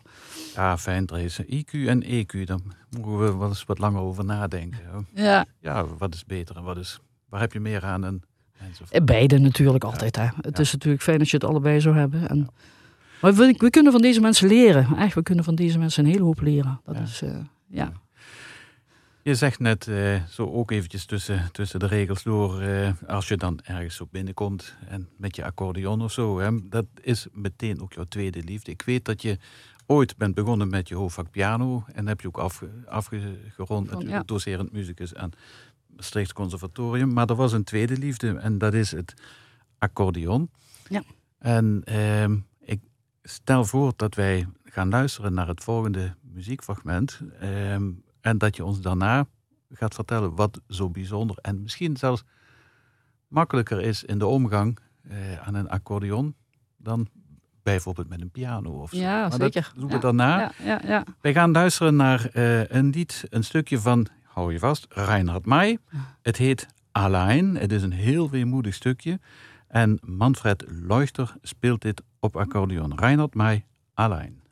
Ja, 0.54 0.78
fijn, 0.78 1.06
Trace. 1.06 1.44
IQ 1.44 1.70
en 1.88 2.02
EQ, 2.02 2.44
daar 2.44 2.58
moeten 2.90 3.18
we 3.18 3.36
wel 3.36 3.48
eens 3.48 3.64
wat 3.64 3.78
langer 3.78 4.00
over 4.00 4.24
nadenken. 4.24 4.78
hoor. 4.92 5.04
ja. 5.14 5.44
Ja, 5.60 5.86
wat 5.86 6.14
is 6.14 6.24
beter 6.24 6.56
en 6.56 6.62
wat 6.62 6.76
is... 6.76 6.98
Waar 7.28 7.40
heb 7.40 7.52
je 7.52 7.60
meer 7.60 7.84
aan? 7.84 8.04
En, 8.04 8.22
enzovoort. 8.58 8.90
En 8.90 9.04
beide 9.04 9.38
natuurlijk 9.38 9.84
altijd. 9.84 10.16
Hè. 10.16 10.26
Het 10.40 10.58
is 10.58 10.72
natuurlijk 10.72 11.02
fijn 11.02 11.18
als 11.18 11.30
je 11.30 11.36
het 11.36 11.46
allebei 11.46 11.80
zou 11.80 11.96
hebben. 11.96 12.28
En, 12.28 12.48
Maar 13.20 13.34
we, 13.34 13.54
we 13.58 13.70
kunnen 13.70 13.92
van 13.92 14.00
deze 14.00 14.20
mensen 14.20 14.48
leren. 14.48 14.96
Echt, 14.96 15.14
we 15.14 15.22
kunnen 15.22 15.44
van 15.44 15.54
deze 15.54 15.78
mensen 15.78 16.04
een 16.04 16.10
hele 16.10 16.24
hoop 16.24 16.40
leren. 16.40 16.80
Dat 16.84 16.96
is, 16.98 17.22
eh, 17.22 17.36
ja. 17.66 17.92
Je 19.24 19.34
zegt 19.34 19.58
net, 19.58 19.88
eh, 19.88 20.22
zo 20.24 20.52
ook 20.52 20.70
eventjes 20.70 21.04
tussen, 21.04 21.48
tussen 21.52 21.80
de 21.80 21.86
regels 21.86 22.22
door, 22.22 22.60
eh, 22.60 22.92
als 23.06 23.28
je 23.28 23.36
dan 23.36 23.60
ergens 23.62 23.96
zo 23.96 24.08
binnenkomt 24.10 24.74
en 24.88 25.08
met 25.16 25.36
je 25.36 25.44
accordeon 25.44 26.02
of 26.02 26.12
zo, 26.12 26.38
hè, 26.38 26.68
dat 26.68 26.86
is 27.00 27.26
meteen 27.32 27.80
ook 27.80 27.92
jouw 27.92 28.04
tweede 28.04 28.42
liefde. 28.42 28.70
Ik 28.70 28.82
weet 28.82 29.04
dat 29.04 29.22
je 29.22 29.38
ooit 29.86 30.16
bent 30.16 30.34
begonnen 30.34 30.68
met 30.68 30.88
je 30.88 30.94
hoofdvak 30.94 31.30
piano 31.30 31.84
en 31.92 32.06
heb 32.08 32.20
je 32.20 32.26
ook 32.26 32.38
afge, 32.38 32.68
afgerond 32.86 33.86
natuurlijk 33.86 34.10
ja. 34.10 34.22
docerend 34.22 34.72
muzikus 34.72 35.14
aan 35.14 35.30
Maastricht 35.86 36.32
Conservatorium. 36.32 37.12
Maar 37.12 37.28
er 37.28 37.34
was 37.34 37.52
een 37.52 37.64
tweede 37.64 37.98
liefde 37.98 38.36
en 38.38 38.58
dat 38.58 38.74
is 38.74 38.90
het 38.90 39.14
accordeon. 39.78 40.50
Ja. 40.88 41.02
En 41.38 41.82
ehm, 41.84 42.36
ik 42.60 42.80
stel 43.22 43.64
voor 43.64 43.92
dat 43.96 44.14
wij 44.14 44.46
gaan 44.64 44.88
luisteren 44.88 45.34
naar 45.34 45.48
het 45.48 45.62
volgende 45.62 46.14
muziekfragment. 46.20 47.20
ehm, 47.40 47.90
en 48.24 48.38
dat 48.38 48.56
je 48.56 48.64
ons 48.64 48.80
daarna 48.80 49.26
gaat 49.70 49.94
vertellen 49.94 50.34
wat 50.34 50.60
zo 50.68 50.90
bijzonder 50.90 51.36
en 51.40 51.62
misschien 51.62 51.96
zelfs 51.96 52.24
makkelijker 53.28 53.80
is 53.80 54.04
in 54.04 54.18
de 54.18 54.26
omgang 54.26 54.78
eh, 55.08 55.16
aan 55.46 55.54
een 55.54 55.68
accordeon 55.68 56.34
dan 56.76 57.08
bijvoorbeeld 57.62 58.08
met 58.08 58.20
een 58.20 58.30
piano 58.30 58.70
of 58.70 58.90
zo. 58.90 58.96
Ja, 58.96 59.20
Maar 59.20 59.32
zeker. 59.32 59.62
Dat 59.62 59.80
doen 59.80 59.88
we 59.88 59.94
Ja. 59.94 60.00
daarna. 60.00 60.38
Ja, 60.38 60.52
ja, 60.64 60.80
ja. 60.86 61.04
Wij 61.20 61.32
gaan 61.32 61.52
luisteren 61.52 61.96
naar 61.96 62.28
eh, 62.32 62.68
een 62.70 62.90
lied, 62.90 63.24
een 63.30 63.44
stukje 63.44 63.78
van, 63.80 64.06
hou 64.22 64.52
je 64.52 64.58
vast, 64.58 64.86
Reinhard 64.88 65.46
May. 65.46 65.78
Het 66.22 66.36
heet 66.36 66.66
Allein. 66.92 67.56
Het 67.56 67.72
is 67.72 67.82
een 67.82 67.92
heel 67.92 68.30
weemoedig 68.30 68.74
stukje. 68.74 69.20
En 69.68 69.98
Manfred 70.02 70.64
Leuchter 70.68 71.34
speelt 71.42 71.82
dit 71.82 72.02
op 72.20 72.36
accordeon. 72.36 72.94
Reinhard 72.98 73.34
May, 73.34 73.64
Allein. 73.94 74.42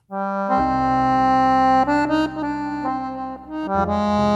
Bye. 3.69 4.33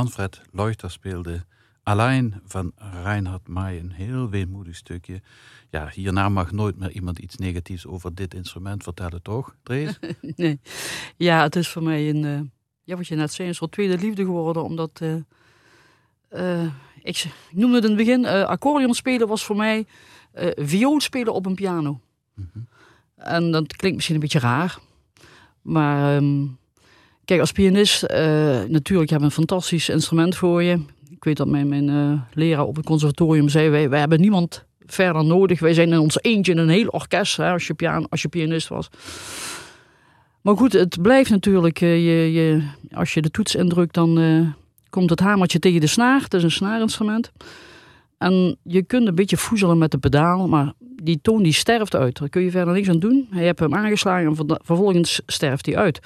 Manfred 0.00 0.40
Leuchter 0.52 0.90
speelde 0.90 1.44
Alleen 1.82 2.34
van 2.44 2.72
Reinhard 2.76 3.48
May. 3.48 3.78
Een 3.78 3.92
heel 3.92 4.28
weemoedig 4.30 4.76
stukje. 4.76 5.22
Ja, 5.70 5.88
hierna 5.88 6.28
mag 6.28 6.52
nooit 6.52 6.76
meer 6.78 6.90
iemand 6.90 7.18
iets 7.18 7.36
negatiefs 7.36 7.86
over 7.86 8.14
dit 8.14 8.34
instrument 8.34 8.82
vertellen, 8.82 9.22
toch, 9.22 9.54
Drees? 9.62 9.98
nee. 10.36 10.60
Ja, 11.16 11.42
het 11.42 11.56
is 11.56 11.68
voor 11.68 11.82
mij 11.82 12.08
een, 12.08 12.24
uh, 12.24 12.40
ja, 12.82 12.96
wat 12.96 13.06
je 13.06 13.14
net 13.14 13.32
zei, 13.32 13.48
een 13.48 13.54
soort 13.54 13.72
tweede 13.72 13.98
liefde 13.98 14.24
geworden. 14.24 14.64
Omdat, 14.64 15.00
uh, 15.02 15.14
uh, 16.32 16.72
ik, 17.02 17.26
noemde 17.50 17.74
het 17.74 17.84
in 17.84 17.90
het 17.90 17.98
begin, 17.98 18.26
accordeon 18.26 18.94
spelen 18.94 19.28
was 19.28 19.44
voor 19.44 19.56
mij 19.56 19.86
viool 20.56 21.00
spelen 21.00 21.34
op 21.34 21.46
een 21.46 21.54
piano. 21.54 22.00
Mm 22.34 22.50
-hmm. 22.52 22.68
En 23.16 23.50
dat 23.50 23.76
klinkt 23.76 23.96
misschien 23.96 24.14
een 24.14 24.22
beetje 24.22 24.38
raar. 24.38 24.78
Maar 25.62 26.16
um, 26.16 26.58
Kijk, 27.30 27.42
als 27.42 27.52
pianist, 27.52 28.02
uh, 28.02 28.18
natuurlijk 28.68 29.10
je 29.10 29.20
een 29.20 29.30
fantastisch 29.30 29.88
instrument 29.88 30.36
voor 30.36 30.62
je. 30.62 30.78
Ik 31.10 31.24
weet 31.24 31.36
dat 31.36 31.46
mijn, 31.46 31.68
mijn 31.68 31.88
uh, 31.88 32.20
leraar 32.32 32.64
op 32.64 32.76
het 32.76 32.84
conservatorium 32.84 33.48
zei, 33.48 33.88
wij, 33.88 33.98
hebben 33.98 34.20
niemand 34.20 34.64
verder 34.86 35.24
nodig. 35.24 35.60
Wij 35.60 35.74
zijn 35.74 35.92
in 35.92 35.98
ons 35.98 36.22
eentje 36.22 36.52
in 36.52 36.58
een 36.58 36.68
heel 36.68 36.88
orkest, 36.88 37.36
hè, 37.36 37.50
als, 37.50 37.66
je 37.66 37.74
pian, 37.74 38.08
als 38.08 38.22
je 38.22 38.28
pianist 38.28 38.68
was. 38.68 38.88
Maar 40.40 40.56
goed, 40.56 40.72
het 40.72 41.02
blijft 41.02 41.30
natuurlijk, 41.30 41.80
uh, 41.80 41.94
je, 41.94 42.32
je, 42.32 42.62
als 42.92 43.14
je 43.14 43.22
de 43.22 43.30
toets 43.30 43.54
indrukt, 43.54 43.94
dan 43.94 44.54
komt 44.88 45.10
het 45.10 45.20
hamertje 45.20 45.58
tegen 45.58 45.80
de 45.80 45.86
snaar. 45.86 46.20
Het 46.20 46.34
is 46.34 46.42
een 46.42 46.50
snaarinstrument. 46.50 47.32
En 48.18 48.56
je 48.62 48.82
kunt 48.82 49.08
een 49.08 49.14
beetje 49.14 49.36
voezelen 49.36 49.78
met 49.78 49.90
de 49.90 49.98
pedaal, 49.98 50.48
maar 50.48 50.72
die 50.78 51.18
toon 51.22 51.42
die 51.42 51.52
sterft 51.52 51.96
uit. 51.96 52.18
Daar 52.18 52.28
kun 52.28 52.42
je 52.42 52.50
verder 52.50 52.74
niks 52.74 52.88
aan 52.88 52.98
doen. 52.98 53.28
Je 53.32 53.40
hebt 53.40 53.60
hem 53.60 53.74
aangeslagen 53.74 54.26
en 54.26 54.58
vervolgens 54.64 55.20
sterft 55.26 55.66
hij 55.66 55.76
uit. 55.76 56.00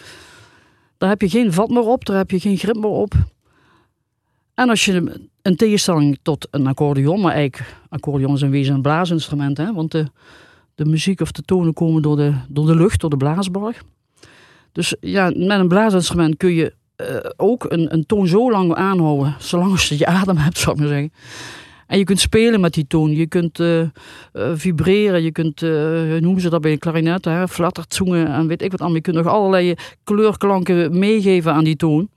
Daar 1.04 1.12
heb 1.12 1.22
je 1.22 1.28
geen 1.28 1.52
vat 1.52 1.68
meer 1.68 1.86
op, 1.86 2.04
daar 2.04 2.16
heb 2.16 2.30
je 2.30 2.40
geen 2.40 2.56
grip 2.56 2.76
meer 2.76 2.90
op. 2.90 3.14
En 4.54 4.68
als 4.68 4.84
je 4.84 5.20
een 5.42 5.56
tegenstelling 5.56 6.18
tot 6.22 6.48
een 6.50 6.66
accordeon, 6.66 7.20
maar 7.20 7.32
eigenlijk 7.32 7.76
accordeon 7.88 8.34
is 8.34 8.42
in 8.42 8.50
wezen 8.50 8.74
een 8.74 8.82
blaasinstrument, 8.82 9.56
hè, 9.56 9.72
want 9.72 9.90
de, 9.90 10.06
de 10.74 10.84
muziek 10.84 11.20
of 11.20 11.32
de 11.32 11.42
tonen 11.42 11.72
komen 11.72 12.02
door 12.02 12.16
de, 12.16 12.34
door 12.48 12.66
de 12.66 12.74
lucht, 12.74 13.00
door 13.00 13.10
de 13.10 13.16
blaasbalg. 13.16 13.76
Dus 14.72 14.94
ja, 15.00 15.24
met 15.24 15.58
een 15.58 15.68
blaasinstrument 15.68 16.36
kun 16.36 16.52
je 16.52 16.74
uh, 16.96 17.06
ook 17.36 17.64
een, 17.68 17.92
een 17.92 18.06
toon 18.06 18.26
zo 18.26 18.50
lang 18.50 18.74
aanhouden, 18.74 19.34
zolang 19.38 19.70
als 19.70 19.88
je 19.88 19.98
je 19.98 20.06
adem 20.06 20.36
hebt, 20.36 20.58
zou 20.58 20.74
ik 20.74 20.80
maar 20.80 20.90
zeggen. 20.90 21.12
En 21.86 21.98
je 21.98 22.04
kunt 22.04 22.20
spelen 22.20 22.60
met 22.60 22.74
die 22.74 22.86
toon. 22.86 23.10
Je 23.10 23.26
kunt 23.26 23.58
uh, 23.58 23.80
uh, 23.80 23.88
vibreren. 24.54 25.22
Je 25.22 25.32
kunt, 25.32 25.62
uh, 25.62 25.70
noemen 26.20 26.40
ze 26.40 26.50
dat 26.50 26.60
bij 26.60 26.72
een 26.72 26.78
klarinet, 26.78 27.24
hè, 27.24 27.48
flatterzongen 27.48 28.26
en 28.26 28.46
weet 28.46 28.62
ik 28.62 28.70
wat 28.70 28.80
allemaal. 28.80 28.96
Je 28.96 29.02
kunt 29.02 29.16
nog 29.16 29.26
allerlei 29.26 29.74
kleurklanken 30.04 30.98
meegeven 30.98 31.52
aan 31.52 31.64
die 31.64 31.76
toon. 31.76 32.08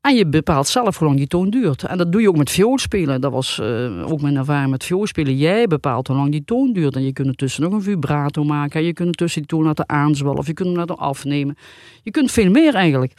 En 0.00 0.14
je 0.14 0.26
bepaalt 0.26 0.66
zelf 0.66 0.98
hoe 0.98 1.06
lang 1.06 1.18
die 1.18 1.26
toon 1.26 1.50
duurt. 1.50 1.82
En 1.82 1.98
dat 1.98 2.12
doe 2.12 2.20
je 2.20 2.28
ook 2.28 2.36
met 2.36 2.50
vioolspelen. 2.50 3.20
Dat 3.20 3.32
was 3.32 3.60
ook 4.04 4.20
mijn 4.20 4.36
ervaring 4.36 4.70
met 4.70 4.84
vioolspelen. 4.84 5.36
Jij 5.36 5.66
bepaalt 5.66 6.06
hoe 6.06 6.16
lang 6.16 6.30
die 6.30 6.44
toon 6.44 6.72
duurt. 6.72 6.96
En 6.96 7.04
je 7.04 7.12
kunt 7.12 7.28
ertussen 7.28 7.62
nog 7.62 7.72
een 7.72 7.82
vibrato 7.82 8.44
maken. 8.44 8.84
Je 8.84 8.92
kunt 8.92 9.08
ertussen 9.08 9.40
die 9.40 9.50
toon 9.50 9.64
laten 9.64 9.88
aanzwellen. 9.88 10.38
Of 10.38 10.46
je 10.46 10.52
kunt 10.52 10.68
hem 10.68 10.78
laten 10.78 10.96
afnemen. 10.96 11.56
Je 12.02 12.10
kunt 12.10 12.30
veel 12.30 12.50
meer 12.50 12.74
eigenlijk. 12.74 13.12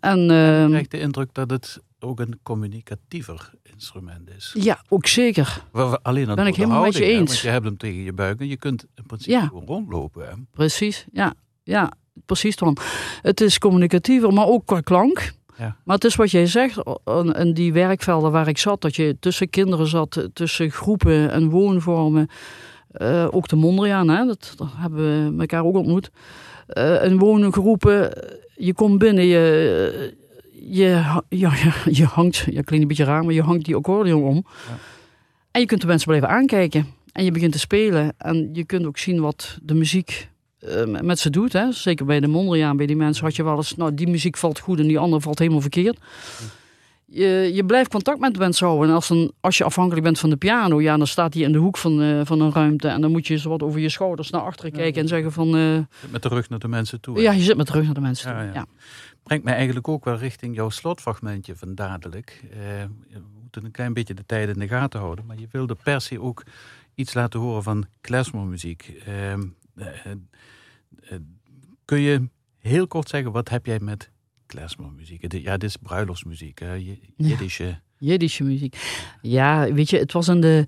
En, 0.00 0.30
uh, 0.30 0.62
ik 0.62 0.68
krijg 0.68 0.88
de 0.88 1.00
indruk 1.00 1.28
dat 1.32 1.50
het 1.50 1.80
ook 2.00 2.20
een 2.20 2.38
communicatiever 2.42 3.50
instrument 3.62 4.30
is. 4.36 4.54
Ja, 4.58 4.82
ook 4.88 5.06
zeker. 5.06 5.62
Alleen 6.02 6.26
dat 6.26 6.36
ben 6.36 6.46
ik 6.46 6.56
helemaal 6.56 6.82
met 6.82 6.96
je 6.96 7.04
eens. 7.04 7.12
Hè, 7.12 7.26
want 7.26 7.38
je 7.38 7.48
hebt 7.48 7.64
hem 7.64 7.76
tegen 7.76 8.02
je 8.02 8.12
buik 8.12 8.40
en 8.40 8.48
je 8.48 8.56
kunt 8.56 8.86
in 8.94 9.06
principe 9.06 9.30
ja. 9.36 9.46
gewoon 9.46 9.66
rondlopen. 9.66 10.28
Hè? 10.28 10.34
Precies, 10.50 11.06
ja. 11.12 11.34
ja. 11.62 11.92
Precies 12.26 12.56
dan. 12.56 12.76
Het 13.22 13.40
is 13.40 13.58
communicatiever, 13.58 14.32
maar 14.32 14.46
ook 14.46 14.66
qua 14.66 14.80
klank. 14.80 15.32
Ja. 15.58 15.76
Maar 15.84 15.94
het 15.94 16.04
is 16.04 16.14
wat 16.14 16.30
jij 16.30 16.46
zegt, 16.46 16.82
in 17.32 17.52
die 17.54 17.72
werkvelden 17.72 18.32
waar 18.32 18.48
ik 18.48 18.58
zat, 18.58 18.80
dat 18.80 18.96
je 18.96 19.16
tussen 19.20 19.50
kinderen 19.50 19.86
zat, 19.86 20.28
tussen 20.32 20.70
groepen 20.70 21.30
en 21.30 21.50
woonvormen. 21.50 22.28
Uh, 22.92 23.26
ook 23.30 23.48
de 23.48 23.56
Mondriaan, 23.56 24.08
hè, 24.08 24.26
dat, 24.26 24.52
dat, 24.56 24.68
hebben 24.76 25.34
we 25.34 25.40
elkaar 25.40 25.64
ook 25.64 25.76
ontmoet. 25.76 26.10
Uh, 26.68 27.04
in 27.04 27.18
woongroepen, 27.18 28.10
je 28.54 28.74
komt 28.74 28.98
binnen, 28.98 29.24
je, 29.24 30.16
je, 30.60 31.20
ja, 31.28 31.52
je 31.84 32.04
hangt, 32.04 32.36
ja, 32.36 32.62
klinkt 32.62 32.70
een 32.70 32.88
beetje 32.88 33.04
raar, 33.04 33.24
maar 33.24 33.34
je 33.34 33.42
hangt 33.42 33.64
die 33.64 33.74
accordeon 33.74 34.22
om. 34.22 34.44
Ja. 34.46 34.78
En 35.50 35.60
je 35.60 35.66
kunt 35.66 35.80
de 35.80 35.86
mensen 35.86 36.06
blijven 36.06 36.28
aankijken. 36.28 36.86
En 37.12 37.24
je 37.24 37.30
begint 37.30 37.52
te 37.52 37.58
spelen. 37.58 38.14
En 38.18 38.50
je 38.52 38.64
kunt 38.64 38.86
ook 38.86 38.98
zien 38.98 39.20
wat 39.20 39.58
de 39.62 39.74
muziek 39.74 40.28
uh, 40.60 41.00
met 41.00 41.18
ze 41.18 41.30
doet. 41.30 41.52
Hè. 41.52 41.72
Zeker 41.72 42.06
bij 42.06 42.20
de 42.20 42.26
Mondriaan, 42.26 42.76
bij 42.76 42.86
die 42.86 42.96
mensen 42.96 43.24
had 43.24 43.36
je 43.36 43.44
wel 43.44 43.56
eens... 43.56 43.76
Nou, 43.76 43.94
die 43.94 44.08
muziek 44.08 44.36
valt 44.36 44.58
goed 44.58 44.78
en 44.78 44.86
die 44.86 44.98
andere 44.98 45.22
valt 45.22 45.38
helemaal 45.38 45.60
verkeerd. 45.60 45.98
Je, 47.04 47.50
je 47.54 47.64
blijft 47.64 47.90
contact 47.90 48.18
met 48.18 48.34
de 48.34 48.38
mensen 48.38 48.66
houden. 48.66 48.88
En 48.88 48.94
als, 48.94 49.10
een, 49.10 49.32
als 49.40 49.58
je 49.58 49.64
afhankelijk 49.64 50.04
bent 50.04 50.18
van 50.18 50.30
de 50.30 50.36
piano... 50.36 50.80
Ja, 50.80 50.96
dan 50.96 51.06
staat 51.06 51.34
hij 51.34 51.42
in 51.42 51.52
de 51.52 51.58
hoek 51.58 51.76
van, 51.76 52.02
uh, 52.02 52.20
van 52.24 52.40
een 52.40 52.52
ruimte. 52.52 52.88
En 52.88 53.00
dan 53.00 53.10
moet 53.10 53.26
je 53.26 53.38
zo 53.38 53.48
wat 53.48 53.62
over 53.62 53.80
je 53.80 53.88
schouders 53.88 54.30
naar 54.30 54.40
achteren 54.40 54.72
kijken 54.72 55.02
en 55.02 55.08
zeggen 55.08 55.32
van... 55.32 55.56
Uh, 55.56 55.78
met 56.10 56.22
de 56.22 56.28
rug 56.28 56.48
naar 56.48 56.58
de 56.58 56.68
mensen 56.68 57.00
toe. 57.00 57.20
Ja, 57.20 57.32
je 57.32 57.42
zit 57.42 57.56
met 57.56 57.66
de 57.66 57.72
rug 57.72 57.84
naar 57.84 57.94
de 57.94 58.00
mensen 58.00 58.30
toe, 58.32 58.50
ja 58.54 58.66
brengt 59.22 59.44
mij 59.44 59.54
eigenlijk 59.54 59.88
ook 59.88 60.04
wel 60.04 60.16
richting 60.16 60.54
jouw 60.54 60.68
slotfragmentje 60.68 61.56
van 61.56 61.74
dadelijk. 61.74 62.42
Uh, 62.44 62.58
we 63.08 63.40
moeten 63.40 63.64
een 63.64 63.70
klein 63.70 63.92
beetje 63.92 64.14
de 64.14 64.26
tijd 64.26 64.48
in 64.48 64.58
de 64.58 64.68
gaten 64.68 65.00
houden, 65.00 65.26
maar 65.26 65.38
je 65.38 65.48
wilde 65.50 65.76
per 65.82 66.00
se 66.00 66.20
ook 66.20 66.42
iets 66.94 67.14
laten 67.14 67.40
horen 67.40 67.62
van 67.62 67.86
klezmermuziek. 68.00 69.02
Uh, 69.08 69.32
uh, 69.32 69.86
kun 71.84 72.00
je 72.00 72.28
heel 72.58 72.86
kort 72.86 73.08
zeggen, 73.08 73.32
wat 73.32 73.48
heb 73.48 73.66
jij 73.66 73.80
met 73.80 74.10
klezmermuziek? 74.46 75.32
Ja, 75.32 75.56
dit 75.56 75.68
is 75.68 75.76
bruiloftsmuziek, 75.76 76.60
Jiddische... 77.16 77.80
Jiddische 77.98 78.44
muziek. 78.44 78.76
Ja, 79.22 79.72
weet 79.72 79.90
je, 79.90 79.98
het 79.98 80.12
was 80.12 80.28
in 80.28 80.40
de 80.40 80.66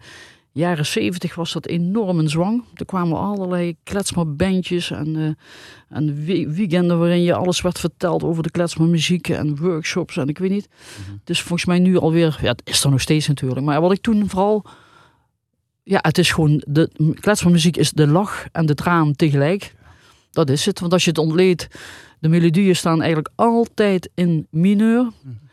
jaren 0.52 0.86
zeventig 0.86 1.34
was 1.34 1.52
dat 1.52 1.66
enorm 1.66 2.18
een 2.18 2.28
zwang. 2.28 2.64
Er 2.74 2.84
kwamen 2.84 3.18
allerlei 3.18 3.76
kletsmerbandjes 3.82 4.90
en, 4.90 5.16
uh, 5.16 5.30
en 5.88 6.24
weekenden 6.54 6.98
waarin 6.98 7.22
je 7.22 7.34
alles 7.34 7.60
werd 7.60 7.78
verteld 7.78 8.22
over 8.22 8.42
de 8.42 8.50
kletsmermuziek 8.50 9.28
en 9.28 9.56
workshops 9.56 10.16
en 10.16 10.28
ik 10.28 10.38
weet 10.38 10.50
niet. 10.50 10.68
Mm 10.68 11.04
-hmm. 11.04 11.20
Dus 11.24 11.40
volgens 11.40 11.64
mij 11.64 11.78
nu 11.78 11.98
alweer, 11.98 12.38
ja, 12.42 12.50
het 12.50 12.62
is 12.64 12.84
er 12.84 12.90
nog 12.90 13.00
steeds 13.00 13.28
natuurlijk. 13.28 13.66
Maar 13.66 13.80
wat 13.80 13.92
ik 13.92 14.00
toen 14.00 14.28
vooral, 14.28 14.64
ja, 15.82 15.98
het 16.02 16.18
is 16.18 16.30
gewoon, 16.30 16.62
de 16.66 17.14
kletsmermuziek 17.20 17.76
is 17.76 17.90
de 17.90 18.06
lach 18.06 18.46
en 18.52 18.66
de 18.66 18.74
traan 18.74 19.16
tegelijk. 19.16 19.74
Dat 20.30 20.50
is 20.50 20.66
het, 20.66 20.80
want 20.80 20.92
als 20.92 21.04
je 21.04 21.10
het 21.10 21.18
ontleedt, 21.18 21.68
de 22.18 22.28
melodieën 22.28 22.76
staan 22.76 22.98
eigenlijk 22.98 23.30
altijd 23.34 24.10
in 24.14 24.46
mineur. 24.50 25.02
Mm 25.02 25.12
-hmm. 25.22 25.48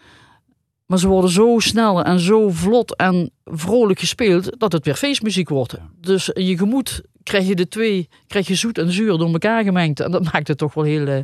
Maar 0.88 1.00
ze 1.00 1.08
worden 1.08 1.30
zo 1.30 1.60
snel 1.60 2.04
en 2.04 2.20
zo 2.20 2.50
vlot 2.50 2.96
en 2.96 3.32
vrolijk 3.44 4.00
gespeeld 4.00 4.60
dat 4.60 4.72
het 4.72 4.86
weer 4.86 4.96
feestmuziek 4.96 5.50
wordt. 5.50 5.78
Dus 6.02 6.30
in 6.30 6.46
je 6.46 6.58
gemoed 6.58 7.02
krijg 7.24 7.48
je 7.48 7.56
de 7.56 7.68
twee, 7.68 8.10
krijg 8.28 8.48
je 8.48 8.56
zoet 8.56 8.78
en 8.78 8.92
zuur 8.92 9.18
door 9.18 9.32
elkaar 9.32 9.64
gemengd. 9.64 10.00
En 10.00 10.12
dat 10.12 10.24
maakt 10.34 10.48
het 10.48 10.58
toch 10.58 10.74
wel 10.74 10.84
heel 10.84 11.08
uh, 11.08 11.20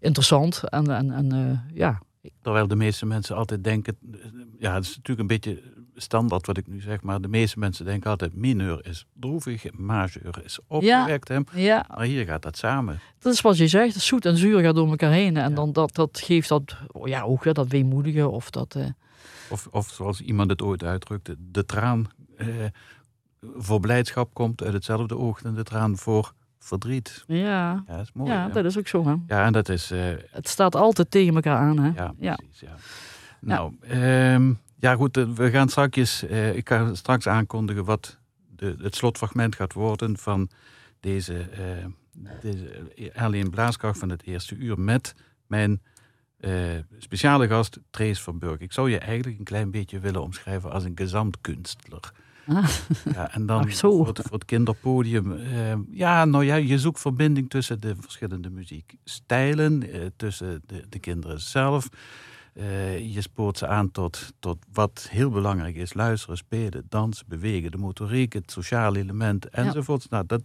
interessant. 0.00 0.62
En, 0.64 0.90
en, 0.90 1.10
en 1.10 1.34
uh, 1.34 1.78
ja. 1.78 2.02
Terwijl 2.42 2.66
de 2.66 2.76
meeste 2.76 3.06
mensen 3.06 3.36
altijd 3.36 3.64
denken, 3.64 3.96
ja, 4.58 4.74
het 4.74 4.84
is 4.84 4.96
natuurlijk 4.96 5.20
een 5.20 5.26
beetje 5.26 5.62
standaard 6.00 6.46
wat 6.46 6.56
ik 6.56 6.66
nu 6.66 6.80
zeg, 6.80 7.02
maar 7.02 7.20
de 7.20 7.28
meeste 7.28 7.58
mensen 7.58 7.84
denken 7.84 8.10
altijd 8.10 8.34
mineur 8.34 8.86
is 8.86 9.06
droevig, 9.12 9.72
majeur 9.72 10.40
is 10.44 10.58
opgewekt. 10.66 11.28
Ja, 11.28 11.42
ja. 11.54 11.86
Maar 11.96 12.06
hier 12.06 12.24
gaat 12.24 12.42
dat 12.42 12.56
samen. 12.56 13.00
Dat 13.18 13.32
is 13.32 13.40
wat 13.40 13.56
je 13.56 13.68
zegt, 13.68 13.94
zoet 14.00 14.26
en 14.26 14.36
zuur 14.36 14.60
gaat 14.60 14.74
door 14.74 14.88
elkaar 14.88 15.12
heen. 15.12 15.36
En 15.36 15.48
ja. 15.48 15.54
dan 15.54 15.72
dat, 15.72 15.94
dat 15.94 16.20
geeft 16.24 16.48
dat, 16.48 16.76
ja, 17.04 17.22
ook 17.22 17.54
dat 17.54 17.68
weemoedige 17.68 18.28
of 18.28 18.50
dat... 18.50 18.74
Uh... 18.74 18.84
Of, 19.50 19.68
of 19.70 19.88
zoals 19.88 20.20
iemand 20.20 20.50
het 20.50 20.62
ooit 20.62 20.84
uitdrukte, 20.84 21.36
de 21.38 21.64
traan 21.64 22.06
eh, 22.36 22.46
voor 23.56 23.80
blijdschap 23.80 24.34
komt 24.34 24.62
uit 24.62 24.72
hetzelfde 24.72 25.16
oog 25.16 25.42
en 25.42 25.54
de 25.54 25.62
traan 25.62 25.96
voor 25.96 26.32
verdriet. 26.58 27.24
Ja, 27.26 27.36
ja 27.36 27.82
dat 27.86 28.00
is 28.00 28.12
mooi. 28.12 28.30
Ja, 28.30 28.48
dat 28.48 28.64
is 28.64 28.78
ook 28.78 28.88
zo. 28.88 29.06
Hè? 29.06 29.14
Ja, 29.26 29.44
en 29.44 29.52
dat 29.52 29.68
is... 29.68 29.92
Uh, 29.92 30.00
het 30.30 30.48
staat 30.48 30.74
altijd 30.74 31.10
tegen 31.10 31.34
elkaar 31.34 31.56
aan. 31.56 31.78
Hè? 31.78 31.90
Ja, 32.18 32.34
precies. 32.34 32.60
Ja. 32.60 32.74
Nou. 33.40 33.74
Um, 34.34 34.58
ja 34.80 34.94
goed, 34.94 35.16
we 35.16 35.50
gaan 35.50 35.68
straks, 35.68 36.24
uh, 36.24 36.56
ik 36.56 36.68
ga 36.68 36.94
straks 36.94 37.26
aankondigen 37.26 37.84
wat 37.84 38.18
de, 38.56 38.76
het 38.82 38.96
slotfragment 38.96 39.54
gaat 39.54 39.72
worden 39.72 40.18
van 40.18 40.50
deze, 41.00 41.48
uh, 41.58 42.28
deze 42.40 43.12
Alien 43.14 43.50
Blaaskracht 43.50 43.98
van 43.98 44.08
het 44.08 44.22
eerste 44.22 44.54
uur 44.56 44.80
met 44.80 45.14
mijn 45.46 45.80
speciale 46.98 47.48
gast, 47.48 47.78
Trace 47.90 48.22
van 48.22 48.38
Burg. 48.38 48.58
Ik 48.58 48.72
zou 48.72 48.90
je 48.90 48.98
eigenlijk 48.98 49.38
een 49.38 49.44
klein 49.44 49.70
beetje 49.70 49.98
willen 49.98 50.22
omschrijven 50.22 50.70
als 50.70 50.84
een 50.84 50.96
gezamtkunstler. 50.96 52.12
Ah. 52.46 52.68
Ja, 53.14 53.32
en 53.32 53.46
dan. 53.46 53.72
Voor, 53.72 54.06
het, 54.06 54.20
voor 54.22 54.32
het 54.32 54.44
kinderpodium. 54.44 55.32
eh, 55.32 55.72
ja, 55.90 56.24
nou 56.24 56.44
ja, 56.44 56.54
je 56.54 56.78
zoekt 56.78 57.00
verbinding 57.00 57.50
tussen 57.50 57.80
de 57.80 57.94
verschillende 58.00 58.50
muziekstijlen, 58.50 59.92
eh, 59.92 60.00
tussen 60.16 60.62
de, 60.66 60.84
de 60.88 60.98
kinderen 60.98 61.40
zelf. 61.40 61.88
Eh, 62.52 63.14
je 63.14 63.20
spoort 63.20 63.58
ze 63.58 63.66
aan 63.66 63.90
tot, 63.90 64.32
tot 64.38 64.58
wat 64.72 65.06
heel 65.10 65.30
belangrijk 65.30 65.76
is: 65.76 65.94
luisteren, 65.94 66.36
spelen, 66.36 66.86
dansen, 66.88 67.26
bewegen, 67.28 67.70
de 67.70 67.76
motoriek, 67.76 68.32
het 68.32 68.50
sociale 68.50 68.98
element 68.98 69.48
enzovoort. 69.48 70.10
Nou, 70.10 70.26
dat, 70.26 70.42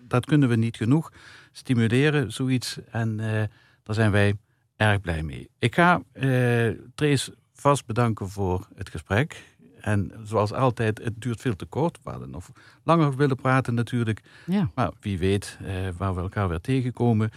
dat 0.00 0.26
kunnen 0.26 0.48
we 0.48 0.56
niet 0.56 0.76
genoeg 0.76 1.12
stimuleren, 1.52 2.32
zoiets. 2.32 2.78
En 2.90 3.20
eh, 3.20 3.42
daar 3.82 3.94
zijn 3.94 4.10
wij 4.10 4.34
erg 4.76 5.00
blij 5.00 5.22
mee. 5.22 5.48
Ik 5.58 5.74
ga 5.74 6.02
eh 6.12 6.68
Trace 6.94 7.34
vast 7.52 7.86
bedanken 7.86 8.28
voor 8.28 8.68
het 8.74 8.88
gesprek. 8.90 9.42
En 9.80 10.12
zoals 10.22 10.52
altijd, 10.52 11.04
het 11.04 11.20
duurt 11.20 11.40
veel 11.40 11.56
te 11.56 11.66
kort. 11.66 11.98
We 12.02 12.10
hadden 12.10 12.30
nog 12.30 12.50
langer 12.82 13.16
willen 13.16 13.36
praten 13.36 13.74
natuurlijk. 13.74 14.22
Ja. 14.46 14.70
Maar 14.74 14.90
wie 15.00 15.18
weet 15.18 15.58
waar 15.96 16.14
we 16.14 16.20
elkaar 16.20 16.48
weer 16.48 16.60
tegenkomen. 16.60 17.30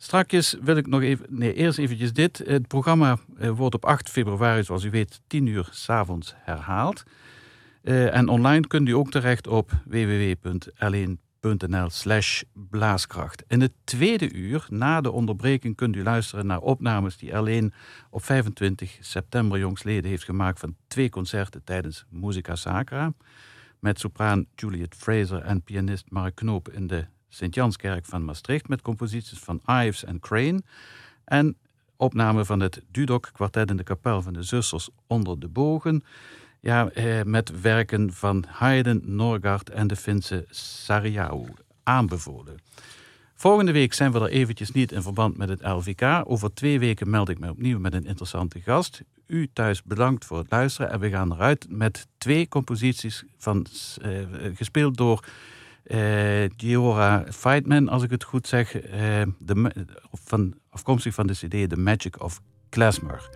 Strakjes 0.00 0.56
wil 0.60 0.76
ik 0.76 0.86
nog 0.86 1.02
even... 1.02 1.26
Nee, 1.28 1.54
eerst 1.54 1.78
eventjes 1.78 2.12
dit. 2.12 2.38
Het 2.38 2.68
programma 2.68 3.18
eh, 3.38 3.50
wordt 3.50 3.74
op 3.74 3.84
8 3.84 4.10
februari, 4.10 4.64
zoals 4.64 4.84
u 4.84 4.90
weet, 4.90 5.20
10 5.26 5.46
uur 5.46 5.68
s'avonds 5.70 6.34
herhaald. 6.36 7.02
Eh, 7.82 8.14
en 8.14 8.28
online 8.28 8.66
kunt 8.66 8.88
u 8.88 8.92
ook 8.92 9.10
terecht 9.10 9.46
op 9.46 9.70
www.l1.nl 9.84 11.90
slash 11.90 12.42
blaaskracht. 12.52 13.44
In 13.46 13.60
het 13.60 13.72
tweede 13.84 14.32
uur, 14.32 14.66
na 14.70 15.00
de 15.00 15.10
onderbreking, 15.10 15.76
kunt 15.76 15.96
u 15.96 16.02
luisteren 16.02 16.46
naar 16.46 16.60
opnames 16.60 17.16
die 17.16 17.30
L1 17.30 17.74
op 18.10 18.24
25 18.24 18.96
september 19.00 19.58
jongsleden 19.58 20.10
heeft 20.10 20.24
gemaakt 20.24 20.60
van 20.60 20.76
twee 20.86 21.10
concerten 21.10 21.64
tijdens 21.64 22.04
Musica 22.10 22.54
Sacra. 22.54 23.12
Met 23.78 23.98
sopraan 23.98 24.46
Juliet 24.54 24.94
Fraser 24.94 25.42
en 25.42 25.62
pianist 25.62 26.10
Mark 26.10 26.34
Knoop 26.34 26.68
in 26.68 26.86
de 26.86 27.06
Sint-Janskerk 27.28 28.04
van 28.04 28.24
Maastricht 28.24 28.68
met 28.68 28.82
composities 28.82 29.38
van 29.38 29.60
Ives 29.66 30.04
en 30.04 30.20
Crane. 30.20 30.62
En 31.24 31.56
opname 31.96 32.44
van 32.44 32.60
het 32.60 32.82
Dudok 32.90 33.30
kwartet 33.32 33.70
in 33.70 33.76
de 33.76 33.82
kapel 33.82 34.22
van 34.22 34.32
de 34.32 34.42
zusters 34.42 34.88
onder 35.06 35.40
de 35.40 35.48
bogen. 35.48 36.04
Ja, 36.60 36.90
eh, 36.90 37.22
met 37.22 37.60
werken 37.60 38.12
van 38.12 38.44
Haydn, 38.48 39.02
Norgard 39.04 39.70
en 39.70 39.86
de 39.86 39.96
Finse 39.96 40.46
Sariau. 40.50 41.48
Aanbevolen. 41.82 42.56
Volgende 43.34 43.72
week 43.72 43.92
zijn 43.92 44.12
we 44.12 44.20
er 44.20 44.28
eventjes 44.28 44.70
niet 44.70 44.92
in 44.92 45.02
verband 45.02 45.36
met 45.36 45.48
het 45.48 45.62
LVK. 45.62 46.22
Over 46.24 46.54
twee 46.54 46.78
weken 46.78 47.10
meld 47.10 47.28
ik 47.28 47.38
me 47.38 47.50
opnieuw 47.50 47.78
met 47.78 47.94
een 47.94 48.04
interessante 48.04 48.60
gast. 48.60 49.02
U 49.26 49.48
thuis 49.52 49.82
bedankt 49.82 50.24
voor 50.24 50.38
het 50.38 50.50
luisteren. 50.50 50.90
En 50.90 51.00
we 51.00 51.10
gaan 51.10 51.32
eruit 51.32 51.66
met 51.68 52.06
twee 52.18 52.48
composities 52.48 53.24
van, 53.36 53.66
eh, 54.02 54.10
gespeeld 54.54 54.96
door 54.96 55.24
Giora 56.56 57.24
Feitman, 57.30 57.88
als 57.88 58.02
ik 58.02 58.10
het 58.10 58.24
goed 58.24 58.46
zeg. 58.46 58.74
eh, 58.74 59.22
de, 59.38 59.86
van, 60.12 60.54
afkomstig 60.70 61.14
van 61.14 61.26
de 61.26 61.32
CD 61.32 61.70
The 61.70 61.76
Magic 61.76 62.22
of 62.22 62.40
Klezmer. 62.68 63.28